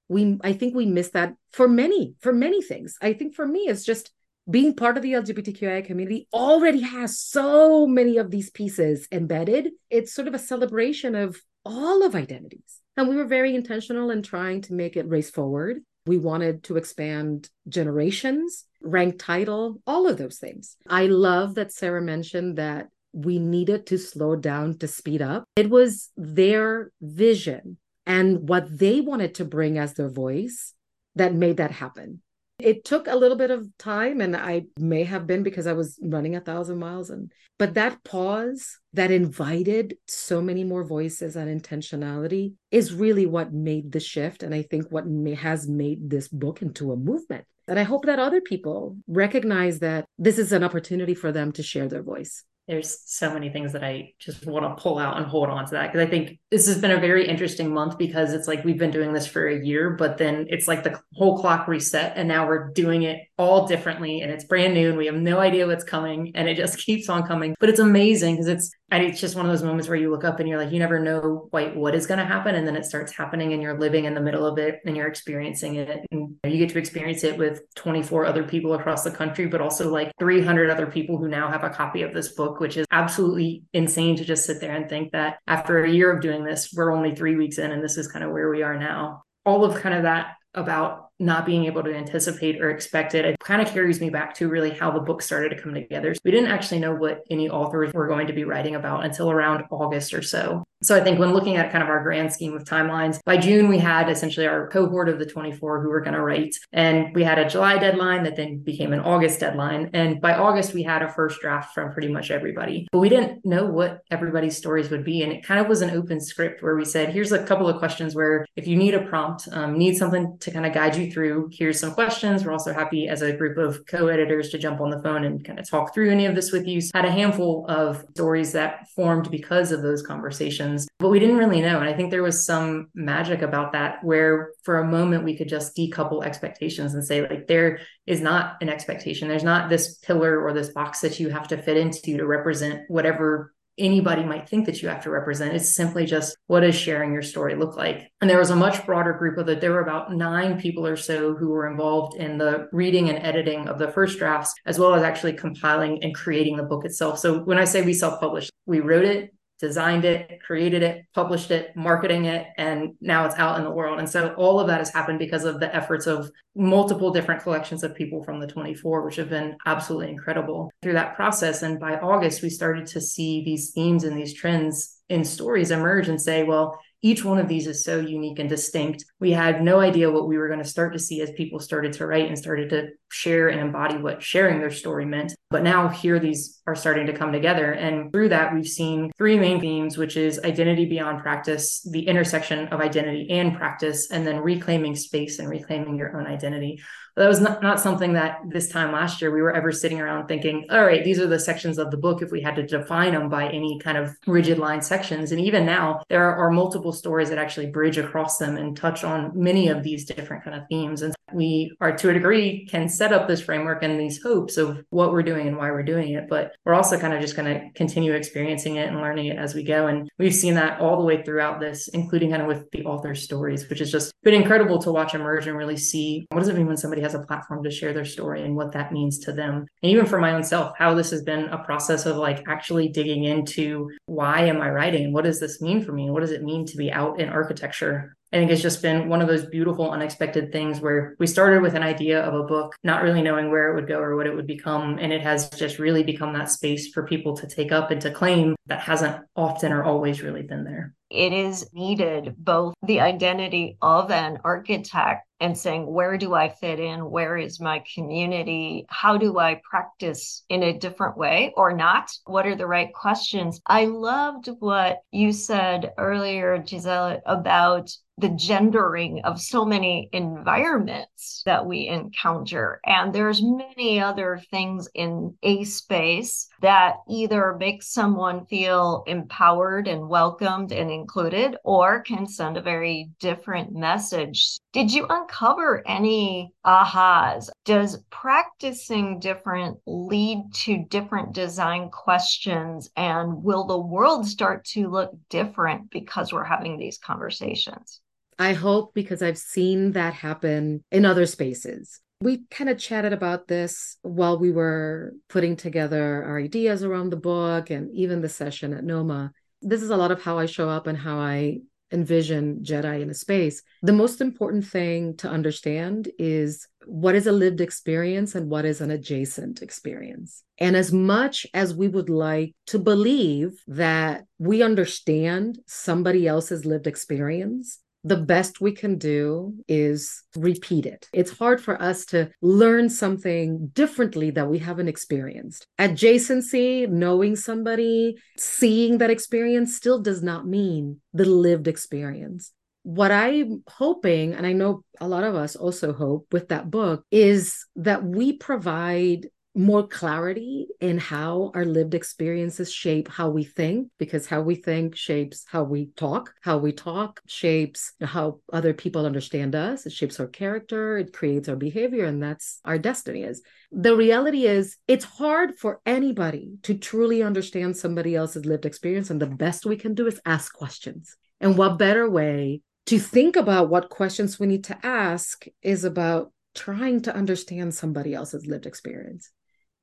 We, 0.08 0.40
I 0.42 0.54
think 0.54 0.74
we 0.74 0.86
miss 0.86 1.10
that 1.10 1.34
for 1.52 1.68
many, 1.68 2.16
for 2.18 2.32
many 2.32 2.60
things. 2.60 2.96
I 3.00 3.12
think 3.12 3.36
for 3.36 3.46
me, 3.46 3.60
it's 3.68 3.84
just 3.84 4.10
being 4.50 4.74
part 4.74 4.96
of 4.96 5.02
the 5.02 5.12
LGBTQIA 5.12 5.84
community 5.84 6.26
already 6.32 6.80
has 6.80 7.18
so 7.18 7.86
many 7.86 8.16
of 8.16 8.30
these 8.30 8.50
pieces 8.50 9.06
embedded. 9.12 9.70
It's 9.90 10.12
sort 10.12 10.28
of 10.28 10.34
a 10.34 10.38
celebration 10.38 11.14
of 11.14 11.40
all 11.64 12.04
of 12.04 12.14
identities. 12.14 12.80
And 12.96 13.08
we 13.08 13.16
were 13.16 13.24
very 13.24 13.54
intentional 13.54 14.10
in 14.10 14.22
trying 14.22 14.60
to 14.62 14.74
make 14.74 14.96
it 14.96 15.08
race 15.08 15.30
forward. 15.30 15.82
We 16.06 16.18
wanted 16.18 16.64
to 16.64 16.76
expand 16.76 17.48
generations, 17.68 18.66
rank 18.82 19.18
title, 19.18 19.80
all 19.86 20.08
of 20.08 20.18
those 20.18 20.38
things. 20.38 20.76
I 20.88 21.06
love 21.06 21.54
that 21.54 21.72
Sarah 21.72 22.02
mentioned 22.02 22.58
that 22.58 22.88
we 23.12 23.38
needed 23.38 23.86
to 23.86 23.98
slow 23.98 24.34
down 24.36 24.78
to 24.78 24.88
speed 24.88 25.22
up. 25.22 25.44
It 25.54 25.70
was 25.70 26.10
their 26.16 26.90
vision 27.00 27.76
and 28.06 28.48
what 28.48 28.78
they 28.78 29.00
wanted 29.00 29.36
to 29.36 29.44
bring 29.44 29.78
as 29.78 29.94
their 29.94 30.08
voice 30.08 30.74
that 31.14 31.34
made 31.34 31.58
that 31.58 31.70
happen. 31.70 32.22
It 32.62 32.84
took 32.84 33.06
a 33.06 33.16
little 33.16 33.36
bit 33.36 33.50
of 33.50 33.66
time, 33.78 34.20
and 34.20 34.36
I 34.36 34.64
may 34.78 35.04
have 35.04 35.26
been 35.26 35.42
because 35.42 35.66
I 35.66 35.72
was 35.72 35.98
running 36.02 36.36
a 36.36 36.40
thousand 36.40 36.78
miles. 36.78 37.10
And 37.10 37.32
but 37.58 37.74
that 37.74 38.02
pause 38.04 38.78
that 38.92 39.10
invited 39.10 39.96
so 40.06 40.40
many 40.40 40.64
more 40.64 40.84
voices 40.84 41.36
and 41.36 41.48
intentionality 41.62 42.54
is 42.70 42.94
really 42.94 43.26
what 43.26 43.52
made 43.52 43.92
the 43.92 44.00
shift, 44.00 44.42
and 44.42 44.54
I 44.54 44.62
think 44.62 44.86
what 44.90 45.06
may, 45.06 45.34
has 45.34 45.68
made 45.68 46.10
this 46.10 46.28
book 46.28 46.62
into 46.62 46.92
a 46.92 46.96
movement. 46.96 47.44
And 47.68 47.78
I 47.78 47.84
hope 47.84 48.06
that 48.06 48.18
other 48.18 48.40
people 48.40 48.96
recognize 49.06 49.78
that 49.80 50.04
this 50.18 50.38
is 50.38 50.52
an 50.52 50.64
opportunity 50.64 51.14
for 51.14 51.32
them 51.32 51.52
to 51.52 51.62
share 51.62 51.88
their 51.88 52.02
voice 52.02 52.44
there's 52.68 53.00
so 53.06 53.32
many 53.32 53.50
things 53.50 53.72
that 53.72 53.82
I 53.82 54.14
just 54.18 54.46
want 54.46 54.64
to 54.64 54.80
pull 54.80 54.98
out 54.98 55.16
and 55.16 55.26
hold 55.26 55.48
on 55.48 55.64
to 55.66 55.72
that 55.72 55.92
because 55.92 56.06
I 56.06 56.10
think 56.10 56.38
this 56.50 56.66
has 56.68 56.80
been 56.80 56.92
a 56.92 57.00
very 57.00 57.26
interesting 57.26 57.72
month 57.72 57.98
because 57.98 58.32
it's 58.32 58.46
like 58.46 58.64
we've 58.64 58.78
been 58.78 58.92
doing 58.92 59.12
this 59.12 59.26
for 59.26 59.48
a 59.48 59.64
year, 59.64 59.90
but 59.90 60.16
then 60.16 60.46
it's 60.48 60.68
like 60.68 60.84
the 60.84 61.00
whole 61.14 61.38
clock 61.38 61.66
reset 61.66 62.16
and 62.16 62.28
now 62.28 62.46
we're 62.46 62.70
doing 62.70 63.02
it 63.02 63.20
all 63.42 63.66
differently 63.66 64.20
and 64.20 64.30
it's 64.30 64.44
brand 64.44 64.74
new 64.74 64.88
and 64.88 64.96
we 64.96 65.06
have 65.06 65.14
no 65.14 65.38
idea 65.38 65.66
what's 65.66 65.84
coming 65.84 66.32
and 66.34 66.48
it 66.48 66.56
just 66.56 66.78
keeps 66.86 67.08
on 67.08 67.26
coming. 67.26 67.54
But 67.58 67.68
it's 67.68 67.80
amazing 67.80 68.36
because 68.36 68.48
it's 68.48 68.72
and 68.92 69.02
it's 69.02 69.20
just 69.20 69.34
one 69.34 69.46
of 69.46 69.50
those 69.50 69.62
moments 69.62 69.88
where 69.88 69.96
you 69.96 70.10
look 70.10 70.22
up 70.22 70.38
and 70.38 70.46
you're 70.46 70.58
like, 70.58 70.70
you 70.70 70.78
never 70.78 71.00
know 71.00 71.48
quite 71.50 71.74
what 71.74 71.94
is 71.94 72.06
going 72.06 72.18
to 72.18 72.26
happen. 72.26 72.54
And 72.54 72.66
then 72.66 72.76
it 72.76 72.84
starts 72.84 73.10
happening 73.10 73.54
and 73.54 73.62
you're 73.62 73.78
living 73.78 74.04
in 74.04 74.12
the 74.12 74.20
middle 74.20 74.46
of 74.46 74.58
it 74.58 74.80
and 74.84 74.94
you're 74.94 75.06
experiencing 75.06 75.76
it. 75.76 76.06
And 76.10 76.36
you 76.44 76.58
get 76.58 76.68
to 76.74 76.78
experience 76.78 77.24
it 77.24 77.38
with 77.38 77.62
24 77.74 78.26
other 78.26 78.44
people 78.44 78.74
across 78.74 79.02
the 79.02 79.10
country, 79.10 79.46
but 79.46 79.62
also 79.62 79.90
like 79.90 80.12
300 80.18 80.68
other 80.68 80.86
people 80.86 81.16
who 81.16 81.26
now 81.26 81.50
have 81.50 81.64
a 81.64 81.70
copy 81.70 82.02
of 82.02 82.12
this 82.12 82.32
book, 82.32 82.60
which 82.60 82.76
is 82.76 82.84
absolutely 82.90 83.62
insane 83.72 84.14
to 84.16 84.26
just 84.26 84.44
sit 84.44 84.60
there 84.60 84.76
and 84.76 84.90
think 84.90 85.12
that 85.12 85.38
after 85.46 85.82
a 85.82 85.90
year 85.90 86.14
of 86.14 86.20
doing 86.20 86.44
this, 86.44 86.70
we're 86.76 86.92
only 86.92 87.14
three 87.14 87.36
weeks 87.36 87.56
in 87.56 87.72
and 87.72 87.82
this 87.82 87.96
is 87.96 88.08
kind 88.08 88.22
of 88.22 88.30
where 88.30 88.50
we 88.50 88.62
are 88.62 88.78
now. 88.78 89.22
All 89.46 89.64
of 89.64 89.80
kind 89.80 89.94
of 89.94 90.02
that 90.02 90.34
about 90.54 91.08
not 91.22 91.46
being 91.46 91.64
able 91.64 91.82
to 91.82 91.94
anticipate 91.94 92.60
or 92.60 92.70
expect 92.70 93.14
it. 93.14 93.24
It 93.24 93.38
kind 93.38 93.62
of 93.62 93.68
carries 93.68 94.00
me 94.00 94.10
back 94.10 94.34
to 94.34 94.48
really 94.48 94.70
how 94.70 94.90
the 94.90 95.00
book 95.00 95.22
started 95.22 95.50
to 95.50 95.60
come 95.60 95.72
together. 95.72 96.14
We 96.24 96.30
didn't 96.30 96.50
actually 96.50 96.80
know 96.80 96.94
what 96.94 97.22
any 97.30 97.48
authors 97.48 97.92
were 97.92 98.08
going 98.08 98.26
to 98.26 98.32
be 98.32 98.44
writing 98.44 98.74
about 98.74 99.04
until 99.04 99.30
around 99.30 99.64
August 99.70 100.12
or 100.12 100.22
so. 100.22 100.64
So 100.82 100.96
I 100.96 101.00
think 101.00 101.20
when 101.20 101.32
looking 101.32 101.56
at 101.56 101.70
kind 101.70 101.84
of 101.84 101.88
our 101.88 102.02
grand 102.02 102.32
scheme 102.32 102.54
of 102.54 102.64
timelines, 102.64 103.20
by 103.24 103.36
June 103.36 103.68
we 103.68 103.78
had 103.78 104.10
essentially 104.10 104.48
our 104.48 104.68
cohort 104.68 105.08
of 105.08 105.20
the 105.20 105.26
24 105.26 105.80
who 105.80 105.88
were 105.88 106.00
going 106.00 106.14
to 106.14 106.22
write, 106.22 106.56
and 106.72 107.14
we 107.14 107.22
had 107.22 107.38
a 107.38 107.48
July 107.48 107.78
deadline 107.78 108.24
that 108.24 108.34
then 108.34 108.58
became 108.58 108.92
an 108.92 108.98
August 108.98 109.38
deadline. 109.38 109.90
And 109.92 110.20
by 110.20 110.34
August 110.34 110.74
we 110.74 110.82
had 110.82 111.02
a 111.02 111.08
first 111.08 111.40
draft 111.40 111.72
from 111.72 111.92
pretty 111.92 112.08
much 112.08 112.32
everybody, 112.32 112.88
but 112.90 112.98
we 112.98 113.08
didn't 113.08 113.46
know 113.46 113.64
what 113.64 114.00
everybody's 114.10 114.56
stories 114.56 114.90
would 114.90 115.04
be, 115.04 115.22
and 115.22 115.32
it 115.32 115.44
kind 115.44 115.60
of 115.60 115.68
was 115.68 115.82
an 115.82 115.90
open 115.90 116.20
script 116.20 116.64
where 116.64 116.74
we 116.74 116.84
said, 116.84 117.10
here's 117.10 117.30
a 117.30 117.44
couple 117.44 117.68
of 117.68 117.78
questions 117.78 118.16
where 118.16 118.44
if 118.56 118.66
you 118.66 118.76
need 118.76 118.94
a 118.94 119.06
prompt, 119.06 119.48
um, 119.52 119.78
need 119.78 119.96
something 119.96 120.36
to 120.40 120.50
kind 120.50 120.66
of 120.66 120.72
guide 120.72 120.96
you 120.96 121.11
through, 121.12 121.50
here's 121.52 121.78
some 121.78 121.92
questions. 121.92 122.44
We're 122.44 122.52
also 122.52 122.72
happy 122.72 123.08
as 123.08 123.22
a 123.22 123.32
group 123.32 123.58
of 123.58 123.84
co-editors 123.86 124.50
to 124.50 124.58
jump 124.58 124.80
on 124.80 124.90
the 124.90 125.02
phone 125.02 125.24
and 125.24 125.44
kind 125.44 125.58
of 125.58 125.68
talk 125.68 125.92
through 125.94 126.10
any 126.10 126.26
of 126.26 126.34
this 126.34 126.52
with 126.52 126.66
you. 126.66 126.80
So 126.80 126.90
had 126.94 127.04
a 127.04 127.10
handful 127.10 127.66
of 127.68 128.04
stories 128.14 128.52
that 128.52 128.88
formed 128.90 129.30
because 129.30 129.72
of 129.72 129.82
those 129.82 130.02
conversations 130.02 130.88
but 131.02 131.08
we 131.08 131.18
didn't 131.18 131.36
really 131.36 131.60
know. 131.60 131.80
And 131.80 131.88
I 131.88 131.94
think 131.94 132.10
there 132.10 132.22
was 132.22 132.46
some 132.46 132.88
magic 132.94 133.42
about 133.42 133.72
that 133.72 134.02
where 134.04 134.52
for 134.62 134.78
a 134.78 134.86
moment 134.86 135.24
we 135.24 135.36
could 135.36 135.48
just 135.48 135.76
decouple 135.76 136.24
expectations 136.24 136.94
and 136.94 137.04
say, 137.04 137.28
like, 137.28 137.48
there 137.48 137.80
is 138.06 138.20
not 138.20 138.56
an 138.60 138.68
expectation. 138.68 139.28
There's 139.28 139.42
not 139.42 139.68
this 139.68 139.98
pillar 139.98 140.40
or 140.40 140.52
this 140.52 140.70
box 140.70 141.00
that 141.00 141.18
you 141.18 141.28
have 141.30 141.48
to 141.48 141.60
fit 141.60 141.76
into 141.76 142.16
to 142.18 142.26
represent 142.26 142.82
whatever 142.88 143.52
anybody 143.78 144.24
might 144.24 144.48
think 144.48 144.66
that 144.66 144.82
you 144.82 144.88
have 144.88 145.02
to 145.02 145.10
represent. 145.10 145.54
It's 145.54 145.74
simply 145.74 146.06
just 146.06 146.36
what 146.46 146.60
does 146.60 146.74
sharing 146.74 147.12
your 147.12 147.22
story 147.22 147.54
look 147.54 147.76
like? 147.76 148.10
And 148.20 148.28
there 148.28 148.38
was 148.38 148.50
a 148.50 148.56
much 148.56 148.84
broader 148.84 149.12
group 149.12 149.38
of 149.38 149.48
it. 149.48 149.60
There 149.60 149.72
were 149.72 149.80
about 149.80 150.12
nine 150.12 150.60
people 150.60 150.86
or 150.86 150.96
so 150.96 151.34
who 151.34 151.48
were 151.48 151.70
involved 151.70 152.16
in 152.16 152.38
the 152.38 152.68
reading 152.72 153.08
and 153.08 153.18
editing 153.18 153.68
of 153.68 153.78
the 153.78 153.88
first 153.88 154.18
drafts, 154.18 154.54
as 154.66 154.78
well 154.78 154.94
as 154.94 155.02
actually 155.02 155.32
compiling 155.34 156.02
and 156.02 156.14
creating 156.14 156.56
the 156.56 156.62
book 156.62 156.84
itself. 156.84 157.18
So 157.18 157.40
when 157.40 157.58
I 157.58 157.64
say 157.64 157.82
we 157.82 157.94
self 157.94 158.20
published, 158.20 158.52
we 158.66 158.80
wrote 158.80 159.04
it, 159.04 159.34
designed 159.62 160.04
it, 160.04 160.42
created 160.44 160.82
it, 160.82 161.04
published 161.14 161.52
it, 161.52 161.74
marketing 161.76 162.24
it, 162.24 162.48
and 162.58 162.94
now 163.00 163.24
it's 163.24 163.36
out 163.36 163.58
in 163.58 163.64
the 163.64 163.70
world. 163.70 164.00
And 164.00 164.10
so 164.10 164.34
all 164.34 164.58
of 164.58 164.66
that 164.66 164.78
has 164.78 164.92
happened 164.92 165.20
because 165.20 165.44
of 165.44 165.60
the 165.60 165.72
efforts 165.74 166.08
of 166.08 166.28
multiple 166.56 167.12
different 167.12 167.44
collections 167.44 167.84
of 167.84 167.94
people 167.94 168.24
from 168.24 168.40
the 168.40 168.48
24, 168.48 169.04
which 169.04 169.14
have 169.14 169.30
been 169.30 169.56
absolutely 169.64 170.10
incredible 170.10 170.72
through 170.82 170.94
that 170.94 171.14
process. 171.14 171.62
And 171.62 171.78
by 171.78 171.96
August, 171.96 172.42
we 172.42 172.50
started 172.50 172.86
to 172.88 173.00
see 173.00 173.44
these 173.44 173.70
themes 173.70 174.02
and 174.02 174.18
these 174.18 174.34
trends 174.34 174.98
in 175.08 175.24
stories 175.24 175.70
emerge 175.70 176.08
and 176.08 176.20
say, 176.20 176.42
well, 176.42 176.76
each 177.02 177.24
one 177.24 177.38
of 177.38 177.48
these 177.48 177.66
is 177.66 177.84
so 177.84 177.98
unique 177.98 178.38
and 178.38 178.48
distinct. 178.48 179.04
We 179.18 179.32
had 179.32 179.62
no 179.62 179.80
idea 179.80 180.10
what 180.10 180.28
we 180.28 180.38
were 180.38 180.46
going 180.46 180.62
to 180.62 180.64
start 180.64 180.92
to 180.92 180.98
see 180.98 181.20
as 181.20 181.32
people 181.32 181.58
started 181.58 181.92
to 181.94 182.06
write 182.06 182.28
and 182.28 182.38
started 182.38 182.70
to 182.70 182.90
share 183.10 183.48
and 183.48 183.60
embody 183.60 183.98
what 183.98 184.22
sharing 184.22 184.60
their 184.60 184.70
story 184.70 185.04
meant. 185.04 185.34
But 185.50 185.64
now 185.64 185.88
here 185.88 186.18
these 186.18 186.62
are 186.66 186.76
starting 186.76 187.06
to 187.06 187.12
come 187.12 187.32
together. 187.32 187.72
And 187.72 188.12
through 188.12 188.30
that, 188.30 188.54
we've 188.54 188.66
seen 188.66 189.10
three 189.18 189.38
main 189.38 189.60
themes, 189.60 189.98
which 189.98 190.16
is 190.16 190.38
identity 190.44 190.86
beyond 190.86 191.22
practice, 191.22 191.82
the 191.90 192.06
intersection 192.06 192.68
of 192.68 192.80
identity 192.80 193.28
and 193.30 193.56
practice, 193.56 194.10
and 194.10 194.26
then 194.26 194.38
reclaiming 194.38 194.94
space 194.94 195.40
and 195.40 195.48
reclaiming 195.48 195.96
your 195.98 196.16
own 196.16 196.26
identity 196.26 196.80
that 197.16 197.28
was 197.28 197.40
not, 197.40 197.62
not 197.62 197.78
something 197.78 198.14
that 198.14 198.38
this 198.48 198.68
time 198.68 198.90
last 198.90 199.20
year 199.20 199.30
we 199.30 199.42
were 199.42 199.54
ever 199.54 199.70
sitting 199.70 200.00
around 200.00 200.28
thinking, 200.28 200.66
all 200.70 200.84
right, 200.84 201.04
these 201.04 201.20
are 201.20 201.26
the 201.26 201.38
sections 201.38 201.76
of 201.76 201.90
the 201.90 201.96
book 201.96 202.22
if 202.22 202.30
we 202.30 202.40
had 202.40 202.56
to 202.56 202.66
define 202.66 203.12
them 203.12 203.28
by 203.28 203.48
any 203.48 203.78
kind 203.80 203.98
of 203.98 204.16
rigid 204.26 204.58
line 204.58 204.80
sections. 204.80 205.30
And 205.30 205.40
even 205.40 205.66
now, 205.66 206.02
there 206.08 206.34
are 206.34 206.50
multiple 206.50 206.91
stories 206.92 207.28
that 207.28 207.38
actually 207.38 207.66
bridge 207.66 207.98
across 207.98 208.38
them 208.38 208.56
and 208.56 208.76
touch 208.76 209.04
on 209.04 209.32
many 209.34 209.68
of 209.68 209.82
these 209.82 210.04
different 210.04 210.44
kind 210.44 210.56
of 210.56 210.62
themes. 210.68 211.02
And 211.02 211.14
we 211.34 211.74
are 211.80 211.96
to 211.96 212.10
a 212.10 212.12
degree 212.12 212.66
can 212.66 212.88
set 212.88 213.12
up 213.12 213.26
this 213.26 213.40
framework 213.40 213.82
and 213.82 213.98
these 213.98 214.22
hopes 214.22 214.56
of 214.56 214.84
what 214.90 215.12
we're 215.12 215.22
doing 215.22 215.48
and 215.48 215.56
why 215.56 215.70
we're 215.70 215.82
doing 215.82 216.12
it. 216.12 216.28
But 216.28 216.52
we're 216.64 216.74
also 216.74 216.98
kind 216.98 217.14
of 217.14 217.20
just 217.20 217.36
going 217.36 217.52
to 217.52 217.70
continue 217.74 218.12
experiencing 218.12 218.76
it 218.76 218.88
and 218.88 218.98
learning 218.98 219.26
it 219.26 219.38
as 219.38 219.54
we 219.54 219.62
go. 219.62 219.86
And 219.86 220.10
we've 220.18 220.34
seen 220.34 220.54
that 220.54 220.80
all 220.80 220.98
the 220.98 221.04
way 221.04 221.22
throughout 221.22 221.60
this, 221.60 221.88
including 221.88 222.30
kind 222.30 222.42
of 222.42 222.48
with 222.48 222.70
the 222.72 222.84
author's 222.84 223.22
stories, 223.22 223.68
which 223.68 223.78
has 223.78 223.90
just 223.90 224.12
been 224.22 224.34
incredible 224.34 224.78
to 224.82 224.92
watch 224.92 225.14
emerge 225.14 225.46
and 225.46 225.56
really 225.56 225.76
see 225.76 226.26
what 226.30 226.40
does 226.40 226.48
it 226.48 226.56
mean 226.56 226.66
when 226.66 226.76
somebody 226.76 227.02
has 227.02 227.14
a 227.14 227.20
platform 227.20 227.62
to 227.64 227.70
share 227.70 227.92
their 227.92 228.04
story 228.04 228.42
and 228.44 228.56
what 228.56 228.72
that 228.72 228.92
means 228.92 229.18
to 229.20 229.32
them. 229.32 229.66
And 229.82 229.90
even 229.90 230.06
for 230.06 230.20
my 230.20 230.32
own 230.32 230.44
self, 230.44 230.74
how 230.78 230.94
this 230.94 231.10
has 231.10 231.22
been 231.22 231.46
a 231.46 231.64
process 231.64 232.06
of 232.06 232.16
like 232.16 232.44
actually 232.48 232.88
digging 232.88 233.24
into 233.24 233.90
why 234.06 234.42
am 234.42 234.60
I 234.60 234.70
writing? 234.70 235.04
And 235.04 235.14
what 235.14 235.24
does 235.24 235.40
this 235.40 235.60
mean 235.60 235.84
for 235.84 235.92
me? 235.92 236.10
What 236.10 236.20
does 236.20 236.30
it 236.30 236.42
mean 236.42 236.66
to 236.66 236.76
be 236.76 236.81
out 236.90 237.20
in 237.20 237.28
architecture? 237.28 238.16
I 238.32 238.38
think 238.38 238.50
it's 238.50 238.62
just 238.62 238.80
been 238.80 239.10
one 239.10 239.20
of 239.20 239.28
those 239.28 239.44
beautiful, 239.44 239.90
unexpected 239.90 240.52
things 240.52 240.80
where 240.80 241.14
we 241.18 241.26
started 241.26 241.60
with 241.60 241.74
an 241.74 241.82
idea 241.82 242.22
of 242.22 242.32
a 242.32 242.44
book, 242.44 242.74
not 242.82 243.02
really 243.02 243.20
knowing 243.20 243.50
where 243.50 243.70
it 243.70 243.74
would 243.74 243.86
go 243.86 244.00
or 244.00 244.16
what 244.16 244.26
it 244.26 244.34
would 244.34 244.46
become. 244.46 244.98
And 244.98 245.12
it 245.12 245.20
has 245.20 245.50
just 245.50 245.78
really 245.78 246.02
become 246.02 246.32
that 246.32 246.50
space 246.50 246.88
for 246.88 247.06
people 247.06 247.36
to 247.36 247.46
take 247.46 247.72
up 247.72 247.90
and 247.90 248.00
to 248.00 248.10
claim 248.10 248.56
that 248.66 248.80
hasn't 248.80 249.22
often 249.36 249.70
or 249.70 249.84
always 249.84 250.22
really 250.22 250.42
been 250.42 250.64
there. 250.64 250.94
It 251.12 251.34
is 251.34 251.68
needed 251.74 252.34
both 252.38 252.74
the 252.82 253.00
identity 253.00 253.76
of 253.82 254.10
an 254.10 254.38
architect 254.44 255.26
and 255.40 255.58
saying, 255.58 255.92
where 255.92 256.16
do 256.16 256.34
I 256.34 256.48
fit 256.48 256.80
in? 256.80 257.10
Where 257.10 257.36
is 257.36 257.60
my 257.60 257.82
community? 257.94 258.86
How 258.88 259.18
do 259.18 259.38
I 259.38 259.60
practice 259.68 260.44
in 260.48 260.62
a 260.62 260.78
different 260.78 261.18
way 261.18 261.52
or 261.56 261.76
not? 261.76 262.10
What 262.24 262.46
are 262.46 262.54
the 262.54 262.66
right 262.66 262.94
questions? 262.94 263.60
I 263.66 263.86
loved 263.86 264.48
what 264.60 265.00
you 265.10 265.32
said 265.32 265.92
earlier, 265.98 266.58
Yiselle, 266.58 267.20
about 267.26 267.90
the 268.18 268.28
gendering 268.28 269.20
of 269.24 269.40
so 269.40 269.64
many 269.64 270.08
environments 270.12 271.42
that 271.44 271.66
we 271.66 271.88
encounter 271.88 272.78
and 272.84 273.12
there's 273.12 273.42
many 273.42 274.00
other 274.00 274.40
things 274.50 274.88
in 274.94 275.34
a 275.42 275.64
space 275.64 276.48
that 276.62 276.98
either 277.08 277.56
makes 277.58 277.92
someone 277.92 278.46
feel 278.46 279.02
empowered 279.06 279.88
and 279.88 280.08
welcomed 280.08 280.72
and 280.72 280.90
included 280.90 281.56
or 281.64 282.00
can 282.00 282.26
send 282.26 282.56
a 282.56 282.62
very 282.62 283.10
different 283.18 283.74
message. 283.74 284.58
Did 284.72 284.92
you 284.92 285.06
uncover 285.10 285.86
any 285.86 286.52
ahas? 286.64 287.50
Does 287.64 288.02
practicing 288.10 289.18
different 289.18 289.78
lead 289.86 290.44
to 290.54 290.84
different 290.88 291.34
design 291.34 291.90
questions 291.90 292.88
and 292.96 293.42
will 293.42 293.66
the 293.66 293.78
world 293.78 294.26
start 294.26 294.64
to 294.66 294.88
look 294.88 295.12
different 295.28 295.90
because 295.90 296.32
we're 296.32 296.44
having 296.44 296.78
these 296.78 296.98
conversations? 296.98 298.00
I 298.38 298.54
hope 298.54 298.94
because 298.94 299.22
I've 299.22 299.38
seen 299.38 299.92
that 299.92 300.14
happen 300.14 300.82
in 300.90 301.04
other 301.04 301.26
spaces. 301.26 302.00
We 302.22 302.44
kind 302.52 302.70
of 302.70 302.78
chatted 302.78 303.12
about 303.12 303.48
this 303.48 303.96
while 304.02 304.38
we 304.38 304.52
were 304.52 305.12
putting 305.28 305.56
together 305.56 306.22
our 306.22 306.38
ideas 306.38 306.84
around 306.84 307.10
the 307.10 307.16
book 307.16 307.68
and 307.68 307.92
even 307.92 308.20
the 308.20 308.28
session 308.28 308.72
at 308.72 308.84
NOMA. 308.84 309.32
This 309.60 309.82
is 309.82 309.90
a 309.90 309.96
lot 309.96 310.12
of 310.12 310.22
how 310.22 310.38
I 310.38 310.46
show 310.46 310.68
up 310.68 310.86
and 310.86 310.96
how 310.96 311.18
I 311.18 311.62
envision 311.90 312.60
Jedi 312.62 313.02
in 313.02 313.10
a 313.10 313.14
space. 313.14 313.64
The 313.82 313.92
most 313.92 314.20
important 314.20 314.64
thing 314.64 315.16
to 315.16 315.28
understand 315.28 316.12
is 316.16 316.68
what 316.86 317.16
is 317.16 317.26
a 317.26 317.32
lived 317.32 317.60
experience 317.60 318.36
and 318.36 318.48
what 318.48 318.64
is 318.64 318.80
an 318.80 318.92
adjacent 318.92 319.60
experience. 319.60 320.44
And 320.58 320.76
as 320.76 320.92
much 320.92 321.44
as 321.52 321.74
we 321.74 321.88
would 321.88 322.08
like 322.08 322.54
to 322.68 322.78
believe 322.78 323.60
that 323.66 324.26
we 324.38 324.62
understand 324.62 325.58
somebody 325.66 326.28
else's 326.28 326.64
lived 326.64 326.86
experience, 326.86 327.80
the 328.04 328.16
best 328.16 328.60
we 328.60 328.72
can 328.72 328.98
do 328.98 329.54
is 329.68 330.22
repeat 330.36 330.86
it. 330.86 331.08
It's 331.12 331.36
hard 331.36 331.60
for 331.60 331.80
us 331.80 332.04
to 332.06 332.30
learn 332.40 332.88
something 332.88 333.68
differently 333.74 334.30
that 334.32 334.48
we 334.48 334.58
haven't 334.58 334.88
experienced. 334.88 335.66
Adjacency, 335.78 336.88
knowing 336.88 337.36
somebody, 337.36 338.16
seeing 338.36 338.98
that 338.98 339.10
experience 339.10 339.76
still 339.76 340.00
does 340.00 340.22
not 340.22 340.46
mean 340.46 341.00
the 341.12 341.24
lived 341.24 341.68
experience. 341.68 342.52
What 342.84 343.12
I'm 343.12 343.62
hoping, 343.68 344.34
and 344.34 344.44
I 344.44 344.52
know 344.52 344.82
a 345.00 345.06
lot 345.06 345.22
of 345.22 345.36
us 345.36 345.54
also 345.54 345.92
hope 345.92 346.26
with 346.32 346.48
that 346.48 346.70
book, 346.70 347.04
is 347.12 347.64
that 347.76 348.02
we 348.02 348.32
provide 348.32 349.28
more 349.54 349.86
clarity 349.86 350.66
in 350.80 350.96
how 350.96 351.50
our 351.54 351.64
lived 351.64 351.94
experiences 351.94 352.72
shape 352.72 353.08
how 353.08 353.28
we 353.28 353.44
think 353.44 353.88
because 353.98 354.26
how 354.26 354.40
we 354.40 354.54
think 354.54 354.96
shapes 354.96 355.44
how 355.46 355.62
we 355.62 355.90
talk. 355.96 356.32
How 356.40 356.56
we 356.58 356.72
talk 356.72 357.20
shapes 357.26 357.92
how 358.00 358.40
other 358.52 358.72
people 358.72 359.04
understand 359.04 359.54
us. 359.54 359.84
It 359.84 359.92
shapes 359.92 360.18
our 360.20 360.26
character. 360.26 360.96
It 360.96 361.12
creates 361.12 361.48
our 361.48 361.56
behavior 361.56 362.06
and 362.06 362.22
that's 362.22 362.60
our 362.64 362.78
destiny 362.78 363.24
is. 363.24 363.42
The 363.70 363.94
reality 363.94 364.46
is 364.46 364.78
it's 364.88 365.04
hard 365.04 365.58
for 365.58 365.80
anybody 365.84 366.56
to 366.62 366.74
truly 366.74 367.22
understand 367.22 367.76
somebody 367.76 368.14
else's 368.14 368.46
lived 368.46 368.64
experience 368.64 369.10
and 369.10 369.20
the 369.20 369.26
best 369.26 369.66
we 369.66 369.76
can 369.76 369.94
do 369.94 370.06
is 370.06 370.20
ask 370.24 370.52
questions. 370.54 371.16
And 371.40 371.58
what 371.58 371.78
better 371.78 372.08
way 372.08 372.62
to 372.86 372.98
think 372.98 373.36
about 373.36 373.68
what 373.68 373.90
questions 373.90 374.40
we 374.40 374.46
need 374.46 374.64
to 374.64 374.86
ask 374.86 375.44
is 375.60 375.84
about 375.84 376.32
trying 376.54 377.02
to 377.02 377.14
understand 377.14 377.74
somebody 377.74 378.14
else's 378.14 378.46
lived 378.46 378.66
experience 378.66 379.30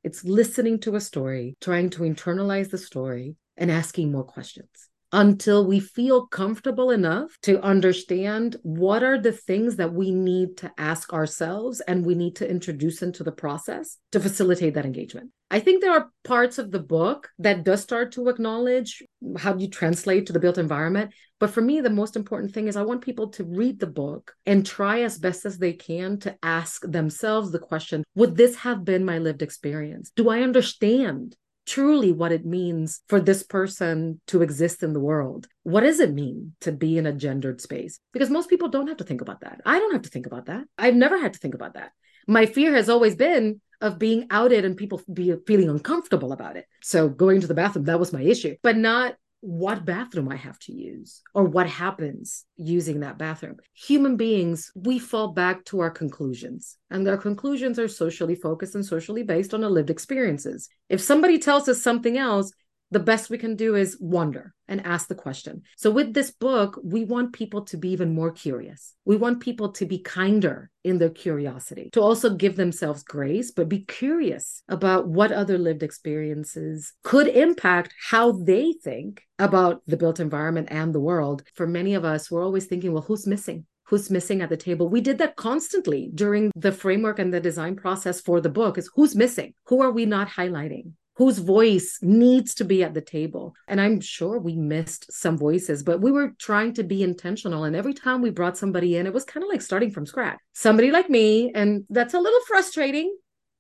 it's 0.04 0.24
listening 0.24 0.80
to 0.80 0.96
a 0.96 1.02
story, 1.02 1.58
trying 1.62 1.90
to 1.92 2.04
internalize 2.04 2.70
the 2.70 2.78
story, 2.78 3.36
and 3.58 3.70
asking 3.70 4.12
more 4.12 4.24
questions 4.24 4.90
until 5.12 5.66
we 5.66 5.80
feel 5.80 6.28
comfortable 6.28 6.92
enough 6.92 7.38
to 7.42 7.62
understand 7.62 8.56
what 8.62 9.04
are 9.04 9.20
the 9.20 9.32
things 9.32 9.76
that 9.78 9.94
we 9.94 10.12
need 10.12 10.58
to 10.58 10.72
ask 10.78 11.14
ourselves 11.14 11.82
and 11.82 12.06
we 12.06 12.16
need 12.16 12.36
to 12.36 12.50
introduce 12.50 13.02
into 13.02 13.24
the 13.24 13.32
process 13.32 13.98
to 14.12 14.20
facilitate 14.20 14.76
that 14.76 14.86
engagement. 14.86 15.32
I 15.52 15.60
think 15.60 15.82
there 15.82 15.94
are 15.94 16.12
parts 16.24 16.60
of 16.60 16.70
the 16.70 16.80
book 16.80 17.30
that 17.40 17.64
does 17.64 17.82
start 17.82 18.12
to 18.14 18.28
acknowledge 18.28 19.02
how 19.38 19.58
you 19.58 19.68
translate 19.68 20.28
to 20.28 20.34
the 20.34 20.40
built 20.40 20.60
environment. 20.60 21.12
But 21.40 21.50
for 21.50 21.62
me, 21.62 21.82
the 21.82 21.90
most 21.90 22.16
important 22.16 22.54
thing 22.54 22.68
is 22.68 22.76
I 22.76 22.84
want 22.84 23.02
people 23.02 23.30
to 23.30 23.44
read 23.44 23.80
the 23.80 23.88
book 23.88 24.36
and 24.46 24.64
try 24.64 25.02
as 25.02 25.18
best 25.18 25.46
as 25.46 25.58
they 25.58 25.74
can 25.74 26.20
to 26.20 26.38
ask 26.44 26.84
themselves 26.84 27.52
the 27.52 27.58
question 27.58 28.04
Would 28.14 28.36
this 28.36 28.58
have 28.58 28.86
been 28.86 29.06
my 29.06 29.18
lived 29.18 29.42
experience? 29.42 30.12
Do 30.16 30.30
I 30.30 30.42
understand 30.42 31.36
truly 31.70 32.12
what 32.12 32.32
it 32.32 32.46
means 32.46 33.02
for 33.08 33.22
this 33.22 33.44
person 33.44 34.20
to 34.26 34.42
exist 34.42 34.82
in 34.82 34.94
the 34.94 35.00
world. 35.00 35.48
What 35.62 35.82
does 35.82 36.00
it 36.00 36.12
mean 36.12 36.54
to 36.62 36.72
be 36.72 36.98
in 36.98 37.06
a 37.06 37.14
gendered 37.14 37.62
space? 37.62 38.00
Because 38.12 38.32
most 38.32 38.50
people 38.50 38.70
don't 38.70 38.88
have 38.88 38.98
to 38.98 39.04
think 39.04 39.22
about 39.22 39.42
that. 39.42 39.62
I 39.66 39.78
don't 39.78 39.94
have 39.94 40.02
to 40.02 40.10
think 40.10 40.26
about 40.26 40.48
that. 40.48 40.64
I've 40.80 40.96
never 40.96 41.20
had 41.20 41.34
to 41.34 41.40
think 41.40 41.54
about 41.54 41.76
that. 41.76 41.92
My 42.28 42.48
fear 42.48 42.74
has 42.74 42.90
always 42.90 43.16
been 43.16 43.62
of 43.82 44.00
being 44.00 44.26
outed 44.32 44.66
and 44.66 44.76
people 44.76 45.00
be 45.14 45.36
feeling 45.46 45.70
uncomfortable 45.70 46.32
about 46.34 46.58
it. 46.58 46.66
So 46.82 47.08
going 47.08 47.40
to 47.42 47.48
the 47.48 47.54
bathroom, 47.54 47.86
that 47.86 48.00
was 48.00 48.12
my 48.12 48.22
issue, 48.22 48.56
but 48.64 48.76
not 48.76 49.16
what 49.42 49.86
bathroom 49.86 50.30
I 50.30 50.36
have 50.36 50.60
to 50.60 50.74
use 50.74 51.22
or 51.34 51.46
what 51.46 51.68
happens 51.68 52.46
using 52.58 53.00
that 53.00 53.18
bathroom. 53.18 53.58
Human 53.74 54.18
beings, 54.18 54.72
we 54.76 55.00
fall 55.00 55.30
back 55.30 55.64
to 55.66 55.80
our 55.80 55.90
conclusions, 55.90 56.78
and 56.90 57.08
our 57.08 57.18
conclusions 57.18 57.80
are 57.80 57.88
socially 57.88 58.36
focused 58.36 58.76
and 58.76 58.86
socially 58.86 59.24
based 59.24 59.54
on 59.54 59.64
our 59.64 59.70
lived 59.70 59.90
experiences. 59.90 60.70
If 60.90 61.02
somebody 61.02 61.40
tells 61.40 61.70
us 61.70 61.82
something 61.82 62.18
else, 62.18 62.52
the 62.92 63.00
best 63.00 63.30
we 63.30 63.38
can 63.38 63.56
do 63.56 63.76
is 63.76 63.98
wonder 64.00 64.54
and 64.68 64.86
ask 64.86 65.08
the 65.08 65.16
question. 65.16 65.64
So, 65.78 65.92
with 65.92 66.14
this 66.14 66.32
book, 66.32 66.80
we 66.84 67.04
want 67.06 67.34
people 67.34 67.64
to 67.66 67.78
be 67.78 67.90
even 67.90 68.14
more 68.14 68.32
curious. 68.32 68.96
We 69.06 69.16
want 69.16 69.42
people 69.42 69.72
to 69.74 69.86
be 69.86 70.00
kinder 70.00 70.72
in 70.84 70.98
their 70.98 71.10
curiosity, 71.10 71.90
to 71.94 72.02
also 72.02 72.36
give 72.36 72.56
themselves 72.56 73.04
grace, 73.04 73.52
but 73.52 73.70
be 73.70 73.80
curious 73.80 74.64
about 74.70 75.08
what 75.08 75.32
other 75.32 75.58
lived 75.58 75.84
experiences 75.84 76.94
could 77.04 77.28
impact 77.28 77.94
how 78.10 78.32
they 78.32 78.74
think 78.84 79.24
about 79.38 79.82
the 79.88 79.98
built 79.98 80.20
environment 80.20 80.70
and 80.72 80.94
the 80.94 81.00
world. 81.00 81.44
For 81.54 81.68
many 81.68 81.94
of 81.94 82.06
us, 82.06 82.32
we're 82.32 82.44
always 82.44 82.66
thinking, 82.66 82.94
well, 82.94 83.04
who's 83.04 83.28
missing? 83.28 83.66
who's 83.90 84.12
missing 84.12 84.42
at 84.42 84.50
the 84.50 84.58
table. 84.58 84.88
We 84.88 85.02
did 85.02 85.18
that 85.18 85.36
constantly 85.36 86.12
during 86.14 86.52
the 86.56 86.72
framework 86.72 87.18
and 87.18 87.34
the 87.34 87.40
design 87.40 87.76
process 87.76 88.22
for 88.22 88.40
the 88.40 88.48
book 88.50 88.78
is 88.78 88.90
who's 88.94 89.16
missing? 89.16 89.56
Who 89.66 89.82
are 89.82 89.90
we 89.90 90.06
not 90.06 90.30
highlighting? 90.30 90.92
Whose 91.20 91.38
voice 91.38 92.00
needs 92.02 92.56
to 92.56 92.64
be 92.64 92.82
at 92.82 92.94
the 92.94 93.02
table. 93.02 93.54
And 93.68 93.82
I'm 93.82 94.00
sure 94.00 94.40
we 94.40 94.56
missed 94.56 95.12
some 95.12 95.38
voices, 95.38 95.84
but 95.84 96.00
we 96.00 96.14
were 96.14 96.32
trying 96.40 96.74
to 96.76 96.84
be 96.84 97.04
intentional. 97.04 97.66
And 97.66 97.76
every 97.76 97.94
time 97.94 98.22
we 98.22 98.30
brought 98.30 98.58
somebody 98.58 98.96
in, 98.96 99.06
it 99.06 99.14
was 99.14 99.26
kind 99.26 99.44
of 99.44 99.50
like 99.50 99.62
starting 99.62 99.92
from 99.92 100.06
scratch. 100.06 100.40
Somebody 100.54 100.92
like 100.92 101.10
me. 101.10 101.52
And 101.54 101.84
that's 101.90 102.14
a 102.14 102.20
little 102.22 102.40
frustrating, 102.48 103.14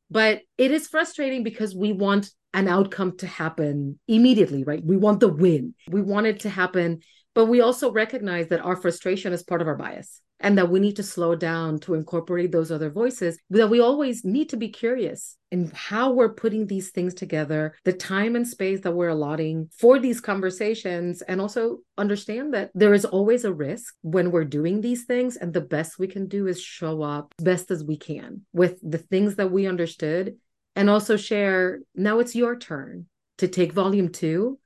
but 0.10 0.40
it 0.58 0.72
is 0.72 0.88
frustrating 0.88 1.44
because 1.44 1.76
we 1.76 1.92
want 1.92 2.32
an 2.54 2.70
outcome 2.70 3.18
to 3.18 3.28
happen 3.28 4.00
immediately, 4.08 4.64
right? 4.64 4.82
We 4.82 4.96
want 4.96 5.20
the 5.20 5.28
win. 5.28 5.76
We 5.90 6.02
want 6.02 6.28
it 6.28 6.40
to 6.42 6.50
happen. 6.50 7.02
But 7.40 7.46
we 7.46 7.62
also 7.62 7.90
recognize 7.90 8.50
that 8.50 8.60
our 8.60 8.76
frustration 8.76 9.32
is 9.32 9.44
part 9.44 9.62
of 9.62 9.68
our 9.70 9.78
bias 9.78 10.20
and 10.42 10.58
that 10.58 10.70
we 10.70 10.82
need 10.82 10.98
to 10.98 11.04
slow 11.04 11.36
down 11.36 11.80
to 11.80 11.94
incorporate 11.94 12.52
those 12.52 12.70
other 12.70 12.90
voices 12.90 13.40
that 13.50 13.70
we 13.70 13.80
always 13.80 14.26
need 14.26 14.50
to 14.50 14.58
be 14.58 14.68
curious 14.68 15.38
in 15.50 15.72
how 15.74 16.12
we're 16.12 16.34
putting 16.34 16.68
these 16.68 16.90
things 16.90 17.14
together 17.14 17.78
the 17.86 17.94
time 17.94 18.36
and 18.36 18.46
space 18.46 18.82
that 18.82 18.92
we're 18.92 19.08
allotting 19.08 19.70
for 19.72 20.00
these 20.00 20.20
conversations 20.20 21.22
and 21.22 21.40
also 21.40 21.78
understand 21.98 22.54
that 22.54 22.72
there 22.76 22.94
is 22.94 23.06
always 23.06 23.46
a 23.46 23.54
risk 23.54 23.96
when 24.02 24.32
we're 24.32 24.44
doing 24.44 24.82
these 24.82 25.06
things 25.06 25.38
and 25.38 25.54
the 25.54 25.62
best 25.62 25.98
we 25.98 26.08
can 26.08 26.28
do 26.28 26.46
is 26.46 26.62
show 26.62 27.02
up 27.02 27.34
best 27.38 27.72
as 27.72 27.86
we 27.86 27.96
can 27.96 28.42
with 28.52 28.78
the 28.84 28.98
things 28.98 29.36
that 29.36 29.50
we 29.50 29.66
understood 29.66 30.36
and 30.76 30.90
also 30.90 31.16
share 31.16 31.80
now 31.96 32.20
it's 32.20 32.36
your 32.36 32.58
turn 32.58 33.06
to 33.38 33.48
take 33.48 33.72
volume 33.72 34.10
2 34.10 34.60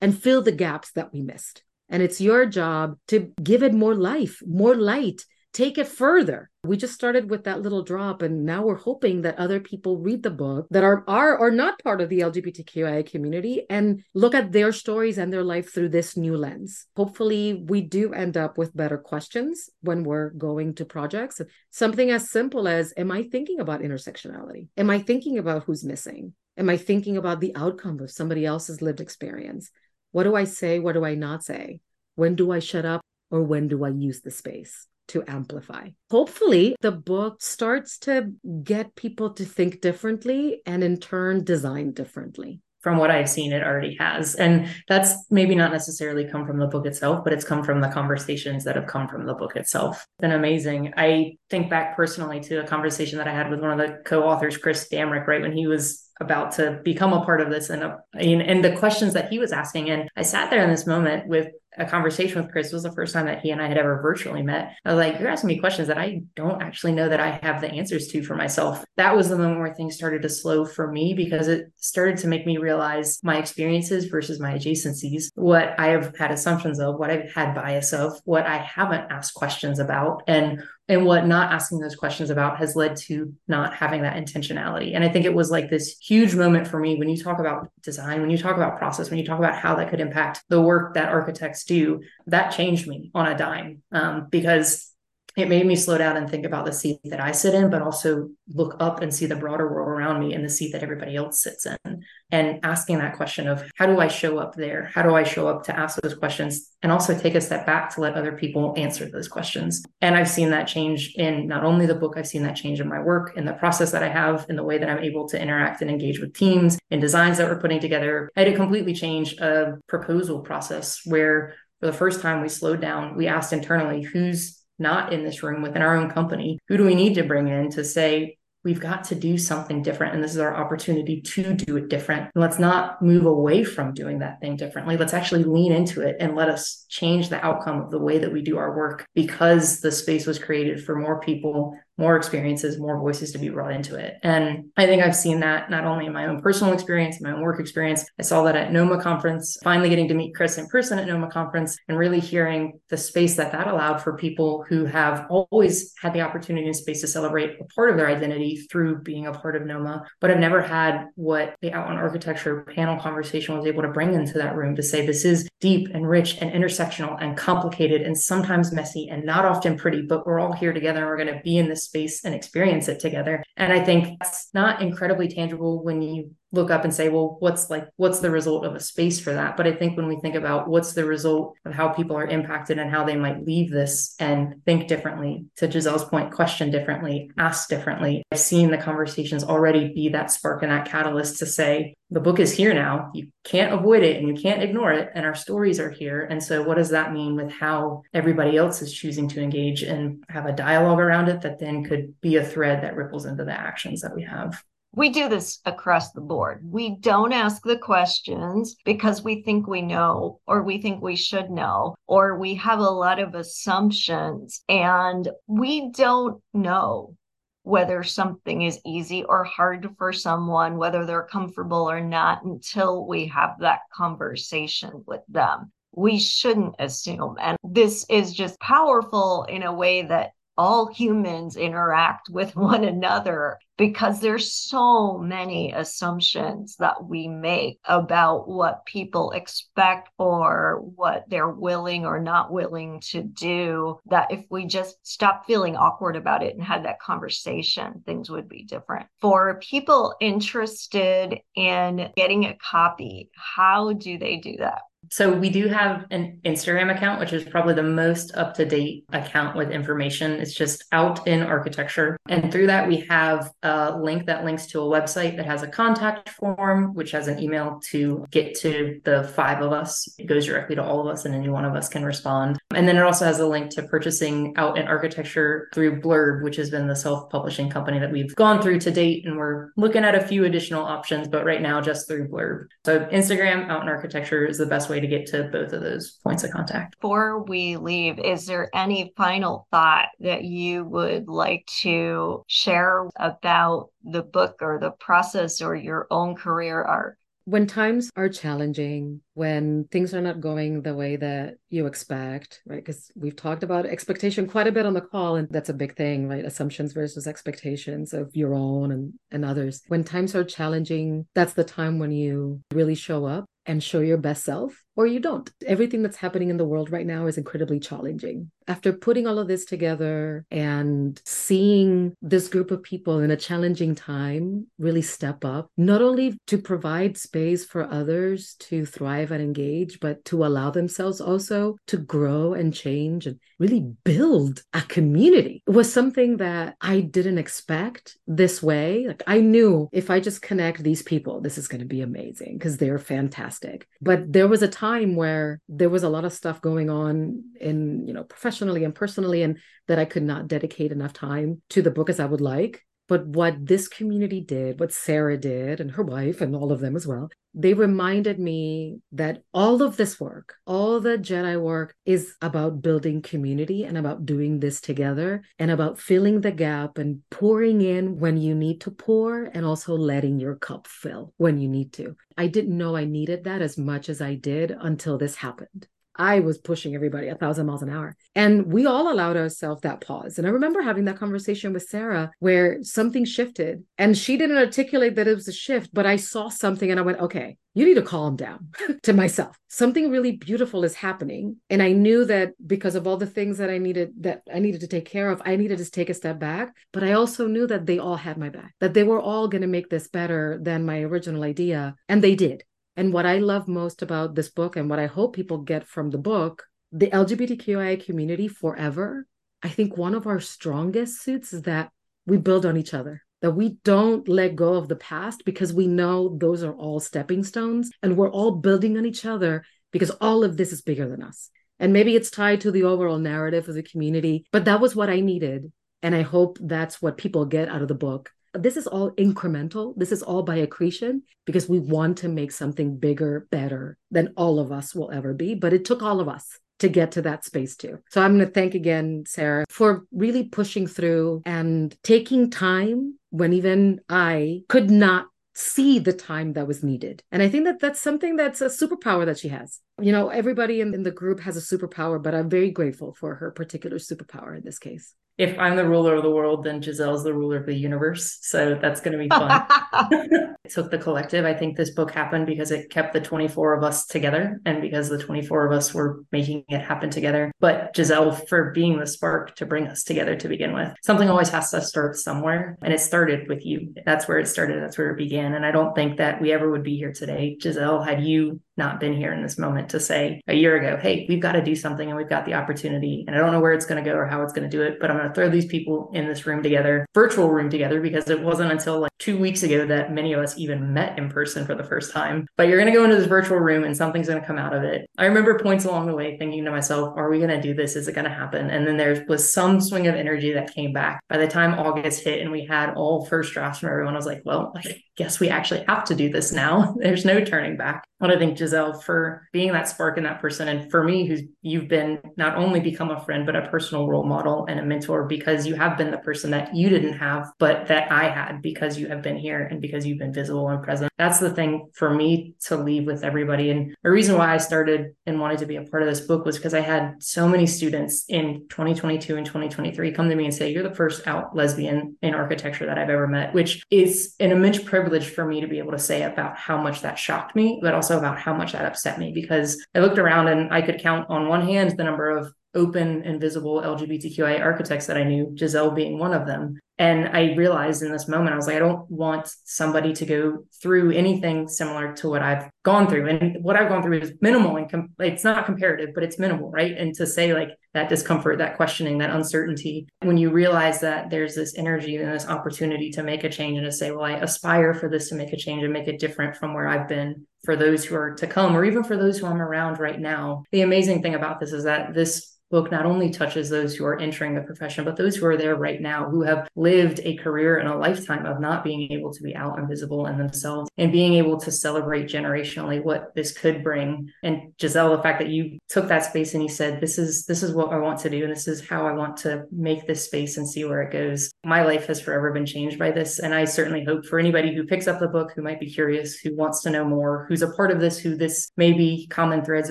and 0.00 0.20
fill 0.20 0.42
the 0.42 0.50
gaps 0.50 0.90
that 0.90 1.12
we 1.12 1.22
missed 1.22 1.62
and 1.90 2.02
it's 2.02 2.20
your 2.20 2.46
job 2.46 2.96
to 3.08 3.32
give 3.42 3.62
it 3.62 3.74
more 3.74 3.94
life, 3.94 4.40
more 4.46 4.74
light, 4.76 5.22
take 5.52 5.78
it 5.78 5.88
further. 5.88 6.50
We 6.64 6.76
just 6.76 6.94
started 6.94 7.30
with 7.30 7.44
that 7.44 7.62
little 7.62 7.82
drop, 7.82 8.22
and 8.22 8.44
now 8.44 8.62
we're 8.64 8.76
hoping 8.76 9.22
that 9.22 9.38
other 9.38 9.60
people 9.60 9.98
read 9.98 10.22
the 10.22 10.30
book 10.30 10.66
that 10.70 10.84
are 10.84 11.04
are 11.08 11.36
or 11.36 11.50
not 11.50 11.82
part 11.82 12.00
of 12.00 12.08
the 12.08 12.20
LGBTQIA 12.20 13.10
community 13.10 13.64
and 13.68 14.02
look 14.14 14.34
at 14.34 14.52
their 14.52 14.72
stories 14.72 15.18
and 15.18 15.32
their 15.32 15.42
life 15.42 15.72
through 15.72 15.88
this 15.88 16.16
new 16.16 16.36
lens. 16.36 16.86
Hopefully, 16.96 17.64
we 17.66 17.80
do 17.80 18.12
end 18.12 18.36
up 18.36 18.58
with 18.58 18.76
better 18.76 18.98
questions 18.98 19.70
when 19.80 20.04
we're 20.04 20.30
going 20.30 20.74
to 20.74 20.84
projects. 20.84 21.40
Something 21.70 22.10
as 22.10 22.30
simple 22.30 22.68
as 22.68 22.92
Am 22.96 23.10
I 23.10 23.22
thinking 23.24 23.58
about 23.58 23.80
intersectionality? 23.80 24.68
Am 24.76 24.90
I 24.90 24.98
thinking 24.98 25.38
about 25.38 25.64
who's 25.64 25.84
missing? 25.84 26.34
Am 26.56 26.68
I 26.68 26.76
thinking 26.76 27.16
about 27.16 27.40
the 27.40 27.56
outcome 27.56 28.00
of 28.00 28.10
somebody 28.10 28.44
else's 28.44 28.82
lived 28.82 29.00
experience? 29.00 29.70
What 30.12 30.24
do 30.24 30.34
I 30.34 30.44
say? 30.44 30.78
What 30.78 30.92
do 30.92 31.04
I 31.04 31.14
not 31.14 31.44
say? 31.44 31.80
When 32.14 32.34
do 32.34 32.50
I 32.50 32.58
shut 32.58 32.84
up 32.84 33.02
or 33.30 33.42
when 33.42 33.68
do 33.68 33.84
I 33.84 33.90
use 33.90 34.20
the 34.20 34.30
space? 34.30 34.86
to 35.10 35.24
amplify. 35.26 35.88
Hopefully, 36.10 36.76
the 36.80 36.92
book 36.92 37.42
starts 37.42 37.98
to 37.98 38.32
get 38.62 38.94
people 38.94 39.30
to 39.30 39.44
think 39.44 39.80
differently 39.80 40.62
and 40.66 40.82
in 40.82 40.98
turn 40.98 41.44
design 41.44 41.92
differently. 41.92 42.60
From 42.80 42.96
what 42.96 43.10
I've 43.10 43.28
seen, 43.28 43.52
it 43.52 43.62
already 43.62 43.96
has. 43.98 44.36
And 44.36 44.68
that's 44.88 45.26
maybe 45.30 45.54
not 45.54 45.70
necessarily 45.70 46.24
come 46.30 46.46
from 46.46 46.58
the 46.58 46.66
book 46.66 46.86
itself, 46.86 47.24
but 47.24 47.32
it's 47.32 47.44
come 47.44 47.62
from 47.62 47.80
the 47.80 47.88
conversations 47.88 48.64
that 48.64 48.76
have 48.76 48.86
come 48.86 49.06
from 49.06 49.26
the 49.26 49.34
book 49.34 49.54
itself. 49.56 49.96
It's 49.96 50.20
been 50.20 50.32
amazing. 50.32 50.94
I 50.96 51.36
think 51.50 51.68
back 51.68 51.94
personally 51.94 52.40
to 52.44 52.62
a 52.62 52.66
conversation 52.66 53.18
that 53.18 53.28
I 53.28 53.34
had 53.34 53.50
with 53.50 53.60
one 53.60 53.78
of 53.78 53.78
the 53.78 53.98
co 54.06 54.22
authors, 54.22 54.56
Chris 54.56 54.88
Damrick, 54.90 55.26
right 55.26 55.42
when 55.42 55.52
he 55.52 55.66
was 55.66 56.08
about 56.20 56.52
to 56.52 56.80
become 56.84 57.12
a 57.12 57.24
part 57.24 57.40
of 57.40 57.50
this 57.50 57.70
and, 57.70 57.82
uh, 57.82 57.96
and 58.14 58.62
the 58.64 58.76
questions 58.76 59.14
that 59.14 59.30
he 59.30 59.38
was 59.38 59.52
asking. 59.52 59.90
And 59.90 60.08
I 60.16 60.22
sat 60.22 60.50
there 60.50 60.62
in 60.62 60.70
this 60.70 60.86
moment 60.86 61.26
with 61.26 61.48
a 61.78 61.84
conversation 61.84 62.42
with 62.42 62.50
Chris 62.50 62.72
was 62.72 62.82
the 62.82 62.92
first 62.92 63.12
time 63.12 63.26
that 63.26 63.40
he 63.40 63.50
and 63.50 63.62
I 63.62 63.68
had 63.68 63.78
ever 63.78 64.02
virtually 64.02 64.42
met. 64.42 64.76
I 64.84 64.92
was 64.92 64.98
like, 64.98 65.20
You're 65.20 65.30
asking 65.30 65.48
me 65.48 65.58
questions 65.58 65.88
that 65.88 65.98
I 65.98 66.22
don't 66.34 66.60
actually 66.60 66.92
know 66.92 67.08
that 67.08 67.20
I 67.20 67.38
have 67.42 67.60
the 67.60 67.70
answers 67.70 68.08
to 68.08 68.22
for 68.22 68.34
myself. 68.34 68.84
That 68.96 69.16
was 69.16 69.28
the 69.28 69.38
moment 69.38 69.60
where 69.60 69.74
things 69.74 69.94
started 69.94 70.22
to 70.22 70.28
slow 70.28 70.64
for 70.64 70.90
me 70.90 71.14
because 71.14 71.48
it 71.48 71.72
started 71.76 72.18
to 72.18 72.28
make 72.28 72.44
me 72.44 72.58
realize 72.58 73.20
my 73.22 73.38
experiences 73.38 74.06
versus 74.06 74.40
my 74.40 74.54
adjacencies, 74.54 75.28
what 75.34 75.78
I 75.78 75.88
have 75.88 76.16
had 76.16 76.32
assumptions 76.32 76.80
of, 76.80 76.98
what 76.98 77.10
I've 77.10 77.32
had 77.32 77.54
bias 77.54 77.92
of, 77.92 78.18
what 78.24 78.46
I 78.46 78.58
haven't 78.58 79.10
asked 79.10 79.34
questions 79.34 79.78
about, 79.78 80.22
and 80.26 80.62
and 80.88 81.06
what 81.06 81.26
not 81.26 81.52
asking 81.52 81.78
those 81.78 81.94
questions 81.94 82.30
about 82.30 82.58
has 82.58 82.74
led 82.74 82.96
to 82.96 83.32
not 83.46 83.74
having 83.74 84.02
that 84.02 84.16
intentionality. 84.16 84.94
And 84.94 85.04
i 85.04 85.08
think 85.08 85.24
it 85.24 85.34
was 85.34 85.50
like 85.50 85.70
this 85.70 85.96
huge 85.98 86.34
moment 86.34 86.66
for 86.66 86.78
me 86.78 86.96
when 86.96 87.08
you 87.08 87.16
talk 87.22 87.38
about 87.38 87.70
design 87.82 88.20
when 88.20 88.30
you 88.30 88.38
talk 88.38 88.56
about 88.56 88.78
process 88.78 89.10
when 89.10 89.18
you 89.18 89.24
talk 89.24 89.38
about 89.38 89.54
how 89.54 89.74
that 89.76 89.90
could 89.90 90.00
impact 90.00 90.42
the 90.48 90.60
work 90.60 90.94
that 90.94 91.08
architects 91.08 91.64
do 91.64 92.00
that 92.26 92.50
changed 92.50 92.86
me 92.86 93.10
on 93.14 93.26
a 93.26 93.36
dime 93.36 93.82
um, 93.92 94.26
because 94.30 94.89
it 95.36 95.48
made 95.48 95.66
me 95.66 95.76
slow 95.76 95.96
down 95.96 96.16
and 96.16 96.28
think 96.28 96.44
about 96.44 96.66
the 96.66 96.72
seat 96.72 96.98
that 97.04 97.20
I 97.20 97.32
sit 97.32 97.54
in, 97.54 97.70
but 97.70 97.82
also 97.82 98.30
look 98.48 98.76
up 98.80 99.00
and 99.00 99.14
see 99.14 99.26
the 99.26 99.36
broader 99.36 99.72
world 99.72 99.88
around 99.88 100.20
me 100.20 100.34
and 100.34 100.44
the 100.44 100.48
seat 100.48 100.72
that 100.72 100.82
everybody 100.82 101.16
else 101.16 101.42
sits 101.42 101.66
in. 101.66 102.04
And 102.30 102.60
asking 102.64 102.98
that 102.98 103.16
question 103.16 103.48
of 103.48 103.68
how 103.76 103.86
do 103.86 104.00
I 104.00 104.08
show 104.08 104.38
up 104.38 104.54
there? 104.54 104.90
How 104.92 105.02
do 105.02 105.14
I 105.14 105.22
show 105.22 105.48
up 105.48 105.64
to 105.64 105.78
ask 105.78 106.00
those 106.00 106.14
questions? 106.14 106.70
And 106.82 106.90
also 106.90 107.16
take 107.16 107.34
a 107.34 107.40
step 107.40 107.66
back 107.66 107.94
to 107.94 108.00
let 108.00 108.14
other 108.14 108.32
people 108.32 108.74
answer 108.76 109.08
those 109.08 109.28
questions. 109.28 109.84
And 110.00 110.16
I've 110.16 110.28
seen 110.28 110.50
that 110.50 110.68
change 110.68 111.14
in 111.16 111.46
not 111.46 111.64
only 111.64 111.86
the 111.86 111.94
book, 111.94 112.14
I've 112.16 112.26
seen 112.26 112.42
that 112.44 112.56
change 112.56 112.80
in 112.80 112.88
my 112.88 113.00
work, 113.00 113.36
in 113.36 113.44
the 113.44 113.52
process 113.52 113.92
that 113.92 114.02
I 114.02 114.08
have, 114.08 114.46
in 114.48 114.56
the 114.56 114.64
way 114.64 114.78
that 114.78 114.88
I'm 114.88 115.02
able 115.02 115.28
to 115.28 115.40
interact 115.40 115.82
and 115.82 115.90
engage 115.90 116.20
with 116.20 116.34
teams, 116.34 116.78
in 116.90 117.00
designs 117.00 117.38
that 117.38 117.48
we're 117.48 117.60
putting 117.60 117.80
together. 117.80 118.30
I 118.36 118.40
had 118.40 118.50
to 118.50 118.56
completely 118.56 118.94
change 118.94 119.34
a 119.38 119.78
proposal 119.86 120.40
process 120.40 121.00
where 121.04 121.54
for 121.80 121.86
the 121.86 121.92
first 121.92 122.20
time 122.20 122.42
we 122.42 122.48
slowed 122.48 122.80
down, 122.80 123.16
we 123.16 123.26
asked 123.26 123.52
internally 123.52 124.02
who's 124.02 124.59
not 124.80 125.12
in 125.12 125.24
this 125.24 125.42
room 125.42 125.62
within 125.62 125.82
our 125.82 125.96
own 125.96 126.10
company? 126.10 126.58
Who 126.68 126.76
do 126.76 126.84
we 126.84 126.94
need 126.94 127.14
to 127.14 127.22
bring 127.22 127.48
in 127.48 127.70
to 127.70 127.84
say, 127.84 128.38
we've 128.62 128.80
got 128.80 129.04
to 129.04 129.14
do 129.14 129.38
something 129.38 129.82
different 129.82 130.14
and 130.14 130.22
this 130.22 130.32
is 130.32 130.38
our 130.38 130.54
opportunity 130.54 131.20
to 131.20 131.54
do 131.54 131.76
it 131.76 131.88
different 131.88 132.30
let's 132.34 132.58
not 132.58 133.00
move 133.00 133.24
away 133.24 133.64
from 133.64 133.94
doing 133.94 134.18
that 134.18 134.40
thing 134.40 134.56
differently 134.56 134.96
let's 134.96 135.14
actually 135.14 135.44
lean 135.44 135.72
into 135.72 136.02
it 136.02 136.16
and 136.20 136.36
let 136.36 136.48
us 136.48 136.84
change 136.88 137.28
the 137.28 137.44
outcome 137.44 137.80
of 137.80 137.90
the 137.90 137.98
way 137.98 138.18
that 138.18 138.32
we 138.32 138.42
do 138.42 138.58
our 138.58 138.76
work 138.76 139.06
because 139.14 139.80
the 139.80 139.92
space 139.92 140.26
was 140.26 140.38
created 140.38 140.84
for 140.84 140.94
more 140.94 141.20
people 141.20 141.76
more 142.00 142.16
experiences, 142.16 142.80
more 142.80 142.98
voices 142.98 143.30
to 143.32 143.38
be 143.38 143.50
brought 143.50 143.72
into 143.72 143.94
it. 143.94 144.14
And 144.22 144.70
I 144.76 144.86
think 144.86 145.02
I've 145.02 145.14
seen 145.14 145.40
that 145.40 145.70
not 145.70 145.84
only 145.84 146.06
in 146.06 146.12
my 146.12 146.26
own 146.26 146.40
personal 146.40 146.72
experience, 146.72 147.20
my 147.20 147.32
own 147.32 147.42
work 147.42 147.60
experience. 147.60 148.04
I 148.18 148.22
saw 148.22 148.42
that 148.44 148.56
at 148.56 148.72
NOMA 148.72 149.02
conference, 149.02 149.58
finally 149.62 149.90
getting 149.90 150.08
to 150.08 150.14
meet 150.14 150.34
Chris 150.34 150.56
in 150.56 150.66
person 150.68 150.98
at 150.98 151.06
NOMA 151.06 151.30
conference 151.30 151.76
and 151.88 151.98
really 151.98 152.18
hearing 152.18 152.80
the 152.88 152.96
space 152.96 153.36
that 153.36 153.52
that 153.52 153.68
allowed 153.68 153.98
for 153.98 154.16
people 154.16 154.64
who 154.68 154.86
have 154.86 155.26
always 155.28 155.92
had 156.00 156.14
the 156.14 156.22
opportunity 156.22 156.66
and 156.66 156.74
space 156.74 157.02
to 157.02 157.06
celebrate 157.06 157.60
a 157.60 157.64
part 157.74 157.90
of 157.90 157.96
their 157.96 158.08
identity 158.08 158.56
through 158.70 159.02
being 159.02 159.26
a 159.26 159.32
part 159.32 159.54
of 159.54 159.66
NOMA, 159.66 160.04
but 160.20 160.30
have 160.30 160.38
never 160.38 160.62
had 160.62 161.08
what 161.16 161.54
the 161.60 161.72
Out 161.72 161.88
on 161.88 161.98
Architecture 161.98 162.62
panel 162.62 162.98
conversation 162.98 163.56
was 163.56 163.66
able 163.66 163.82
to 163.82 163.88
bring 163.88 164.14
into 164.14 164.38
that 164.38 164.56
room 164.56 164.74
to 164.76 164.82
say 164.82 165.04
this 165.04 165.26
is 165.26 165.48
deep 165.60 165.88
and 165.92 166.08
rich 166.08 166.38
and 166.40 166.50
intersectional 166.50 167.20
and 167.20 167.36
complicated 167.36 168.00
and 168.00 168.16
sometimes 168.18 168.72
messy 168.72 169.08
and 169.10 169.24
not 169.24 169.44
often 169.44 169.76
pretty, 169.76 170.00
but 170.00 170.26
we're 170.26 170.40
all 170.40 170.52
here 170.52 170.72
together 170.72 171.00
and 171.00 171.06
we're 171.06 171.22
going 171.22 171.34
to 171.34 171.42
be 171.44 171.58
in 171.58 171.68
this 171.68 171.84
space 171.90 172.24
and 172.24 172.34
experience 172.34 172.88
it 172.88 173.00
together. 173.00 173.42
And 173.56 173.72
I 173.72 173.84
think 173.84 174.18
that's 174.20 174.48
not 174.54 174.80
incredibly 174.80 175.28
tangible 175.28 175.82
when 175.82 176.00
you 176.02 176.30
look 176.52 176.70
up 176.70 176.84
and 176.84 176.92
say, 176.92 177.08
well, 177.08 177.36
what's 177.38 177.70
like, 177.70 177.88
what's 177.96 178.20
the 178.20 178.30
result 178.30 178.64
of 178.64 178.74
a 178.74 178.80
space 178.80 179.20
for 179.20 179.32
that? 179.32 179.56
But 179.56 179.66
I 179.66 179.72
think 179.72 179.96
when 179.96 180.08
we 180.08 180.16
think 180.16 180.34
about 180.34 180.68
what's 180.68 180.92
the 180.92 181.04
result 181.04 181.56
of 181.64 181.72
how 181.72 181.88
people 181.88 182.16
are 182.16 182.26
impacted 182.26 182.78
and 182.78 182.90
how 182.90 183.04
they 183.04 183.16
might 183.16 183.44
leave 183.44 183.70
this 183.70 184.14
and 184.18 184.62
think 184.64 184.88
differently, 184.88 185.46
to 185.56 185.68
Yiselle's 185.68 186.04
point, 186.04 186.32
question 186.32 186.70
differently, 186.70 187.30
ask 187.38 187.68
differently, 187.68 188.22
I've 188.32 188.40
seen 188.40 188.70
the 188.70 188.78
conversations 188.78 189.44
already 189.44 189.92
be 189.92 190.08
that 190.10 190.30
spark 190.30 190.62
and 190.62 190.72
that 190.72 190.88
catalyst 190.88 191.38
to 191.38 191.46
say, 191.46 191.94
the 192.12 192.20
book 192.20 192.40
is 192.40 192.52
here 192.52 192.74
now. 192.74 193.10
You 193.14 193.28
can't 193.44 193.72
avoid 193.72 194.02
it 194.02 194.16
and 194.16 194.26
you 194.26 194.34
can't 194.34 194.62
ignore 194.62 194.92
it. 194.92 195.10
And 195.14 195.24
our 195.24 195.34
stories 195.34 195.78
are 195.78 195.90
here. 195.90 196.26
And 196.28 196.42
so, 196.42 196.62
what 196.62 196.76
does 196.76 196.90
that 196.90 197.12
mean 197.12 197.36
with 197.36 197.52
how 197.52 198.02
everybody 198.12 198.56
else 198.56 198.82
is 198.82 198.92
choosing 198.92 199.28
to 199.28 199.40
engage 199.40 199.82
and 199.84 200.24
have 200.28 200.46
a 200.46 200.52
dialogue 200.52 200.98
around 200.98 201.28
it 201.28 201.42
that 201.42 201.60
then 201.60 201.84
could 201.84 202.20
be 202.20 202.36
a 202.36 202.44
thread 202.44 202.82
that 202.82 202.96
ripples 202.96 203.26
into 203.26 203.44
the 203.44 203.52
actions 203.52 204.00
that 204.00 204.14
we 204.14 204.24
have? 204.24 204.60
We 204.92 205.10
do 205.10 205.28
this 205.28 205.60
across 205.64 206.10
the 206.10 206.20
board. 206.20 206.62
We 206.64 206.96
don't 206.96 207.32
ask 207.32 207.62
the 207.62 207.78
questions 207.78 208.74
because 208.84 209.22
we 209.22 209.42
think 209.42 209.66
we 209.66 209.82
know 209.82 210.40
or 210.46 210.62
we 210.64 210.80
think 210.82 211.00
we 211.00 211.14
should 211.14 211.48
know, 211.48 211.94
or 212.08 212.38
we 212.38 212.56
have 212.56 212.80
a 212.80 212.90
lot 212.90 213.20
of 213.20 213.36
assumptions 213.36 214.64
and 214.68 215.28
we 215.46 215.90
don't 215.92 216.42
know 216.52 217.14
whether 217.62 218.02
something 218.02 218.62
is 218.62 218.80
easy 218.84 219.22
or 219.24 219.44
hard 219.44 219.88
for 219.96 220.12
someone, 220.12 220.76
whether 220.76 221.04
they're 221.04 221.22
comfortable 221.22 221.88
or 221.88 222.00
not, 222.00 222.42
until 222.42 223.06
we 223.06 223.26
have 223.26 223.56
that 223.60 223.80
conversation 223.94 225.04
with 225.06 225.20
them. 225.28 225.70
We 225.92 226.18
shouldn't 226.18 226.76
assume. 226.78 227.36
And 227.40 227.56
this 227.62 228.06
is 228.08 228.32
just 228.32 228.58
powerful 228.60 229.44
in 229.44 229.62
a 229.62 229.72
way 229.72 230.02
that 230.02 230.32
all 230.56 230.92
humans 230.92 231.56
interact 231.56 232.28
with 232.28 232.54
one 232.56 232.84
another 232.84 233.58
because 233.78 234.20
there's 234.20 234.52
so 234.52 235.16
many 235.16 235.72
assumptions 235.72 236.76
that 236.76 237.02
we 237.02 237.26
make 237.26 237.78
about 237.86 238.46
what 238.46 238.84
people 238.84 239.30
expect 239.30 240.10
or 240.18 240.82
what 240.96 241.24
they're 241.28 241.48
willing 241.48 242.04
or 242.04 242.20
not 242.20 242.52
willing 242.52 243.00
to 243.00 243.22
do 243.22 243.98
that 244.10 244.30
if 244.30 244.44
we 244.50 244.66
just 244.66 244.98
stop 245.02 245.46
feeling 245.46 245.76
awkward 245.76 246.14
about 246.14 246.42
it 246.42 246.54
and 246.54 246.62
had 246.62 246.84
that 246.84 247.00
conversation 247.00 248.02
things 248.04 248.28
would 248.28 248.50
be 248.50 248.64
different. 248.64 249.06
For 249.22 249.58
people 249.62 250.14
interested 250.20 251.38
in 251.54 252.10
getting 252.16 252.44
a 252.44 252.56
copy 252.56 253.30
how 253.34 253.94
do 253.94 254.18
they 254.18 254.36
do 254.36 254.56
that 254.58 254.82
so 255.10 255.32
we 255.32 255.50
do 255.50 255.66
have 255.68 256.04
an 256.10 256.40
Instagram 256.44 256.94
account, 256.94 257.20
which 257.20 257.32
is 257.32 257.44
probably 257.44 257.74
the 257.74 257.82
most 257.82 258.36
up 258.36 258.54
to 258.54 258.64
date 258.64 259.04
account 259.12 259.56
with 259.56 259.70
information. 259.70 260.32
It's 260.32 260.54
just 260.54 260.84
out 260.92 261.26
in 261.26 261.42
architecture. 261.42 262.16
And 262.28 262.52
through 262.52 262.66
that, 262.66 262.86
we 262.86 262.98
have 263.08 263.50
a 263.62 263.98
link 263.98 264.26
that 264.26 264.44
links 264.44 264.66
to 264.66 264.80
a 264.80 264.84
website 264.84 265.36
that 265.36 265.46
has 265.46 265.62
a 265.62 265.68
contact 265.68 266.28
form, 266.30 266.94
which 266.94 267.12
has 267.12 267.28
an 267.28 267.42
email 267.42 267.80
to 267.90 268.24
get 268.30 268.54
to 268.60 269.00
the 269.04 269.24
five 269.34 269.62
of 269.62 269.72
us. 269.72 270.08
It 270.18 270.26
goes 270.26 270.46
directly 270.46 270.76
to 270.76 270.84
all 270.84 271.00
of 271.00 271.06
us, 271.06 271.24
and 271.24 271.34
any 271.34 271.48
one 271.48 271.64
of 271.64 271.74
us 271.74 271.88
can 271.88 272.04
respond. 272.04 272.58
And 272.74 272.86
then 272.86 272.96
it 272.96 273.02
also 273.02 273.24
has 273.24 273.40
a 273.40 273.46
link 273.46 273.70
to 273.72 273.82
purchasing 273.84 274.54
out 274.56 274.78
in 274.78 274.86
architecture 274.86 275.68
through 275.74 276.00
Blurb, 276.00 276.44
which 276.44 276.56
has 276.56 276.70
been 276.70 276.86
the 276.86 276.96
self 276.96 277.30
publishing 277.30 277.70
company 277.70 277.98
that 277.98 278.12
we've 278.12 278.34
gone 278.36 278.60
through 278.60 278.80
to 278.80 278.90
date. 278.90 279.26
And 279.26 279.36
we're 279.36 279.70
looking 279.76 280.04
at 280.04 280.14
a 280.14 280.26
few 280.26 280.44
additional 280.44 280.84
options, 280.84 281.26
but 281.26 281.44
right 281.44 281.62
now, 281.62 281.80
just 281.80 282.06
through 282.06 282.28
Blurb. 282.28 282.66
So 282.84 283.06
Instagram 283.06 283.68
out 283.68 283.82
in 283.82 283.88
architecture 283.88 284.44
is 284.44 284.58
the 284.58 284.66
best 284.66 284.89
way 284.90 285.00
to 285.00 285.06
get 285.06 285.26
to 285.28 285.44
both 285.44 285.72
of 285.72 285.82
those 285.82 286.18
points 286.22 286.44
of 286.44 286.50
contact. 286.50 287.00
Before 287.00 287.42
we 287.42 287.76
leave, 287.76 288.18
is 288.18 288.46
there 288.46 288.68
any 288.74 289.12
final 289.16 289.66
thought 289.70 290.08
that 290.20 290.44
you 290.44 290.84
would 290.84 291.28
like 291.28 291.66
to 291.80 292.44
share 292.46 293.08
about 293.16 293.90
the 294.04 294.22
book 294.22 294.56
or 294.60 294.78
the 294.78 294.90
process 294.90 295.62
or 295.62 295.74
your 295.74 296.06
own 296.10 296.34
career 296.34 296.82
arc? 296.82 297.16
when 297.50 297.66
times 297.66 298.10
are 298.14 298.28
challenging, 298.28 299.20
when 299.34 299.84
things 299.90 300.14
are 300.14 300.20
not 300.20 300.40
going 300.40 300.82
the 300.82 300.94
way 300.94 301.16
that 301.16 301.56
you 301.68 301.86
expect, 301.86 302.62
right? 302.64 302.84
Because 302.84 303.10
we've 303.16 303.34
talked 303.34 303.64
about 303.64 303.86
expectation 303.86 304.46
quite 304.46 304.68
a 304.68 304.72
bit 304.72 304.86
on 304.86 304.94
the 304.94 305.00
call, 305.00 305.34
and 305.34 305.48
that's 305.50 305.68
a 305.68 305.74
big 305.74 305.96
thing, 305.96 306.28
right? 306.28 306.44
Assumptions 306.44 306.92
versus 306.92 307.26
expectations 307.26 308.12
of 308.12 308.30
your 308.36 308.54
own 308.54 308.92
and, 308.92 309.14
and 309.32 309.44
others. 309.44 309.82
When 309.88 310.04
times 310.04 310.36
are 310.36 310.44
challenging, 310.44 311.26
that's 311.34 311.54
the 311.54 311.64
time 311.64 311.98
when 311.98 312.12
you 312.12 312.60
really 312.72 312.94
show 312.94 313.24
up 313.24 313.46
and 313.66 313.82
show 313.82 314.00
your 314.00 314.18
best 314.18 314.44
self 314.44 314.82
or 315.00 315.06
you 315.06 315.18
don't. 315.18 315.50
Everything 315.66 316.02
that's 316.02 316.18
happening 316.18 316.50
in 316.50 316.58
the 316.58 316.66
world 316.66 316.92
right 316.92 317.06
now 317.06 317.26
is 317.26 317.38
incredibly 317.38 317.80
challenging. 317.80 318.50
After 318.68 318.92
putting 318.92 319.26
all 319.26 319.38
of 319.38 319.48
this 319.48 319.64
together 319.64 320.44
and 320.50 321.18
seeing 321.24 322.14
this 322.20 322.48
group 322.48 322.70
of 322.70 322.82
people 322.82 323.20
in 323.20 323.30
a 323.30 323.36
challenging 323.36 323.94
time 323.94 324.66
really 324.78 325.00
step 325.00 325.42
up, 325.42 325.70
not 325.78 326.02
only 326.02 326.36
to 326.48 326.58
provide 326.58 327.16
space 327.16 327.64
for 327.64 327.90
others 327.90 328.56
to 328.68 328.84
thrive 328.84 329.30
and 329.32 329.42
engage, 329.42 330.00
but 330.00 330.22
to 330.26 330.44
allow 330.44 330.70
themselves 330.70 331.18
also 331.18 331.76
to 331.86 331.96
grow 331.96 332.52
and 332.52 332.74
change 332.74 333.26
and 333.26 333.40
really 333.58 333.80
build 334.04 334.62
a 334.74 334.82
community 334.82 335.62
it 335.66 335.70
was 335.70 335.92
something 335.92 336.38
that 336.38 336.76
I 336.80 337.00
didn't 337.00 337.38
expect 337.38 338.18
this 338.26 338.60
way. 338.60 339.06
Like 339.06 339.22
I 339.26 339.40
knew 339.40 339.88
if 339.92 340.10
I 340.10 340.18
just 340.18 340.42
connect 340.42 340.82
these 340.82 341.02
people, 341.02 341.40
this 341.40 341.58
is 341.58 341.68
going 341.68 341.80
to 341.80 341.86
be 341.86 342.00
amazing 342.00 342.58
because 342.58 342.76
they're 342.76 342.98
fantastic. 342.98 343.86
But 344.00 344.32
there 344.32 344.48
was 344.48 344.62
a 344.62 344.68
time 344.68 344.89
time 344.90 345.16
where 345.16 345.60
there 345.68 345.88
was 345.88 346.02
a 346.02 346.08
lot 346.08 346.24
of 346.24 346.32
stuff 346.32 346.60
going 346.60 346.90
on 346.90 347.42
in 347.60 348.06
you 348.06 348.14
know 348.14 348.24
professionally 348.24 348.84
and 348.84 348.94
personally 348.94 349.42
and 349.42 349.58
that 349.88 349.98
i 349.98 350.04
could 350.04 350.22
not 350.22 350.48
dedicate 350.48 350.92
enough 350.92 351.12
time 351.12 351.62
to 351.68 351.82
the 351.82 351.90
book 351.90 352.08
as 352.10 352.20
i 352.20 352.24
would 352.24 352.40
like 352.40 352.82
but 353.10 353.26
what 353.26 353.66
this 353.66 353.88
community 353.88 354.40
did, 354.40 354.78
what 354.78 354.92
Sarah 354.92 355.36
did, 355.36 355.80
and 355.80 355.90
her 355.90 356.04
wife, 356.04 356.40
and 356.40 356.54
all 356.54 356.70
of 356.70 356.78
them 356.78 356.94
as 356.94 357.08
well, 357.08 357.28
they 357.52 357.74
reminded 357.74 358.38
me 358.38 359.00
that 359.10 359.42
all 359.52 359.82
of 359.82 359.96
this 359.96 360.20
work, 360.20 360.54
all 360.64 361.00
the 361.00 361.18
Jedi 361.18 361.60
work, 361.60 361.92
is 362.06 362.36
about 362.40 362.82
building 362.82 363.20
community 363.20 363.82
and 363.82 363.98
about 363.98 364.24
doing 364.24 364.60
this 364.60 364.80
together 364.80 365.42
and 365.58 365.72
about 365.72 365.98
filling 365.98 366.40
the 366.40 366.52
gap 366.52 366.98
and 366.98 367.22
pouring 367.30 367.82
in 367.82 368.20
when 368.20 368.36
you 368.36 368.54
need 368.54 368.80
to 368.82 368.92
pour 368.92 369.46
and 369.46 369.66
also 369.66 369.96
letting 369.96 370.38
your 370.38 370.54
cup 370.54 370.86
fill 370.86 371.34
when 371.36 371.58
you 371.58 371.68
need 371.68 371.92
to. 371.94 372.14
I 372.38 372.46
didn't 372.46 372.78
know 372.78 372.94
I 372.94 373.06
needed 373.06 373.42
that 373.42 373.60
as 373.60 373.76
much 373.76 374.08
as 374.08 374.20
I 374.20 374.36
did 374.36 374.70
until 374.70 375.18
this 375.18 375.34
happened. 375.34 375.88
I 376.16 376.40
was 376.40 376.58
pushing 376.58 376.94
everybody 376.94 377.28
a 377.28 377.34
thousand 377.34 377.66
miles 377.66 377.82
an 377.82 377.90
hour. 377.90 378.16
And 378.34 378.66
we 378.66 378.86
all 378.86 379.12
allowed 379.12 379.36
ourselves 379.36 379.82
that 379.82 380.00
pause. 380.00 380.38
And 380.38 380.46
I 380.46 380.50
remember 380.50 380.82
having 380.82 381.04
that 381.06 381.18
conversation 381.18 381.72
with 381.72 381.84
Sarah 381.84 382.30
where 382.38 382.82
something 382.82 383.24
shifted 383.24 383.84
and 383.98 384.16
she 384.16 384.36
didn't 384.36 384.58
articulate 384.58 385.16
that 385.16 385.28
it 385.28 385.34
was 385.34 385.48
a 385.48 385.52
shift, 385.52 385.90
but 385.92 386.06
I 386.06 386.16
saw 386.16 386.48
something 386.48 386.90
and 386.90 386.98
I 386.98 387.02
went, 387.02 387.20
okay, 387.20 387.56
you 387.74 387.84
need 387.84 387.94
to 387.94 388.02
calm 388.02 388.36
down 388.36 388.68
to 389.04 389.12
myself. 389.12 389.56
Something 389.68 390.10
really 390.10 390.32
beautiful 390.32 390.84
is 390.84 390.94
happening. 390.94 391.56
And 391.70 391.82
I 391.82 391.92
knew 391.92 392.24
that 392.24 392.52
because 392.66 392.96
of 392.96 393.06
all 393.06 393.16
the 393.16 393.26
things 393.26 393.58
that 393.58 393.70
I 393.70 393.78
needed 393.78 394.12
that 394.20 394.42
I 394.52 394.58
needed 394.58 394.80
to 394.80 394.88
take 394.88 395.06
care 395.06 395.30
of, 395.30 395.40
I 395.44 395.56
needed 395.56 395.78
to 395.78 395.90
take 395.90 396.10
a 396.10 396.14
step 396.14 396.38
back. 396.38 396.74
But 396.92 397.04
I 397.04 397.12
also 397.12 397.46
knew 397.46 397.66
that 397.68 397.86
they 397.86 397.98
all 397.98 398.16
had 398.16 398.38
my 398.38 398.48
back, 398.48 398.74
that 398.80 398.94
they 398.94 399.04
were 399.04 399.20
all 399.20 399.48
going 399.48 399.62
to 399.62 399.68
make 399.68 399.88
this 399.88 400.08
better 400.08 400.58
than 400.60 400.84
my 400.84 401.00
original 401.00 401.44
idea. 401.44 401.94
And 402.08 402.22
they 402.22 402.34
did. 402.34 402.64
And 403.00 403.14
what 403.14 403.24
I 403.24 403.38
love 403.38 403.66
most 403.66 404.02
about 404.02 404.34
this 404.34 404.50
book 404.50 404.76
and 404.76 404.90
what 404.90 404.98
I 404.98 405.06
hope 405.06 405.34
people 405.34 405.56
get 405.56 405.86
from 405.86 406.10
the 406.10 406.18
book, 406.18 406.64
the 406.92 407.06
LGBTQIA 407.06 408.04
community 408.04 408.46
forever, 408.46 409.26
I 409.62 409.70
think 409.70 409.96
one 409.96 410.14
of 410.14 410.26
our 410.26 410.38
strongest 410.38 411.22
suits 411.22 411.54
is 411.54 411.62
that 411.62 411.88
we 412.26 412.36
build 412.36 412.66
on 412.66 412.76
each 412.76 412.92
other, 412.92 413.22
that 413.40 413.52
we 413.52 413.78
don't 413.84 414.28
let 414.28 414.54
go 414.54 414.74
of 414.74 414.88
the 414.88 414.96
past 414.96 415.46
because 415.46 415.72
we 415.72 415.86
know 415.86 416.36
those 416.36 416.62
are 416.62 416.74
all 416.74 417.00
stepping 417.00 417.42
stones 417.42 417.90
and 418.02 418.18
we're 418.18 418.30
all 418.30 418.56
building 418.56 418.98
on 418.98 419.06
each 419.06 419.24
other 419.24 419.64
because 419.92 420.10
all 420.20 420.44
of 420.44 420.58
this 420.58 420.70
is 420.70 420.82
bigger 420.82 421.08
than 421.08 421.22
us. 421.22 421.48
And 421.78 421.94
maybe 421.94 422.14
it's 422.16 422.30
tied 422.30 422.60
to 422.60 422.70
the 422.70 422.82
overall 422.82 423.18
narrative 423.18 423.66
of 423.66 423.76
the 423.76 423.82
community, 423.82 424.44
but 424.52 424.66
that 424.66 424.82
was 424.82 424.94
what 424.94 425.08
I 425.08 425.20
needed. 425.20 425.72
And 426.02 426.14
I 426.14 426.20
hope 426.20 426.58
that's 426.60 427.00
what 427.00 427.16
people 427.16 427.46
get 427.46 427.70
out 427.70 427.80
of 427.80 427.88
the 427.88 427.94
book 427.94 428.30
this 428.54 428.76
is 428.76 428.86
all 428.86 429.12
incremental. 429.12 429.94
This 429.96 430.12
is 430.12 430.22
all 430.22 430.42
by 430.42 430.56
accretion 430.56 431.22
because 431.46 431.68
we 431.68 431.78
want 431.78 432.18
to 432.18 432.28
make 432.28 432.52
something 432.52 432.96
bigger, 432.96 433.46
better 433.50 433.96
than 434.10 434.32
all 434.36 434.58
of 434.58 434.72
us 434.72 434.94
will 434.94 435.10
ever 435.10 435.34
be. 435.34 435.54
But 435.54 435.72
it 435.72 435.84
took 435.84 436.02
all 436.02 436.20
of 436.20 436.28
us 436.28 436.58
to 436.80 436.88
get 436.88 437.12
to 437.12 437.22
that 437.22 437.44
space 437.44 437.76
too. 437.76 437.98
So 438.10 438.22
I'm 438.22 438.36
going 438.36 438.46
to 438.46 438.52
thank 438.52 438.74
again 438.74 439.24
Sarah 439.26 439.66
for 439.68 440.04
really 440.12 440.44
pushing 440.44 440.86
through 440.86 441.42
and 441.44 441.94
taking 442.02 442.50
time 442.50 443.18
when 443.30 443.52
even 443.52 444.00
I 444.08 444.62
could 444.68 444.90
not 444.90 445.26
see 445.54 445.98
the 445.98 446.12
time 446.12 446.54
that 446.54 446.66
was 446.66 446.82
needed. 446.82 447.22
And 447.30 447.42
I 447.42 447.48
think 447.48 447.64
that 447.64 447.80
that's 447.80 448.00
something 448.00 448.36
that's 448.36 448.62
a 448.62 448.66
superpower 448.66 449.26
that 449.26 449.38
she 449.38 449.48
has. 449.48 449.80
You 450.00 450.12
know, 450.12 450.28
everybody 450.28 450.80
in, 450.80 450.94
in 450.94 451.02
the 451.02 451.10
group 451.10 451.40
has 451.40 451.56
a 451.56 451.76
superpower, 451.76 452.22
but 452.22 452.34
I'm 452.34 452.48
very 452.48 452.70
grateful 452.70 453.12
for 453.12 453.34
her 453.34 453.50
particular 453.50 453.98
superpower 453.98 454.56
in 454.56 454.64
this 454.64 454.78
case 454.78 455.14
if 455.38 455.58
I'm 455.58 455.76
the 455.76 455.88
ruler 455.88 456.14
of 456.14 456.22
the 456.22 456.30
world, 456.30 456.64
then 456.64 456.82
Yiselle's 456.82 457.24
the 457.24 457.34
ruler 457.34 457.56
of 457.56 457.66
the 457.66 457.74
universe. 457.74 458.38
So 458.42 458.78
that's 458.80 459.00
going 459.00 459.16
to 459.16 459.18
be 459.18 459.28
fun. 459.30 459.66
it 460.64 460.72
took 460.72 460.90
the 460.90 460.98
collective. 460.98 461.44
I 461.44 461.54
think 461.54 461.76
this 461.76 461.90
book 461.90 462.10
happened 462.10 462.46
because 462.46 462.70
it 462.70 462.90
kept 462.90 463.12
the 463.12 463.20
24 463.20 463.74
of 463.74 463.82
us 463.84 464.06
together 464.06 464.60
and 464.66 464.82
because 464.82 465.08
the 465.08 465.18
24 465.18 465.66
of 465.66 465.72
us 465.72 465.94
were 465.94 466.22
making 466.30 466.64
it 466.68 466.80
happen 466.80 467.10
together. 467.10 467.52
But 467.60 467.94
Yiselle 467.94 468.46
for 468.48 468.70
being 468.72 468.98
the 468.98 469.06
spark 469.06 469.56
to 469.56 469.66
bring 469.66 469.86
us 469.86 470.04
together 470.04 470.36
to 470.36 470.48
begin 470.48 470.74
with. 470.74 470.92
Something 471.02 471.30
always 471.30 471.48
has 471.48 471.70
to 471.70 471.80
start 471.80 472.16
somewhere. 472.16 472.76
And 472.82 472.92
it 472.92 473.00
started 473.00 473.48
with 473.48 473.64
you. 473.64 473.94
That's 474.04 474.28
where 474.28 474.38
it 474.38 474.46
started. 474.46 474.82
That's 474.82 474.98
where 474.98 475.10
it 475.10 475.18
began. 475.18 475.54
And 475.54 475.64
I 475.64 475.70
don't 475.70 475.94
think 475.94 476.18
that 476.18 476.40
we 476.40 476.52
ever 476.52 476.70
would 476.70 476.82
be 476.82 476.96
here 476.96 477.12
today, 477.12 477.56
Yiselle, 477.60 478.06
had 478.06 478.22
you 478.22 478.60
not 478.80 478.98
been 478.98 479.12
here 479.12 479.32
in 479.32 479.42
this 479.42 479.58
moment 479.58 479.90
to 479.90 480.00
say 480.00 480.40
a 480.48 480.54
year 480.54 480.76
ago, 480.76 480.96
hey, 481.00 481.26
we've 481.28 481.40
got 481.40 481.52
to 481.52 481.62
do 481.62 481.76
something 481.76 482.08
and 482.08 482.16
we've 482.16 482.28
got 482.28 482.46
the 482.46 482.54
opportunity. 482.54 483.24
And 483.26 483.36
I 483.36 483.38
don't 483.38 483.52
know 483.52 483.60
where 483.60 483.74
it's 483.74 483.86
going 483.86 484.02
to 484.02 484.10
go 484.10 484.16
or 484.16 484.24
how 484.24 484.42
it's 484.42 484.54
going 484.54 484.68
to 484.68 484.76
do 484.76 484.82
it, 484.82 484.98
but 484.98 485.10
I'm 485.10 485.18
going 485.18 485.28
to 485.28 485.34
throw 485.34 485.50
these 485.50 485.66
people 485.66 486.10
in 486.14 486.26
this 486.26 486.46
room 486.46 486.62
together, 486.62 487.06
virtual 487.14 487.50
room 487.50 487.70
together, 487.70 488.00
because 488.00 488.28
it 488.30 488.40
wasn't 488.40 488.72
until 488.72 489.00
like 489.00 489.12
two 489.18 489.38
weeks 489.38 489.62
ago 489.62 489.86
that 489.86 490.12
many 490.12 490.32
of 490.32 490.40
us 490.40 490.56
even 490.58 490.94
met 490.94 491.18
in 491.18 491.28
person 491.28 491.66
for 491.66 491.74
the 491.74 491.84
first 491.84 492.12
time. 492.12 492.46
But 492.56 492.68
you're 492.68 492.80
going 492.80 492.90
to 492.90 492.98
go 492.98 493.04
into 493.04 493.16
this 493.16 493.26
virtual 493.26 493.58
room 493.58 493.84
and 493.84 493.96
something's 493.96 494.28
going 494.28 494.40
to 494.40 494.46
come 494.46 494.58
out 494.58 494.74
of 494.74 494.82
it. 494.82 495.06
I 495.18 495.26
remember 495.26 495.58
points 495.58 495.84
along 495.84 496.06
the 496.06 496.16
way 496.16 496.38
thinking 496.38 496.64
to 496.64 496.70
myself, 496.70 497.12
are 497.16 497.30
we 497.30 497.38
going 497.38 497.50
to 497.50 497.60
do 497.60 497.74
this? 497.74 497.96
Is 497.96 498.08
it 498.08 498.14
going 498.14 498.24
to 498.24 498.30
happen? 498.30 498.70
And 498.70 498.86
then 498.86 498.96
there 498.96 499.24
was 499.28 499.52
some 499.52 499.80
swing 499.80 500.06
of 500.06 500.14
energy 500.14 500.54
that 500.54 500.74
came 500.74 500.94
back. 500.94 501.20
By 501.28 501.36
the 501.36 501.46
time 501.46 501.74
August 501.74 502.24
hit 502.24 502.40
and 502.40 502.50
we 502.50 502.64
had 502.64 502.94
all 502.94 503.26
first 503.26 503.52
drafts 503.52 503.80
from 503.80 503.90
everyone, 503.90 504.14
I 504.14 504.16
was 504.16 504.26
like, 504.26 504.42
well, 504.44 504.72
guess 505.20 505.38
we 505.38 505.50
actually 505.50 505.84
have 505.86 506.04
to 506.04 506.14
do 506.14 506.30
this 506.30 506.50
now. 506.50 506.94
There's 506.98 507.26
no 507.26 507.44
turning 507.44 507.76
back. 507.76 508.04
But 508.18 508.30
I 508.30 508.38
think 508.38 508.58
Yiselle 508.58 509.02
for 509.02 509.48
being 509.52 509.72
that 509.72 509.88
spark 509.88 510.18
and 510.18 510.26
that 510.26 510.40
person, 510.40 510.68
and 510.68 510.90
for 510.90 511.02
me, 511.02 511.26
who's 511.26 511.42
you've 511.62 511.88
been 511.88 512.20
not 512.36 512.56
only 512.56 512.80
become 512.80 513.10
a 513.10 513.24
friend 513.24 513.46
but 513.46 513.56
a 513.56 513.68
personal 513.68 514.06
role 514.08 514.24
model 514.24 514.66
and 514.68 514.78
a 514.78 514.84
mentor 514.84 515.24
because 515.24 515.66
you 515.66 515.74
have 515.74 515.96
been 515.96 516.10
the 516.10 516.18
person 516.18 516.50
that 516.50 516.74
you 516.74 516.90
didn't 516.90 517.14
have, 517.14 517.50
but 517.58 517.88
that 517.88 518.12
I 518.12 518.28
had 518.28 518.60
because 518.60 518.98
you 518.98 519.08
have 519.08 519.22
been 519.22 519.38
here 519.38 519.62
and 519.62 519.80
because 519.80 520.06
you've 520.06 520.18
been 520.18 520.34
visible 520.34 520.68
and 520.68 520.82
present. 520.82 521.10
That's 521.16 521.38
the 521.38 521.50
thing 521.50 521.90
for 521.94 522.12
me 522.12 522.54
to 522.66 522.76
leave 522.76 523.06
with 523.06 523.24
everybody. 523.24 523.70
And 523.70 523.94
the 524.02 524.10
reason 524.10 524.36
why 524.36 524.54
I 524.54 524.58
started 524.58 525.14
and 525.24 525.40
wanted 525.40 525.58
to 525.58 525.66
be 525.66 525.76
a 525.76 525.82
part 525.82 526.02
of 526.02 526.08
this 526.08 526.20
book 526.20 526.44
was 526.44 526.56
because 526.56 526.74
I 526.74 526.80
had 526.80 527.22
so 527.22 527.48
many 527.48 527.66
students 527.66 528.24
in 528.28 528.66
2022 528.68 529.36
and 529.36 529.46
2023 529.46 530.12
come 530.12 530.28
to 530.28 530.34
me 530.34 530.44
and 530.44 530.54
say, 530.54 530.70
"You're 530.70 530.82
the 530.82 530.94
first 530.94 531.26
out 531.26 531.56
lesbian 531.56 532.16
in 532.20 532.34
architecture 532.34 532.84
that 532.84 532.98
I've 532.98 533.10
ever 533.10 533.26
met," 533.26 533.54
which 533.54 533.82
is 533.90 534.34
an 534.40 534.52
immense 534.52 534.78
privilege 534.78 535.09
for 535.18 535.44
me 535.44 535.60
to 535.60 535.66
be 535.66 535.78
able 535.78 535.92
to 535.92 535.98
say 535.98 536.22
about 536.22 536.56
how 536.56 536.80
much 536.80 537.02
that 537.02 537.18
shocked 537.18 537.56
me, 537.56 537.78
but 537.82 537.94
also 537.94 538.18
about 538.18 538.38
how 538.38 538.54
much 538.54 538.72
that 538.72 538.84
upset 538.84 539.18
me 539.18 539.32
because 539.32 539.84
I 539.94 539.98
looked 540.00 540.18
around 540.18 540.48
and 540.48 540.72
I 540.72 540.82
could 540.82 541.00
count 541.00 541.28
on 541.28 541.48
one 541.48 541.62
hand 541.62 541.96
the 541.96 542.04
number 542.04 542.30
of 542.30 542.52
open 542.74 543.22
and 543.22 543.40
visible 543.40 543.80
LGBTQI 543.82 544.60
architects 544.60 545.06
that 545.06 545.16
I 545.16 545.24
knew, 545.24 545.46
Yiselle 545.54 545.94
being 545.94 546.18
one 546.18 546.32
of 546.32 546.46
them. 546.46 546.78
And 547.00 547.28
I 547.28 547.54
realized 547.54 548.02
in 548.02 548.12
this 548.12 548.28
moment, 548.28 548.52
I 548.52 548.56
was 548.56 548.66
like, 548.66 548.76
I 548.76 548.78
don't 548.78 549.10
want 549.10 549.50
somebody 549.64 550.12
to 550.12 550.26
go 550.26 550.64
through 550.82 551.12
anything 551.12 551.66
similar 551.66 552.12
to 552.16 552.28
what 552.28 552.42
I've 552.42 552.68
gone 552.82 553.08
through. 553.08 553.26
And 553.26 553.64
what 553.64 553.74
I've 553.74 553.88
gone 553.88 554.02
through 554.02 554.18
is 554.18 554.34
minimal 554.42 554.76
and 554.76 554.90
com- 554.90 555.08
it's 555.18 555.42
not 555.42 555.64
comparative, 555.64 556.10
but 556.14 556.24
it's 556.24 556.38
minimal, 556.38 556.70
right? 556.70 556.94
And 556.94 557.14
to 557.14 557.26
say 557.26 557.54
like 557.54 557.70
that 557.94 558.10
discomfort, 558.10 558.58
that 558.58 558.76
questioning, 558.76 559.16
that 559.16 559.30
uncertainty, 559.30 560.08
when 560.20 560.36
you 560.36 560.50
realize 560.50 561.00
that 561.00 561.30
there's 561.30 561.54
this 561.54 561.74
energy 561.78 562.16
and 562.16 562.30
this 562.30 562.46
opportunity 562.46 563.10
to 563.12 563.22
make 563.22 563.44
a 563.44 563.48
change 563.48 563.78
and 563.78 563.86
to 563.86 563.92
say, 563.92 564.10
well, 564.10 564.24
I 564.26 564.32
aspire 564.32 564.92
for 564.92 565.08
this 565.08 565.30
to 565.30 565.36
make 565.36 565.54
a 565.54 565.56
change 565.56 565.82
and 565.82 565.94
make 565.94 566.06
it 566.06 566.20
different 566.20 566.54
from 566.54 566.74
where 566.74 566.86
I've 566.86 567.08
been 567.08 567.46
for 567.64 567.76
those 567.76 568.04
who 568.04 568.14
are 568.14 568.34
to 568.34 568.46
come, 568.46 568.76
or 568.76 568.84
even 568.84 569.04
for 569.04 569.16
those 569.16 569.38
who 569.38 569.46
I'm 569.46 569.62
around 569.62 569.98
right 569.98 570.20
now. 570.20 570.64
The 570.70 570.82
amazing 570.82 571.22
thing 571.22 571.34
about 571.34 571.60
this 571.60 571.72
is 571.72 571.84
that 571.84 572.12
this 572.12 572.58
book 572.70 572.90
not 572.90 573.04
only 573.04 573.30
touches 573.30 573.68
those 573.68 573.94
who 573.94 574.04
are 574.04 574.18
entering 574.18 574.54
the 574.54 574.60
profession, 574.60 575.04
but 575.04 575.16
those 575.16 575.36
who 575.36 575.46
are 575.46 575.56
there 575.56 575.74
right 575.74 576.00
now 576.00 576.30
who 576.30 576.42
have 576.42 576.68
lived 576.90 577.20
a 577.24 577.36
career 577.36 577.78
and 577.78 577.88
a 577.88 577.96
lifetime 577.96 578.46
of 578.46 578.60
not 578.60 578.84
being 578.84 579.12
able 579.12 579.32
to 579.32 579.42
be 579.42 579.54
out 579.54 579.78
and 579.78 579.88
visible 579.88 580.26
in 580.26 580.38
themselves 580.38 580.90
and 580.98 581.12
being 581.12 581.34
able 581.34 581.58
to 581.58 581.70
celebrate 581.70 582.28
generationally 582.28 583.02
what 583.02 583.34
this 583.34 583.52
could 583.52 583.82
bring. 583.82 584.30
And 584.42 584.72
Yiselle, 584.78 585.16
the 585.16 585.22
fact 585.22 585.38
that 585.40 585.48
you 585.48 585.78
took 585.88 586.08
that 586.08 586.24
space 586.24 586.54
and 586.54 586.62
you 586.62 586.68
said, 586.68 587.00
This 587.00 587.18
is 587.18 587.46
this 587.46 587.62
is 587.62 587.72
what 587.72 587.92
I 587.92 587.98
want 587.98 588.20
to 588.20 588.30
do, 588.30 588.42
and 588.44 588.52
this 588.52 588.68
is 588.68 588.86
how 588.86 589.06
I 589.06 589.12
want 589.12 589.36
to 589.38 589.64
make 589.70 590.06
this 590.06 590.24
space 590.24 590.56
and 590.56 590.68
see 590.68 590.84
where 590.84 591.02
it 591.02 591.12
goes. 591.12 591.50
My 591.64 591.84
life 591.84 592.06
has 592.06 592.20
forever 592.20 592.52
been 592.52 592.66
changed 592.66 592.98
by 592.98 593.10
this. 593.10 593.38
And 593.38 593.54
I 593.54 593.64
certainly 593.64 594.04
hope 594.04 594.26
for 594.26 594.38
anybody 594.38 594.74
who 594.74 594.84
picks 594.84 595.08
up 595.08 595.20
the 595.20 595.28
book, 595.28 595.52
who 595.54 595.62
might 595.62 595.80
be 595.80 595.90
curious, 595.90 596.38
who 596.38 596.56
wants 596.56 596.82
to 596.82 596.90
know 596.90 597.04
more, 597.04 597.46
who's 597.48 597.62
a 597.62 597.72
part 597.72 597.90
of 597.90 598.00
this, 598.00 598.18
who 598.18 598.36
this 598.36 598.70
may 598.76 598.92
be 598.92 599.26
common 599.28 599.64
threads 599.64 599.90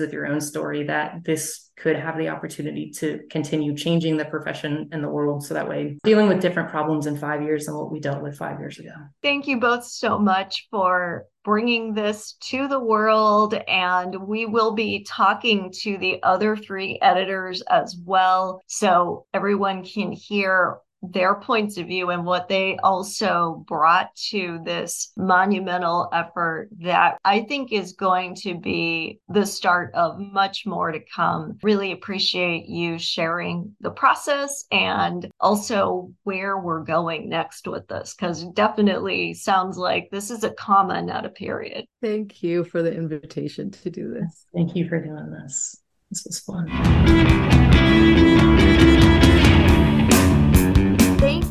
with 0.00 0.12
your 0.12 0.26
own 0.26 0.40
story, 0.40 0.84
that 0.84 1.24
this 1.24 1.69
could 1.80 1.96
have 1.96 2.18
the 2.18 2.28
opportunity 2.28 2.90
to 2.90 3.20
continue 3.30 3.74
changing 3.74 4.16
the 4.16 4.24
profession 4.24 4.88
and 4.92 5.02
the 5.02 5.08
world. 5.08 5.44
So 5.44 5.54
that 5.54 5.68
way 5.68 5.96
dealing 6.04 6.28
with 6.28 6.40
different 6.40 6.68
problems 6.68 7.06
in 7.06 7.16
five 7.16 7.42
years 7.42 7.66
than 7.66 7.76
what 7.76 7.90
we 7.90 8.00
dealt 8.00 8.22
with 8.22 8.36
five 8.36 8.58
years 8.58 8.78
ago. 8.78 8.92
Thank 9.22 9.46
you 9.46 9.58
both 9.58 9.84
so 9.84 10.18
much 10.18 10.68
for 10.70 11.26
bringing 11.42 11.94
this 11.94 12.34
to 12.40 12.68
the 12.68 12.78
world. 12.78 13.54
And 13.66 14.14
we 14.26 14.44
will 14.44 14.72
be 14.72 15.04
talking 15.04 15.72
to 15.80 15.96
the 15.96 16.22
other 16.22 16.54
three 16.54 16.98
editors 17.00 17.62
as 17.62 17.96
well 18.04 18.60
so 18.66 19.24
everyone 19.32 19.82
can 19.82 20.12
hear 20.12 20.78
their 21.02 21.36
points 21.36 21.78
of 21.78 21.86
view 21.86 22.10
and 22.10 22.24
what 22.24 22.48
they 22.48 22.76
also 22.82 23.64
brought 23.66 24.14
to 24.16 24.60
this 24.64 25.12
monumental 25.16 26.08
effort 26.12 26.68
that 26.80 27.18
I 27.24 27.40
think 27.42 27.72
is 27.72 27.92
going 27.92 28.34
to 28.36 28.54
be 28.54 29.18
the 29.28 29.46
start 29.46 29.94
of 29.94 30.18
much 30.18 30.66
more 30.66 30.92
to 30.92 31.00
come. 31.14 31.58
Really 31.62 31.92
appreciate 31.92 32.66
you 32.66 32.98
sharing 32.98 33.74
the 33.80 33.90
process 33.90 34.64
and 34.70 35.30
also 35.40 36.12
where 36.24 36.58
we're 36.58 36.84
going 36.84 37.28
next 37.28 37.66
with 37.66 37.88
this, 37.88 38.14
because 38.14 38.44
definitely 38.48 39.34
sounds 39.34 39.78
like 39.78 40.08
this 40.10 40.30
is 40.30 40.44
a 40.44 40.50
comma, 40.50 41.00
not 41.02 41.24
a 41.24 41.30
period. 41.30 41.86
Thank 42.02 42.42
you 42.42 42.64
for 42.64 42.82
the 42.82 42.94
invitation 42.94 43.70
to 43.70 43.90
do 43.90 44.12
this. 44.12 44.46
Thank 44.54 44.76
you 44.76 44.88
for 44.88 45.00
doing 45.00 45.30
this. 45.30 45.76
This 46.10 46.24
was 46.26 46.40
fun. 46.40 47.69